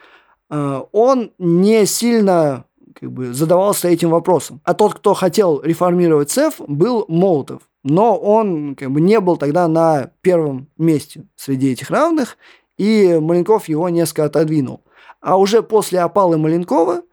э, 0.50 0.82
он 0.92 1.32
не 1.38 1.86
сильно 1.86 2.66
как 2.94 3.10
бы, 3.10 3.34
задавался 3.34 3.88
этим 3.88 4.10
вопросом. 4.10 4.60
А 4.66 4.74
тот, 4.74 4.96
кто 4.96 5.14
хотел 5.14 5.62
реформировать 5.62 6.30
ЦЕФ, 6.30 6.56
был 6.68 7.06
Молотов. 7.08 7.62
Но 7.84 8.18
он 8.18 8.76
как 8.76 8.92
бы, 8.92 9.00
не 9.00 9.22
был 9.22 9.38
тогда 9.38 9.70
на 9.70 10.12
первом 10.22 10.68
месте 10.78 11.24
среди 11.38 11.72
этих 11.72 11.90
равных, 11.90 12.36
и 12.78 13.18
Маленков 13.22 13.70
его 13.70 13.88
несколько 13.88 14.26
отодвинул. 14.26 14.84
А 15.22 15.38
уже 15.38 15.64
после 15.64 16.02
опалы 16.02 16.38
Маленкова, 16.38 17.04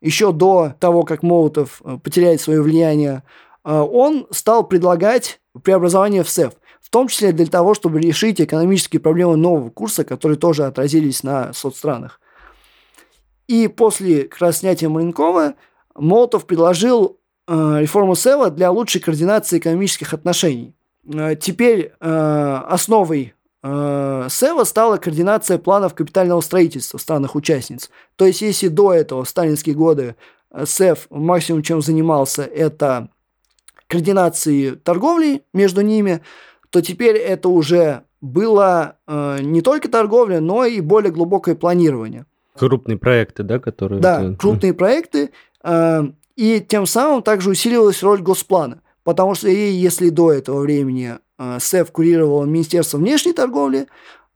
еще 0.00 0.32
до 0.32 0.74
того, 0.80 1.04
как 1.04 1.22
Молотов 1.22 1.80
э, 1.84 1.98
потеряет 2.02 2.40
свое 2.40 2.60
влияние, 2.60 3.22
он 3.68 4.28
стал 4.30 4.62
предлагать 4.62 5.40
преобразование 5.62 6.22
в 6.22 6.28
СЭФ, 6.28 6.54
в 6.80 6.90
том 6.90 7.08
числе 7.08 7.32
для 7.32 7.46
того, 7.46 7.74
чтобы 7.74 8.00
решить 8.00 8.40
экономические 8.40 9.00
проблемы 9.00 9.36
нового 9.36 9.70
курса, 9.70 10.04
которые 10.04 10.38
тоже 10.38 10.64
отразились 10.64 11.22
на 11.22 11.52
соцстранах. 11.52 12.20
И 13.48 13.68
после 13.68 14.24
как 14.24 14.40
раз 14.40 14.58
снятия 14.58 14.88
Маленкова 14.88 15.54
Молотов 15.94 16.46
предложил 16.46 17.18
э, 17.46 17.76
реформу 17.80 18.14
СЭВа 18.14 18.50
для 18.50 18.70
лучшей 18.70 19.00
координации 19.00 19.58
экономических 19.58 20.12
отношений. 20.12 20.74
Теперь 21.40 21.92
основой 22.00 23.36
э, 23.62 24.26
СЭВа 24.28 24.64
стала 24.64 24.96
координация 24.96 25.58
планов 25.58 25.94
капитального 25.94 26.40
строительства 26.40 26.98
странах-участниц. 26.98 27.90
То 28.16 28.26
есть, 28.26 28.42
если 28.42 28.68
до 28.68 28.92
этого, 28.92 29.24
в 29.24 29.28
сталинские 29.28 29.74
годы, 29.74 30.16
э, 30.50 30.66
СЭВ 30.66 31.06
максимум 31.10 31.62
чем 31.62 31.82
занимался, 31.82 32.42
это 32.42 33.08
координацией 33.88 34.76
торговли 34.76 35.42
между 35.52 35.80
ними, 35.80 36.22
то 36.70 36.80
теперь 36.80 37.16
это 37.16 37.48
уже 37.48 38.02
было 38.20 38.96
э, 39.06 39.38
не 39.42 39.62
только 39.62 39.88
торговля, 39.88 40.40
но 40.40 40.64
и 40.64 40.80
более 40.80 41.12
глубокое 41.12 41.54
планирование. 41.54 42.26
Крупные 42.58 42.98
проекты, 42.98 43.42
да, 43.42 43.58
которые... 43.58 44.00
Да, 44.00 44.34
крупные 44.38 44.74
проекты. 44.74 45.30
Э, 45.62 46.02
и 46.36 46.60
тем 46.60 46.86
самым 46.86 47.22
также 47.22 47.50
усиливалась 47.50 48.02
роль 48.02 48.22
Госплана. 48.22 48.82
Потому 49.04 49.34
что 49.34 49.48
если 49.48 50.08
до 50.08 50.32
этого 50.32 50.60
времени 50.60 51.14
э, 51.38 51.58
СЭФ 51.60 51.92
курировал 51.92 52.44
Министерство 52.44 52.98
внешней 52.98 53.32
торговли, 53.32 53.86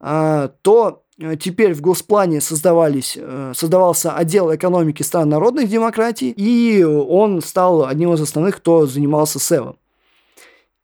э, 0.00 0.48
то 0.62 1.02
теперь 1.38 1.74
в 1.74 1.80
Госплане 1.80 2.40
создавались, 2.40 3.16
э, 3.20 3.52
создавался 3.54 4.12
отдел 4.12 4.54
экономики 4.54 5.02
стран 5.02 5.28
народных 5.28 5.68
демократий, 5.68 6.30
и 6.30 6.82
он 6.82 7.42
стал 7.42 7.86
одним 7.86 8.14
из 8.14 8.20
основных, 8.20 8.56
кто 8.56 8.86
занимался 8.86 9.38
СЭВом. 9.38 9.76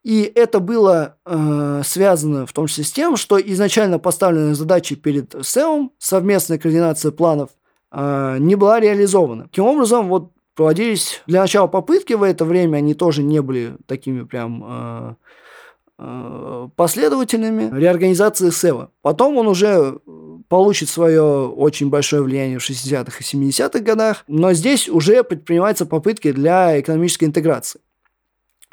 И 0.05 0.31
это 0.37 0.61
было 0.61 1.17
э, 1.25 1.83
связано 1.85 2.47
в 2.47 2.53
том 2.53 2.69
числе 2.69 2.85
с 2.85 2.93
тем, 2.93 3.17
что 3.17 3.41
изначально 3.41 3.99
поставленная 3.99 4.55
задача 4.55 4.95
перед 4.95 5.35
СЭОМ, 5.41 5.91
совместная 5.99 6.59
координация 6.59 7.11
планов, 7.11 7.51
э, 7.91 8.37
не 8.39 8.55
была 8.55 8.79
реализована. 8.79 9.45
Таким 9.45 9.65
образом, 9.65 10.09
вот 10.09 10.31
проводились 10.55 11.23
для 11.27 11.41
начала 11.41 11.67
попытки 11.67 12.13
в 12.13 12.23
это 12.23 12.45
время, 12.45 12.77
они 12.77 12.95
тоже 12.95 13.23
не 13.23 13.43
были 13.43 13.77
такими 13.87 14.23
прям 14.23 14.65
э, 14.65 15.15
э, 15.99 16.69
последовательными 16.77 17.77
реорганизации 17.77 18.51
СЭВа. 18.51 18.91
Потом 19.03 19.37
он 19.37 19.49
уже 19.49 19.99
получит 20.49 20.89
свое 20.89 21.23
очень 21.23 21.91
большое 21.91 22.23
влияние 22.23 22.59
в 22.59 22.69
60-х 22.69 23.19
и 23.19 23.23
70-х 23.23 23.81
годах, 23.81 24.25
но 24.29 24.53
здесь 24.53 24.89
уже 24.89 25.23
предпринимаются 25.25 25.87
попытки 25.87 26.33
для 26.33 26.81
экономической 26.81 27.25
интеграции 27.25 27.81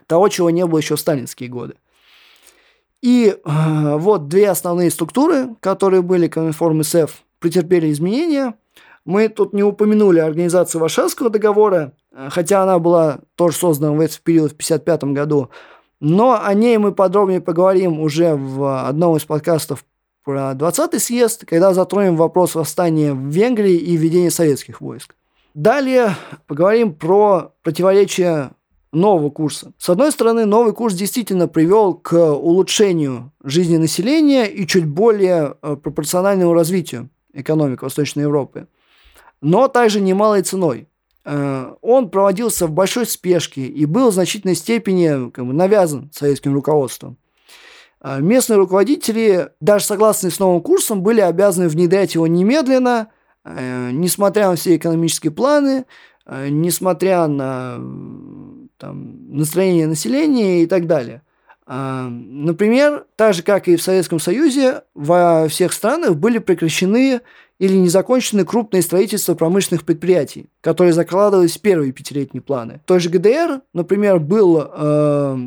того, 0.07 0.29
чего 0.29 0.49
не 0.49 0.65
было 0.65 0.79
еще 0.79 0.95
в 0.95 0.99
сталинские 0.99 1.49
годы. 1.49 1.75
И 3.01 3.35
э, 3.35 3.97
вот 3.97 4.27
две 4.27 4.49
основные 4.49 4.89
структуры, 4.89 5.49
которые 5.59 6.01
были, 6.01 6.27
Коминформ 6.27 6.81
и 6.81 6.83
СЭФ, 6.83 7.23
претерпели 7.39 7.91
изменения. 7.91 8.53
Мы 9.05 9.27
тут 9.27 9.51
не 9.51 9.63
упомянули 9.63 10.19
организацию 10.19 10.79
Варшавского 10.79 11.29
договора, 11.29 11.93
э, 12.11 12.29
хотя 12.31 12.63
она 12.63 12.79
была 12.79 13.19
тоже 13.35 13.57
создана 13.57 13.93
в 13.93 13.99
этот 13.99 14.21
период 14.21 14.51
в 14.51 14.55
1955 14.55 15.03
году, 15.13 15.49
но 15.99 16.39
о 16.41 16.53
ней 16.53 16.77
мы 16.77 16.93
подробнее 16.93 17.41
поговорим 17.41 17.99
уже 17.99 18.35
в 18.35 18.87
одном 18.87 19.17
из 19.17 19.25
подкастов 19.25 19.83
про 20.23 20.51
20-й 20.51 20.99
съезд, 20.99 21.45
когда 21.45 21.73
затронем 21.73 22.15
вопрос 22.15 22.55
восстания 22.55 23.13
в 23.13 23.27
Венгрии 23.27 23.75
и 23.75 23.95
введения 23.97 24.31
советских 24.31 24.81
войск. 24.81 25.15
Далее 25.53 26.15
поговорим 26.47 26.93
про 26.93 27.53
противоречия 27.61 28.51
нового 28.91 29.29
курса. 29.29 29.73
С 29.77 29.89
одной 29.89 30.11
стороны, 30.11 30.45
новый 30.45 30.73
курс 30.73 30.93
действительно 30.93 31.47
привел 31.47 31.95
к 31.95 32.13
улучшению 32.13 33.31
жизни 33.43 33.77
населения 33.77 34.45
и 34.45 34.65
чуть 34.65 34.85
более 34.85 35.55
э, 35.61 35.75
пропорциональному 35.75 36.53
развитию 36.53 37.09
экономики 37.33 37.83
Восточной 37.83 38.21
Европы, 38.21 38.67
но 39.41 39.67
также 39.67 39.99
немалой 39.99 40.43
ценой. 40.43 40.87
Э, 41.25 41.73
он 41.81 42.09
проводился 42.09 42.67
в 42.67 42.71
большой 42.71 43.05
спешке 43.05 43.65
и 43.65 43.85
был 43.85 44.11
в 44.11 44.13
значительной 44.13 44.55
степени 44.55 45.29
как 45.31 45.45
бы, 45.45 45.53
навязан 45.53 46.09
советским 46.13 46.53
руководством. 46.53 47.17
Э, 48.03 48.19
местные 48.19 48.57
руководители, 48.57 49.49
даже 49.59 49.85
согласные 49.85 50.31
с 50.31 50.39
новым 50.39 50.61
курсом, 50.61 51.01
были 51.01 51.21
обязаны 51.21 51.67
внедрять 51.69 52.15
его 52.15 52.27
немедленно, 52.27 53.09
несмотря 53.45 54.49
на 54.49 54.55
все 54.55 54.77
экономические 54.77 55.31
планы, 55.31 55.83
несмотря 56.25 57.27
на 57.27 57.75
там, 58.77 59.37
настроение 59.37 59.87
населения 59.87 60.63
и 60.63 60.65
так 60.65 60.87
далее. 60.87 61.23
А, 61.65 62.09
например, 62.09 63.05
так 63.15 63.33
же, 63.33 63.43
как 63.43 63.67
и 63.67 63.77
в 63.77 63.81
Советском 63.81 64.19
Союзе, 64.19 64.81
во 64.93 65.47
всех 65.47 65.71
странах 65.71 66.15
были 66.15 66.39
прекращены 66.39 67.21
или 67.59 67.75
не 67.77 67.87
закончены 67.87 68.43
крупные 68.43 68.81
строительства 68.81 69.35
промышленных 69.35 69.85
предприятий, 69.85 70.49
которые 70.59 70.91
закладывались 70.91 71.57
в 71.57 71.61
первые 71.61 71.93
пятилетние 71.93 72.41
планы. 72.41 72.81
В 72.83 72.87
той 72.87 72.99
же 72.99 73.09
ГДР, 73.09 73.61
например, 73.73 74.19
был 74.19 74.61
э, 74.61 75.37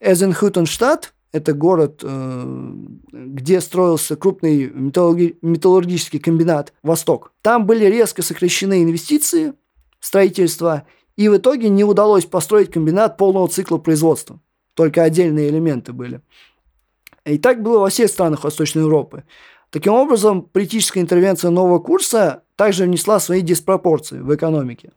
Эзенхютенштадт, 0.00 1.12
это 1.32 1.52
город, 1.52 2.00
э, 2.02 2.72
где 3.12 3.60
строился 3.60 4.16
крупный 4.16 4.68
металлурги- 4.68 5.36
металлургический 5.42 6.18
комбинат 6.18 6.72
«Восток». 6.82 7.32
Там 7.42 7.66
были 7.66 7.84
резко 7.86 8.22
сокращены 8.22 8.82
инвестиции 8.82 9.54
строительство– 10.00 10.84
и 11.20 11.28
в 11.28 11.36
итоге 11.36 11.68
не 11.68 11.84
удалось 11.84 12.24
построить 12.24 12.70
комбинат 12.70 13.18
полного 13.18 13.46
цикла 13.46 13.76
производства. 13.76 14.40
Только 14.72 15.02
отдельные 15.02 15.50
элементы 15.50 15.92
были. 15.92 16.22
И 17.26 17.36
так 17.36 17.62
было 17.62 17.80
во 17.80 17.90
всех 17.90 18.08
странах 18.08 18.42
Восточной 18.42 18.84
Европы. 18.84 19.24
Таким 19.68 19.92
образом, 19.92 20.40
политическая 20.40 21.00
интервенция 21.00 21.50
нового 21.50 21.78
курса 21.78 22.44
также 22.56 22.84
внесла 22.84 23.20
свои 23.20 23.42
диспропорции 23.42 24.18
в 24.18 24.34
экономике. 24.34 24.92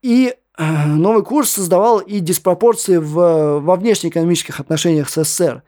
И 0.00 0.32
новый 0.58 1.22
курс 1.22 1.50
создавал 1.50 1.98
и 1.98 2.20
диспропорции 2.20 2.96
в, 2.96 3.60
во 3.60 3.76
внешнеэкономических 3.76 4.58
отношениях 4.60 5.10
с 5.10 5.22
СССР, 5.22 5.62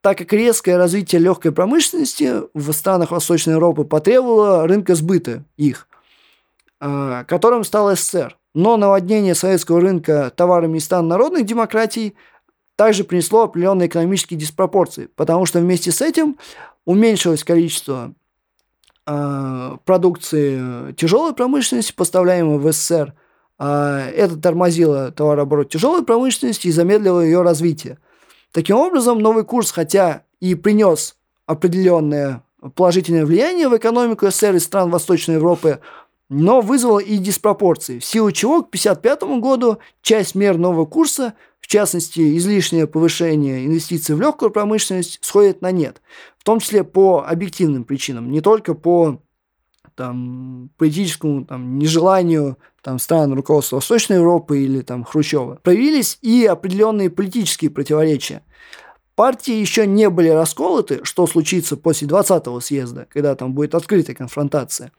так 0.00 0.18
как 0.18 0.32
резкое 0.32 0.76
развитие 0.76 1.20
легкой 1.20 1.52
промышленности 1.52 2.42
в 2.52 2.72
странах 2.72 3.10
Восточной 3.10 3.54
Европы 3.54 3.84
потребовало 3.84 4.66
рынка 4.66 4.94
сбыта 4.94 5.44
их, 5.56 5.88
э, 6.80 7.24
которым 7.26 7.64
стал 7.64 7.94
СССР. 7.96 8.36
Но 8.54 8.76
наводнение 8.76 9.34
советского 9.34 9.80
рынка 9.80 10.30
товарами 10.34 10.78
из 10.78 10.84
стран 10.84 11.08
народных 11.08 11.44
демократий 11.46 12.14
также 12.76 13.04
принесло 13.04 13.44
определенные 13.44 13.88
экономические 13.88 14.38
диспропорции, 14.38 15.08
потому 15.16 15.46
что 15.46 15.60
вместе 15.60 15.90
с 15.90 16.00
этим 16.02 16.36
уменьшилось 16.84 17.42
количество 17.42 18.12
э, 19.06 19.76
продукции 19.84 20.92
тяжелой 20.92 21.34
промышленности, 21.34 21.92
поставляемой 21.92 22.58
в 22.58 22.72
СССР. 22.72 23.14
Э, 23.58 24.10
это 24.14 24.36
тормозило 24.36 25.10
товарооборот 25.10 25.70
тяжелой 25.70 26.04
промышленности 26.04 26.68
и 26.68 26.72
замедлило 26.72 27.20
ее 27.20 27.42
развитие. 27.42 27.98
Таким 28.52 28.76
образом, 28.76 29.18
новый 29.18 29.44
курс, 29.44 29.70
хотя 29.70 30.22
и 30.40 30.54
принес 30.54 31.16
определенное 31.46 32.42
положительное 32.74 33.26
влияние 33.26 33.68
в 33.68 33.76
экономику 33.76 34.30
СССР 34.30 34.54
и 34.54 34.58
стран 34.58 34.90
Восточной 34.90 35.34
Европы, 35.34 35.80
но 36.30 36.60
вызвало 36.60 37.00
и 37.00 37.18
диспропорции, 37.18 37.98
в 37.98 38.04
силу 38.04 38.32
чего 38.32 38.62
к 38.62 38.68
1955 38.68 39.40
году 39.40 39.78
часть 40.00 40.34
мер 40.34 40.56
нового 40.56 40.86
курса, 40.86 41.34
в 41.60 41.66
частности, 41.66 42.36
излишнее 42.38 42.86
повышение 42.86 43.66
инвестиций 43.66 44.14
в 44.14 44.20
легкую 44.20 44.50
промышленность, 44.50 45.18
сходит 45.22 45.60
на 45.62 45.70
нет. 45.70 46.00
В 46.38 46.44
том 46.44 46.60
числе 46.60 46.84
по 46.84 47.24
объективным 47.26 47.84
причинам, 47.84 48.30
не 48.30 48.40
только 48.40 48.74
по 48.74 49.20
там, 49.94 50.70
политическому 50.76 51.44
там, 51.44 51.78
нежеланию 51.78 52.58
там, 52.84 52.98
стран 52.98 53.32
руководства 53.32 53.76
Восточной 53.76 54.16
Европы 54.16 54.62
или 54.62 54.82
там, 54.82 55.04
Хрущева. 55.04 55.58
Появились 55.62 56.18
и 56.20 56.44
определенные 56.44 57.08
политические 57.08 57.70
противоречия. 57.70 58.42
Партии 59.14 59.54
еще 59.54 59.86
не 59.86 60.10
были 60.10 60.28
расколоты, 60.28 61.00
что 61.02 61.26
случится 61.26 61.78
после 61.78 62.06
20-го 62.06 62.60
съезда, 62.60 63.06
когда 63.10 63.34
там 63.36 63.54
будет 63.54 63.74
открытая 63.74 64.14
конфронтация. 64.14 64.92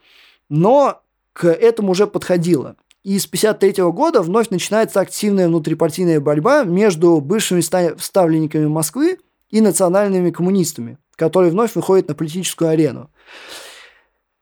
Но 0.49 1.03
к 1.33 1.47
этому 1.47 1.91
уже 1.91 2.07
подходило. 2.07 2.75
И 3.03 3.19
с 3.19 3.25
1953 3.27 3.83
года 3.91 4.23
вновь 4.23 4.49
начинается 4.49 4.99
активная 4.99 5.47
внутрипартийная 5.47 6.19
борьба 6.19 6.63
между 6.63 7.21
бывшими 7.21 7.61
ставленниками 7.61 8.65
Москвы 8.65 9.19
и 9.51 9.61
национальными 9.61 10.31
коммунистами, 10.31 10.97
которые 11.15 11.51
вновь 11.51 11.75
выходят 11.75 12.07
на 12.07 12.15
политическую 12.15 12.69
арену. 12.69 13.11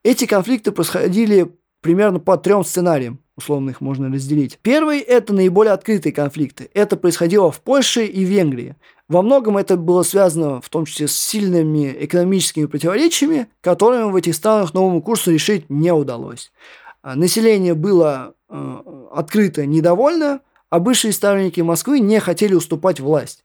Эти 0.02 0.28
конфликты 0.28 0.72
происходили 0.72 1.54
примерно 1.82 2.20
по 2.20 2.38
трем 2.38 2.64
сценариям, 2.64 3.20
условно 3.36 3.72
их 3.72 3.82
можно 3.82 4.10
разделить. 4.10 4.60
Первый– 4.62 5.00
это 5.00 5.34
наиболее 5.34 5.74
открытые 5.74 6.14
конфликты. 6.14 6.70
Это 6.74 6.98
происходило 6.98 7.52
в 7.52 7.62
Польше 7.62 8.06
и 8.06 8.24
Венгрии. 8.24 8.76
Во 9.08 9.22
многом 9.22 9.58
это 9.58 9.76
было 9.76 10.04
связано 10.04 10.62
в 10.62 10.70
том 10.70 10.86
числе 10.86 11.08
с 11.08 11.16
сильными 11.16 11.96
экономическими 12.00 12.66
противоречиями, 12.66 13.48
которыми 13.62 14.12
в 14.12 14.16
этих 14.16 14.36
странах 14.36 14.74
новому 14.74 15.02
курсу 15.02 15.32
решить 15.32 15.70
не 15.70 15.92
удалось. 15.92 16.52
А, 17.02 17.16
население 17.16 17.74
было 17.74 18.34
э, 18.50 18.82
открыто 19.12 19.66
недовольно, 19.66 20.42
а 20.70 20.80
бывшие 20.80 21.12
ставленники 21.12 21.62
Москвы 21.62 22.00
не 22.00 22.20
хотели 22.20 22.54
уступать 22.54 23.00
власть. 23.00 23.44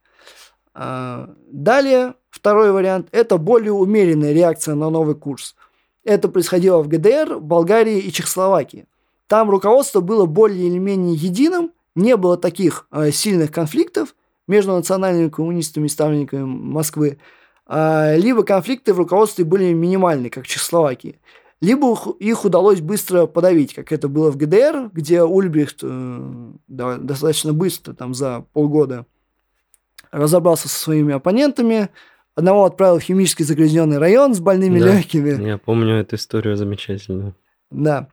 А, 0.75 1.35
далее, 1.51 2.15
второй 2.31 2.73
вариант– 2.73 3.09
это 3.13 3.37
более 3.37 3.73
умеренная 3.73 4.33
реакция 4.33 4.75
на 4.75 4.91
новый 4.91 5.17
курс. 5.17 5.57
Это 6.05 6.29
происходило 6.29 6.81
в 6.83 6.89
ГДР, 6.89 7.41
Болгарии 7.41 7.99
и 7.99 8.13
Чехословакии. 8.13 8.87
Там 9.29 9.51
руководство 9.51 10.01
было 10.01 10.27
более 10.27 10.67
или 10.67 10.79
менее 10.79 11.15
единым, 11.15 11.71
не 11.95 12.17
было 12.17 12.37
таких 12.37 12.87
э, 12.91 13.11
сильных 13.11 13.53
конфликтов 13.53 14.15
между 14.47 14.73
национальными 14.73 15.29
коммунистами 15.29 15.87
и 15.87 15.91
ставленниками 15.91 16.45
Москвы. 16.45 17.19
а, 17.67 18.17
либо 18.17 18.43
конфликты 18.43 18.95
в 18.95 18.99
руководстве 18.99 19.45
были 19.45 19.75
минимальны, 19.75 20.31
как 20.31 20.45
в 20.45 20.49
Чехословакии, 20.49 21.21
либо 21.61 21.95
их 22.19 22.45
удалось 22.45 22.81
быстро 22.81 23.27
подавить, 23.27 23.75
как 23.75 23.93
это 23.93 24.09
было 24.09 24.31
в 24.31 24.37
ГДР, 24.37 24.91
где 24.95 25.23
Ульбрихт 25.23 25.81
э, 25.83 26.53
достаточно 26.67 27.53
быстро, 27.53 27.93
там 27.93 28.15
за 28.15 28.47
полгода, 28.55 29.05
разобрался 30.11 30.69
со 30.69 30.79
своими 30.79 31.13
оппонентами, 31.13 31.91
одного 32.35 32.65
отправил 32.65 33.01
в 33.01 33.03
химически 33.03 33.43
загрязненный 33.43 33.99
район 33.99 34.35
с 34.35 34.41
больными 34.41 34.81
да, 34.81 34.95
легкими. 34.95 35.47
Я 35.47 35.59
помню 35.59 35.97
эту 35.97 36.17
историю 36.17 36.57
замечательно. 36.57 37.35
Да. 37.71 38.09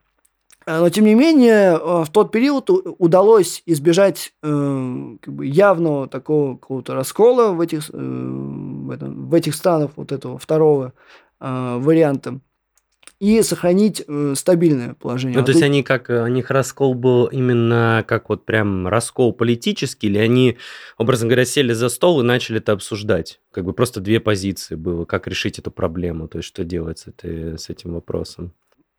А, 0.68 0.80
но, 0.80 0.90
тем 0.90 1.06
не 1.06 1.14
менее, 1.14 1.78
э, 1.78 2.04
в 2.04 2.10
тот 2.12 2.32
период 2.32 2.70
удалось 2.70 3.62
избежать 3.68 4.34
э, 4.42 5.18
как 5.22 5.34
бы 5.34 5.46
явного 5.46 6.08
такого 6.08 6.58
какого-то 6.58 6.96
раскола 6.96 7.52
в 7.52 7.62
этих, 7.62 7.90
э, 7.94 7.98
в, 7.98 8.90
этом, 8.90 9.30
в 9.30 9.34
этих 9.36 9.54
странах 9.54 9.92
вот 9.96 10.12
этого 10.12 10.40
второго 10.40 10.94
э, 11.40 11.78
варианта 11.80 12.40
и 13.20 13.42
сохранить 13.44 14.04
э, 14.08 14.34
стабильное 14.36 14.96
положение. 14.96 15.38
Ну, 15.38 15.44
а 15.44 15.46
то 15.46 15.52
есть 15.52 15.64
они 15.64 15.84
как, 15.84 16.10
у 16.10 16.28
них 16.28 16.50
раскол 16.50 16.96
был 16.96 17.28
именно 17.28 18.04
как 18.08 18.30
вот 18.30 18.46
прям 18.46 18.88
раскол 18.88 19.34
политический, 19.34 20.08
или 20.08 20.18
они, 20.18 20.58
образно 20.98 21.28
говоря, 21.28 21.46
сели 21.46 21.74
за 21.74 21.90
стол 21.90 22.22
и 22.22 22.24
начали 22.24 22.58
это 22.58 22.72
обсуждать? 22.72 23.40
Как 23.52 23.66
бы 23.66 23.74
просто 23.74 24.02
две 24.02 24.20
позиции 24.20 24.74
было, 24.74 25.06
как 25.06 25.28
решить 25.28 25.60
эту 25.60 25.70
проблему, 25.70 26.28
то 26.28 26.40
есть 26.40 26.48
что 26.48 26.64
делать 26.64 27.00
с, 27.00 27.08
этой, 27.08 27.60
с 27.60 27.70
этим 27.70 27.94
вопросом? 27.94 28.52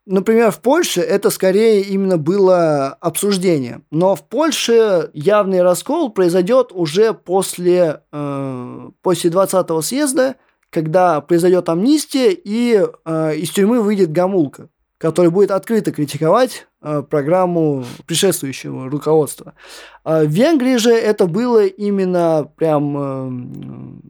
Например, 0.09 0.51
в 0.51 0.61
Польше 0.61 1.01
это 1.01 1.29
скорее 1.29 1.81
именно 1.81 2.17
было 2.17 2.93
обсуждение. 3.01 3.81
Но 3.91 4.15
в 4.15 4.23
Польше 4.23 5.11
явный 5.13 5.61
раскол 5.61 6.11
произойдет 6.11 6.69
уже 6.71 7.13
после, 7.13 8.03
э, 8.13 8.89
после 9.01 9.29
20-го 9.29 9.81
съезда, 9.81 10.37
когда 10.69 11.19
произойдет 11.19 11.67
амнистия 11.67 12.31
и 12.31 12.85
э, 13.03 13.35
из 13.35 13.49
тюрьмы 13.49 13.81
выйдет 13.81 14.13
Гамулка, 14.13 14.69
который 14.97 15.29
будет 15.29 15.51
открыто 15.51 15.91
критиковать 15.91 16.67
э, 16.81 17.03
программу 17.03 17.83
предшествующего 18.05 18.89
руководства. 18.89 19.55
А 20.05 20.23
в 20.23 20.27
Венгрии 20.27 20.77
же 20.77 20.93
это 20.93 21.27
было 21.27 21.65
именно 21.65 22.49
прям 22.55 22.97
э, 22.97 23.29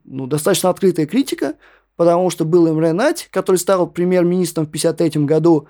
ну, 0.05 0.27
достаточно 0.27 0.69
открытая 0.69 1.07
критика, 1.07 1.55
потому 1.95 2.29
что 2.29 2.45
был 2.45 2.69
Имре 2.69 2.93
Нать, 2.93 3.29
который 3.31 3.57
стал 3.57 3.87
премьер-министром 3.87 4.65
в 4.65 4.69
1953 4.69 5.25
году, 5.25 5.67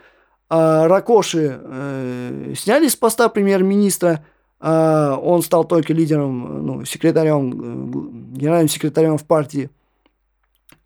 а 0.49 0.87
Ракоши 0.87 1.59
э, 1.61 2.53
сняли 2.57 2.87
с 2.87 2.95
поста 2.95 3.27
премьер-министра, 3.27 4.23
э, 4.61 5.17
он 5.21 5.41
стал 5.41 5.65
только 5.65 5.93
лидером, 5.93 6.65
ну, 6.65 6.85
секретарем, 6.85 7.51
э, 7.51 8.37
генеральным 8.37 8.69
секретарем 8.69 9.17
в 9.17 9.25
партии. 9.25 9.69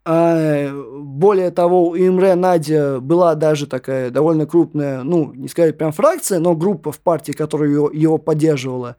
А, 0.04 0.72
более 0.74 1.52
того, 1.52 1.90
у 1.90 1.96
Имре 1.96 2.34
Надя 2.34 3.00
была 3.00 3.36
даже 3.36 3.68
такая 3.68 4.10
довольно 4.10 4.48
крупная, 4.48 5.04
ну, 5.04 5.32
не 5.34 5.48
сказать 5.48 5.78
прям 5.78 5.92
фракция, 5.92 6.40
но 6.40 6.56
группа 6.56 6.92
в 6.92 7.00
партии, 7.00 7.34
которая 7.34 7.70
его, 7.70 8.18
поддерживала. 8.18 8.98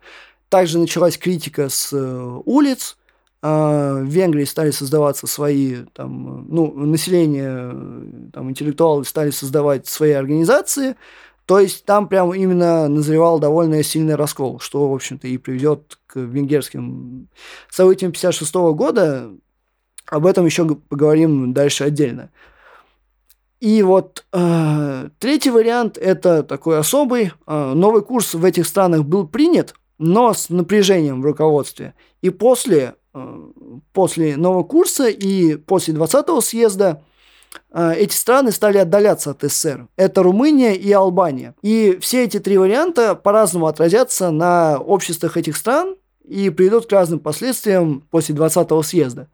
Также 0.49 0.79
началась 0.79 1.19
критика 1.19 1.69
с 1.69 1.93
э, 1.93 2.41
улиц, 2.45 2.97
а, 2.97 3.02
в 3.43 4.05
Венгрии 4.05 4.45
стали 4.45 4.71
создаваться 4.71 5.27
свои, 5.27 5.79
там, 5.95 6.47
ну, 6.49 6.73
население, 6.75 8.31
там, 8.33 8.51
интеллектуалы 8.51 9.05
стали 9.05 9.31
создавать 9.31 9.89
свои 9.89 10.13
организации, 10.13 10.97
то 11.47 11.59
есть 11.59 11.85
там 11.85 12.09
прям 12.09 12.33
именно 12.33 12.89
назревал 12.89 13.41
довольно 13.41 13.83
сильный 13.83 14.15
раскол, 14.15 14.61
что, 14.61 14.89
в 14.89 14.95
общем-то, 14.95 15.27
и 15.27 15.39
приведет 15.39 15.99
к 16.07 16.17
венгерским 16.17 17.29
событиям 17.69 18.13
56 18.13 18.55
года. 18.55 19.31
Об 20.07 20.27
этом 20.27 20.47
еще 20.47 20.67
поговорим 20.75 21.53
дальше 21.53 21.85
отдельно. 21.85 22.31
И 23.61 23.83
вот 23.83 24.25
э, 24.33 25.09
третий 25.19 25.51
вариант 25.51 25.97
это 25.97 26.43
такой 26.43 26.79
особый. 26.79 27.33
Э, 27.47 27.73
новый 27.75 28.03
курс 28.03 28.35
в 28.35 28.45
этих 28.45 28.67
странах 28.67 29.05
был 29.05 29.27
принят, 29.27 29.75
но 29.99 30.35
с 30.35 30.49
напряжением 30.49 31.23
в 31.23 31.25
руководстве. 31.25 31.95
И 32.23 32.31
после 32.31 32.95
после 33.93 34.37
нового 34.37 34.63
курса 34.63 35.09
и 35.09 35.57
после 35.57 35.95
20-го 35.95 36.41
съезда 36.41 37.03
э, 37.71 37.95
эти 37.97 38.15
страны 38.15 38.53
стали 38.53 38.79
отдаляться 38.79 39.31
от 39.31 39.43
СССР. 39.43 39.89
Это 39.97 40.23
Румыния 40.23 40.75
и 40.75 40.91
Албания. 40.93 41.55
И 41.63 41.99
все 42.01 42.25
эти 42.25 42.41
три 42.41 42.57
варианта 42.57 43.15
по-разному 43.15 43.67
отразятся 43.67 44.31
на 44.31 44.79
обществах 44.79 45.37
этих 45.37 45.57
стран 45.57 45.97
и 46.25 46.51
приведут 46.51 46.87
к 46.87 46.93
разным 46.93 47.21
последствиям 47.21 48.03
после 48.11 48.35
20-го 48.35 48.83
съезда. 48.83 49.29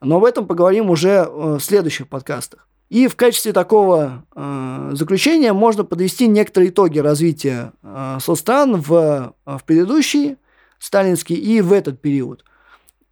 Но 0.00 0.16
об 0.16 0.24
этом 0.24 0.46
поговорим 0.46 0.90
уже 0.90 1.08
э, 1.08 1.56
в 1.58 1.60
следующих 1.60 2.08
подкастах. 2.08 2.66
И 2.88 3.06
в 3.06 3.16
качестве 3.16 3.52
такого 3.52 4.24
э, 4.34 4.90
заключения 4.94 5.52
можно 5.52 5.84
подвести 5.84 6.26
некоторые 6.26 6.70
итоги 6.70 7.00
развития 7.00 7.72
э, 7.82 8.18
соцстран 8.20 8.80
в, 8.80 9.34
в 9.44 9.64
предыдущий 9.66 10.36
сталинский 10.78 11.36
и 11.36 11.60
в 11.60 11.72
этот 11.72 12.00
период. 12.00 12.44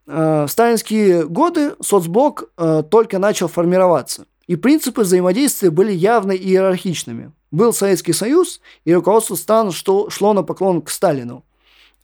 Э, 0.06 0.44
в 0.46 0.48
сталинские 0.48 1.26
годы 1.26 1.74
соцблок 1.80 2.50
э, 2.56 2.82
только 2.88 3.18
начал 3.18 3.48
формироваться, 3.48 4.26
и 4.46 4.54
принципы 4.54 5.02
взаимодействия 5.02 5.70
были 5.70 5.92
явно 5.92 6.32
иерархичными. 6.32 7.32
Был 7.50 7.72
Советский 7.72 8.12
Союз, 8.12 8.60
и 8.84 8.94
руководство 8.94 9.34
стран 9.34 9.72
что, 9.72 10.10
шло 10.10 10.32
на 10.32 10.42
поклон 10.42 10.82
к 10.82 10.90
Сталину. 10.90 11.44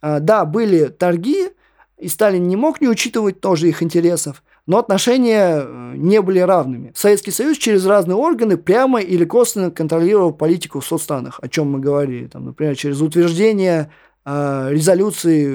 Э, 0.00 0.18
да, 0.20 0.44
были 0.44 0.86
торги, 0.86 1.50
и 1.96 2.08
Сталин 2.08 2.48
не 2.48 2.56
мог 2.56 2.80
не 2.80 2.88
учитывать 2.88 3.40
тоже 3.40 3.68
их 3.68 3.84
интересов, 3.84 4.42
но 4.66 4.78
отношения 4.78 5.64
не 5.94 6.20
были 6.20 6.40
равными. 6.40 6.92
Советский 6.96 7.30
Союз 7.30 7.58
через 7.58 7.86
разные 7.86 8.16
органы 8.16 8.56
прямо 8.56 9.00
или 9.00 9.24
косвенно 9.24 9.70
контролировал 9.70 10.32
политику 10.32 10.80
в 10.80 10.86
соцстранах, 10.86 11.38
о 11.40 11.48
чем 11.48 11.70
мы 11.70 11.78
говорили, 11.78 12.26
там, 12.26 12.46
например, 12.46 12.76
через 12.76 13.00
утверждение 13.00 13.90
резолюций 14.24 15.52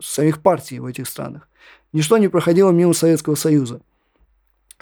самих 0.00 0.42
партий 0.42 0.80
в 0.80 0.86
этих 0.86 1.06
странах 1.06 1.48
ничто 1.96 2.18
не 2.18 2.28
проходило 2.28 2.70
мимо 2.70 2.92
Советского 2.92 3.34
Союза. 3.34 3.80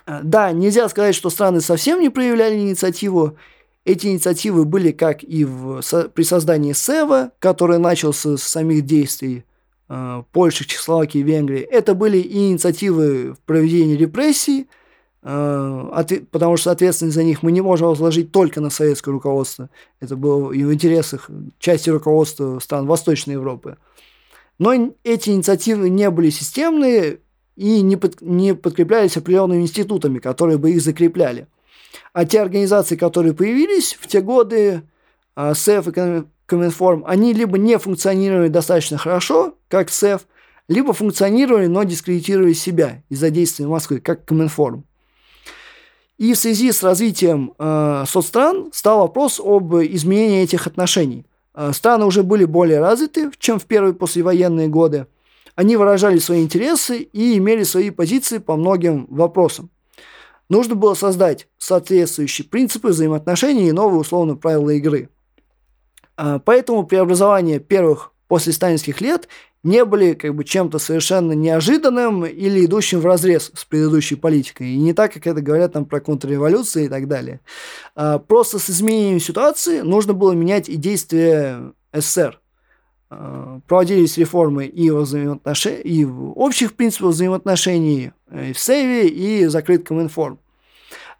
А, 0.07 0.21
да, 0.23 0.53
нельзя 0.53 0.89
сказать, 0.89 1.15
что 1.15 1.31
страны 1.31 1.61
совсем 1.61 2.01
не 2.01 2.11
проявляли 2.11 2.57
инициативу. 2.59 3.37
Эти 3.85 4.09
инициативы 4.09 4.65
были 4.65 4.91
как 4.91 5.23
и 5.23 5.45
в, 5.45 5.81
при 6.15 6.23
создании 6.23 6.73
СЭВа, 6.73 7.33
который 7.39 7.79
начался 7.79 8.37
с 8.37 8.43
самих 8.43 8.85
действий 8.85 9.45
э, 9.89 10.23
Польши, 10.33 10.67
Чехословакии, 10.67 11.19
Венгрии. 11.19 11.61
Это 11.61 11.95
были 11.95 12.19
и 12.19 12.49
инициативы 12.49 13.35
в 13.35 13.39
проведении 13.41 13.97
репрессий, 13.97 14.69
э, 15.23 15.89
от, 15.93 16.12
потому 16.31 16.57
что 16.57 16.71
ответственность 16.71 17.15
за 17.15 17.23
них 17.23 17.43
мы 17.43 17.53
не 17.53 17.61
можем 17.61 17.89
возложить 17.89 18.33
только 18.33 18.61
на 18.61 18.71
советское 18.71 19.11
руководство. 19.11 19.69
Это 20.01 20.17
было 20.17 20.51
и 20.51 20.65
в 20.65 20.73
интересах 20.73 21.31
части 21.59 21.91
руководства 21.91 22.59
стран 22.59 22.87
Восточной 22.87 23.35
Европы. 23.35 23.77
Но 24.59 24.94
эти 25.02 25.30
инициативы 25.30 25.88
не 25.90 26.11
были 26.11 26.30
системные 26.30 27.20
и 27.57 27.80
не, 27.82 27.96
под, 27.96 28.20
не 28.20 28.55
подкреплялись 28.55 29.16
определенными 29.16 29.62
институтами, 29.62 30.18
которые 30.18 30.59
бы 30.59 30.70
их 30.70 30.80
закрепляли. 30.80 31.46
А 32.12 32.24
те 32.24 32.40
организации, 32.40 32.96
которые 32.96 33.34
появились 33.34 33.96
в 34.00 34.07
те 34.07 34.20
годы, 34.20 34.82
а, 35.34 35.55
СЭФ 35.55 35.88
и 35.88 36.24
Коминформ, 36.46 37.05
они 37.07 37.32
либо 37.32 37.59
не 37.59 37.78
функционировали 37.78 38.48
достаточно 38.48 38.98
хорошо, 38.98 39.57
как 39.68 39.90
СЭФ, 39.90 40.26
либо 40.68 40.92
функционировали, 40.92 41.66
но 41.66 41.82
дискредитировали 41.82 42.52
себя 42.52 43.02
из-за 43.09 43.30
действия 43.30 43.66
Москвы, 43.66 44.00
как 44.00 44.24
Коминформ. 44.24 44.84
И 46.16 46.32
в 46.32 46.38
связи 46.38 46.70
с 46.70 46.82
развитием 46.82 47.55
э, 47.59 48.05
соцстран 48.07 48.70
стал 48.72 49.00
вопрос 49.00 49.40
об 49.44 49.74
изменении 49.76 50.42
этих 50.42 50.68
отношений– 50.68 51.26
страны 51.72 52.05
уже 52.05 52.22
были 52.22 52.44
более 52.44 52.80
развиты, 52.80 53.30
чем 53.38 53.59
в 53.59 53.66
первые 53.66 53.94
послевоенные 53.94 54.68
годы. 54.68 55.07
Они 55.55 55.76
выражали 55.76 56.18
свои 56.18 56.42
интересы 56.42 56.98
и 56.98 57.38
имели 57.38 57.62
свои 57.62 57.90
позиции 57.90 58.38
по 58.38 58.57
многим 58.57 59.07
вопросам. 59.09 59.70
Нужно 60.48 60.74
было 60.74 60.94
создать 60.94 61.48
соответствующие 61.59 62.46
принципы 62.46 62.88
взаимоотношений 62.88 63.68
и 63.68 63.72
новые 63.72 64.00
условные 64.00 64.36
правила 64.36 64.70
игры. 64.70 65.09
Э, 66.16 66.38
поэтому 66.44 66.86
преобразование 66.86 67.61
первых 67.61 68.12
после 68.28 68.52
сталинских 68.52 69.00
лет 69.00 69.28
не 69.65 69.85
были 69.85 70.12
как 70.12 70.35
бы 70.35 70.45
чем-то 70.45 70.79
совершенно 70.79 71.33
неожиданным 71.33 72.25
или 72.25 72.65
идущим 72.65 73.01
в 73.01 73.07
разрез 73.07 73.51
с 73.55 73.65
предыдущей 73.65 74.15
политикой. 74.15 74.69
И 74.69 74.77
не 74.77 74.93
так, 74.93 75.12
как 75.12 75.27
это 75.27 75.41
говорят 75.41 75.73
там 75.73 75.87
про 75.87 76.01
контрреволюции 76.01 76.85
и 76.85 76.89
так 76.89 77.09
далее. 77.09 77.41
А, 77.97 78.19
просто 78.19 78.59
с 78.59 78.71
изменением 78.71 79.21
ситуации 79.21 79.81
нужно 79.81 80.12
было 80.12 80.33
менять 80.33 80.69
и 80.69 80.77
действия 80.77 81.73
СССР. 81.93 82.41
А, 83.11 83.61
проводились 83.67 84.19
реформы 84.19 84.67
и 84.67 84.91
в, 84.91 85.01
взаимоотнош... 85.01 85.67
и 85.67 86.05
в 86.05 86.39
общих 86.39 86.75
принципах 86.75 87.11
взаимоотношений, 87.11 88.12
и 88.31 88.53
в 88.53 88.59
СЭВе, 88.59 89.09
и 89.09 89.47
закрыт 89.47 89.87
Коминформ. 89.87 90.39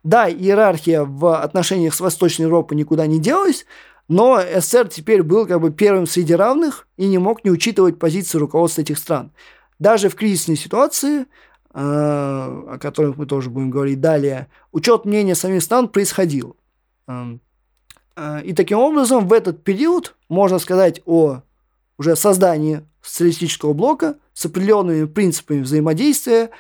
Да, 0.03 0.29
иерархия 0.29 1.03
в 1.03 1.41
отношениях 1.41 1.95
с 1.95 2.01
Восточной 2.01 2.43
Европой 2.43 2.75
никуда 2.75 3.07
не 3.07 3.19
делась, 3.19 3.65
но 4.09 4.41
СССР 4.41 4.89
теперь 4.89 5.23
был 5.23 5.47
как 5.47 5.61
бы 5.61 5.71
первым 5.71 6.07
среди 6.07 6.35
равных 6.35 6.87
и 6.97 7.07
не 7.07 7.19
мог 7.19 7.45
не 7.45 7.51
учитывать 7.51 7.99
позиции 7.99 8.39
руководства 8.39 8.83
этих 8.83 8.99
стран. 8.99 9.33
Даже 9.79 10.09
в 10.09 10.15
кризисной 10.15 10.57
ситуации 10.57 11.27
о 11.75 12.79
которых 12.79 13.17
мы 13.17 13.27
тоже 13.27 13.51
будем 13.51 13.71
говорить 13.71 14.01
далее, 14.01 14.47
учет 14.71 15.05
мнения 15.05 15.35
самих 15.35 15.61
стран 15.63 15.89
происходил. 15.89 16.57
И 17.09 18.53
таким 18.55 18.79
образом 18.79 19.27
в 19.27 19.33
этот 19.33 19.65
период 19.65 20.15
можно 20.29 20.61
сказать 20.61 21.03
о 21.05 21.41
уже 21.99 22.15
создании 22.15 22.87
социалистического 23.03 23.73
блока 23.73 24.17
с 24.35 24.47
определенными 24.47 25.07
принципами 25.07 25.63
взаимодействия, 25.63 26.51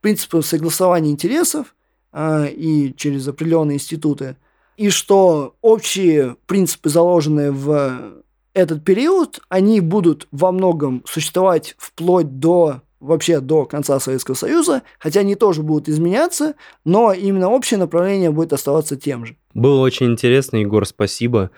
принципами 0.00 0.40
согласования 0.40 1.12
интересов 1.12 1.76
и 2.18 2.92
через 2.96 3.28
определенные 3.28 3.76
институты, 3.76 4.36
и 4.76 4.90
что 4.90 5.54
общие 5.60 6.36
принципы, 6.46 6.88
заложенные 6.88 7.50
в 7.50 8.22
этот 8.54 8.84
период, 8.84 9.40
они 9.48 9.80
будут 9.80 10.28
во 10.30 10.52
многом 10.52 11.02
существовать 11.06 11.74
вплоть 11.78 12.38
до 12.38 12.82
вообще 12.98 13.40
до 13.40 13.66
конца 13.66 14.00
Советского 14.00 14.34
Союза, 14.34 14.82
хотя 14.98 15.20
они 15.20 15.34
тоже 15.34 15.62
будут 15.62 15.88
изменяться, 15.88 16.54
но 16.84 17.12
именно 17.12 17.50
общее 17.50 17.78
направление 17.78 18.30
будет 18.30 18.54
оставаться 18.54 18.96
тем 18.96 19.26
же. 19.26 19.36
Было 19.52 19.82
очень 19.82 20.06
интересно, 20.06 20.56
Егор, 20.56 20.86
спасибо. 20.86 21.50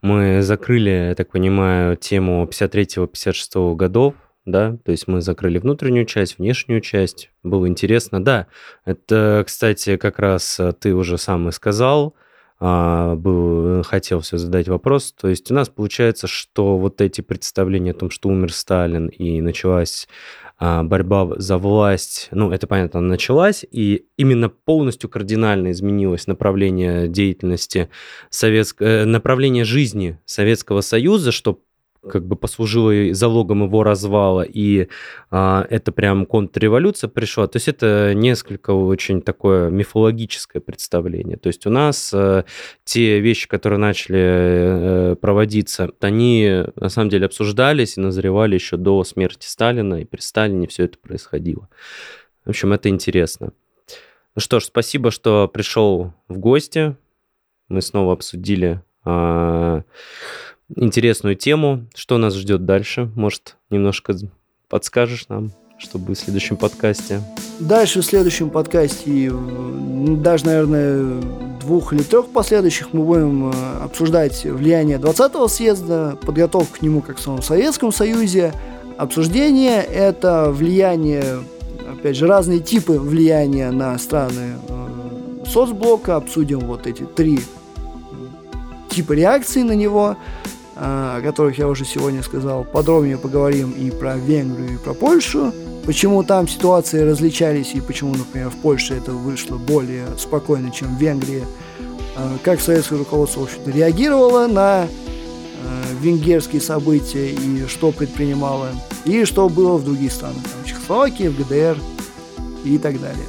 Мы 0.00 0.40
закрыли, 0.42 1.08
я 1.08 1.14
так 1.14 1.30
понимаю, 1.30 1.96
тему 1.96 2.48
53-56 2.50 3.74
годов, 3.74 4.14
да, 4.46 4.78
то 4.84 4.90
есть 4.90 5.06
мы 5.06 5.20
закрыли 5.20 5.58
внутреннюю 5.58 6.06
часть, 6.06 6.38
внешнюю 6.38 6.80
часть. 6.80 7.30
Было 7.42 7.68
интересно, 7.68 8.24
да. 8.24 8.46
Это, 8.84 9.44
кстати, 9.46 9.98
как 9.98 10.18
раз 10.18 10.58
ты 10.80 10.94
уже 10.94 11.18
сам 11.18 11.48
и 11.48 11.52
сказал, 11.52 12.14
был, 12.58 13.82
хотел 13.82 14.20
все 14.20 14.38
задать 14.38 14.68
вопрос. 14.68 15.12
То 15.12 15.28
есть 15.28 15.50
у 15.50 15.54
нас 15.54 15.68
получается, 15.68 16.26
что 16.26 16.78
вот 16.78 17.00
эти 17.00 17.20
представления 17.20 17.90
о 17.90 17.94
том, 17.94 18.10
что 18.10 18.28
умер 18.28 18.52
Сталин 18.52 19.08
и 19.08 19.40
началась 19.40 20.08
а, 20.58 20.82
борьба 20.82 21.28
за 21.36 21.58
власть, 21.58 22.28
ну, 22.30 22.50
это 22.50 22.66
понятно, 22.66 23.00
началась, 23.00 23.62
и 23.70 24.06
именно 24.16 24.48
полностью 24.48 25.10
кардинально 25.10 25.70
изменилось 25.70 26.26
направление 26.26 27.08
деятельности, 27.08 27.90
советск... 28.30 28.80
Э, 28.80 29.04
направление 29.04 29.64
жизни 29.64 30.18
Советского 30.24 30.80
Союза, 30.80 31.30
что 31.30 31.60
как 32.10 32.26
бы 32.26 32.36
послужило 32.36 33.14
залогом 33.14 33.64
его 33.64 33.82
развала, 33.82 34.42
и 34.42 34.88
а, 35.30 35.66
это 35.70 35.92
прям 35.92 36.26
контрреволюция 36.26 37.08
пришла. 37.08 37.46
То 37.46 37.56
есть 37.56 37.68
это 37.68 38.12
несколько 38.14 38.70
очень 38.70 39.22
такое 39.22 39.70
мифологическое 39.70 40.60
представление. 40.60 41.36
То 41.36 41.48
есть 41.48 41.66
у 41.66 41.70
нас 41.70 42.12
а, 42.14 42.44
те 42.84 43.20
вещи, 43.20 43.48
которые 43.48 43.78
начали 43.78 44.18
а, 44.18 45.16
проводиться, 45.16 45.90
они 46.00 46.64
на 46.76 46.88
самом 46.88 47.10
деле 47.10 47.26
обсуждались 47.26 47.96
и 47.96 48.00
назревали 48.00 48.54
еще 48.54 48.76
до 48.76 49.04
смерти 49.04 49.46
Сталина, 49.46 50.00
и 50.00 50.04
при 50.04 50.20
Сталине 50.20 50.66
все 50.66 50.84
это 50.84 50.98
происходило. 50.98 51.68
В 52.44 52.50
общем, 52.50 52.72
это 52.72 52.88
интересно. 52.88 53.52
Ну 54.36 54.40
что 54.40 54.60
ж, 54.60 54.64
спасибо, 54.64 55.10
что 55.10 55.48
пришел 55.48 56.12
в 56.28 56.38
гости. 56.38 56.96
Мы 57.68 57.82
снова 57.82 58.12
обсудили 58.12 58.82
а, 59.02 59.82
интересную 60.74 61.36
тему. 61.36 61.86
Что 61.94 62.18
нас 62.18 62.34
ждет 62.34 62.64
дальше? 62.64 63.10
Может, 63.14 63.56
немножко 63.70 64.14
подскажешь 64.68 65.28
нам, 65.28 65.52
что 65.78 65.98
будет 65.98 66.18
в 66.18 66.22
следующем 66.22 66.56
подкасте? 66.56 67.20
Дальше 67.60 68.00
в 68.00 68.04
следующем 68.04 68.50
подкасте, 68.50 69.32
даже, 70.18 70.46
наверное, 70.46 71.20
двух 71.60 71.92
или 71.92 72.02
трех 72.02 72.28
последующих 72.28 72.92
мы 72.92 73.04
будем 73.04 73.50
э, 73.50 73.84
обсуждать 73.84 74.44
влияние 74.44 74.98
20-го 74.98 75.48
съезда, 75.48 76.18
подготовку 76.22 76.78
к 76.78 76.82
нему 76.82 77.02
как 77.02 77.18
в 77.18 77.20
самом 77.20 77.42
Советском 77.42 77.92
Союзе, 77.92 78.52
обсуждение– 78.96 79.82
это 79.82 80.50
влияние, 80.50 81.24
опять 81.90 82.16
же, 82.16 82.26
разные 82.26 82.60
типы 82.60 82.98
влияния 82.98 83.70
на 83.70 83.98
страны 83.98 84.54
э, 84.68 85.44
соцблока, 85.46 86.16
обсудим 86.16 86.60
вот 86.60 86.86
эти 86.86 87.02
три 87.02 87.40
типа 88.90 89.12
реакции 89.12 89.62
на 89.62 89.72
него, 89.72 90.16
о 90.76 91.22
которых 91.22 91.58
я 91.58 91.68
уже 91.68 91.84
сегодня 91.84 92.22
сказал. 92.22 92.64
Подробнее 92.64 93.16
поговорим 93.16 93.70
и 93.70 93.90
про 93.90 94.16
Венгрию, 94.16 94.74
и 94.74 94.76
про 94.76 94.92
Польшу. 94.92 95.52
Почему 95.86 96.22
там 96.22 96.46
ситуации 96.46 97.00
различались 97.00 97.72
и 97.74 97.80
почему, 97.80 98.14
например, 98.14 98.50
в 98.50 98.56
Польше 98.56 98.94
это 98.94 99.12
вышло 99.12 99.56
более 99.56 100.06
спокойно, 100.18 100.70
чем 100.70 100.96
в 100.96 101.00
Венгрии. 101.00 101.44
А, 102.16 102.36
как 102.42 102.60
советское 102.60 102.98
руководство, 102.98 103.40
в 103.40 103.44
общем-то, 103.44 103.70
реагировало 103.70 104.48
на 104.48 104.82
а, 104.82 104.88
венгерские 106.00 106.60
события 106.60 107.30
и 107.30 107.66
что 107.66 107.90
предпринимало, 107.92 108.68
и 109.04 109.24
что 109.24 109.48
было 109.48 109.78
в 109.78 109.84
других 109.84 110.12
странах, 110.12 110.42
там, 110.42 110.62
в 110.62 110.66
Чехословакии, 110.66 111.28
в 111.28 111.38
ГДР 111.38 111.78
и 112.64 112.78
так 112.78 113.00
далее. 113.00 113.26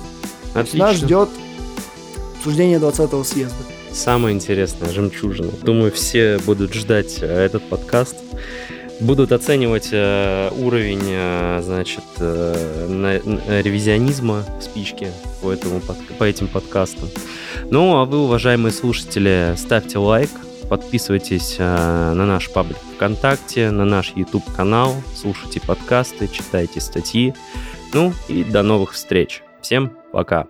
Отлично. 0.54 0.80
Нас 0.80 0.96
ждет 0.98 1.30
обсуждение 2.40 2.80
20-го 2.80 3.24
съезда 3.24 3.77
самая 3.98 4.34
интересная 4.34 4.92
жемчужина. 4.92 5.52
Думаю, 5.64 5.92
все 5.92 6.40
будут 6.46 6.74
ждать 6.74 7.18
э, 7.22 7.26
этот 7.26 7.64
подкаст, 7.64 8.16
будут 9.00 9.32
оценивать 9.32 9.90
э, 9.92 10.50
уровень, 10.58 11.04
э, 11.04 11.62
значит, 11.64 12.04
ревизионизма 12.18 14.44
в 14.60 14.64
спичке 14.64 15.12
по, 15.42 15.52
этому, 15.52 15.82
по 16.18 16.24
этим 16.24 16.48
подкастам. 16.48 17.10
Ну, 17.70 17.98
а 17.98 18.06
вы, 18.06 18.20
уважаемые 18.20 18.72
слушатели, 18.72 19.54
ставьте 19.58 19.98
лайк, 19.98 20.30
подписывайтесь 20.70 21.58
на 21.60 22.14
наш 22.14 22.50
паблик 22.50 22.78
ВКонтакте, 22.96 23.72
на 23.72 23.86
наш 23.86 24.14
YouTube-канал, 24.16 24.96
слушайте 25.16 25.62
подкасты, 25.62 26.28
читайте 26.28 26.82
статьи. 26.82 27.34
Ну 27.94 28.12
и 28.28 28.44
до 28.44 28.64
новых 28.64 28.92
встреч. 28.94 29.44
Всем 29.62 29.94
пока. 30.12 30.48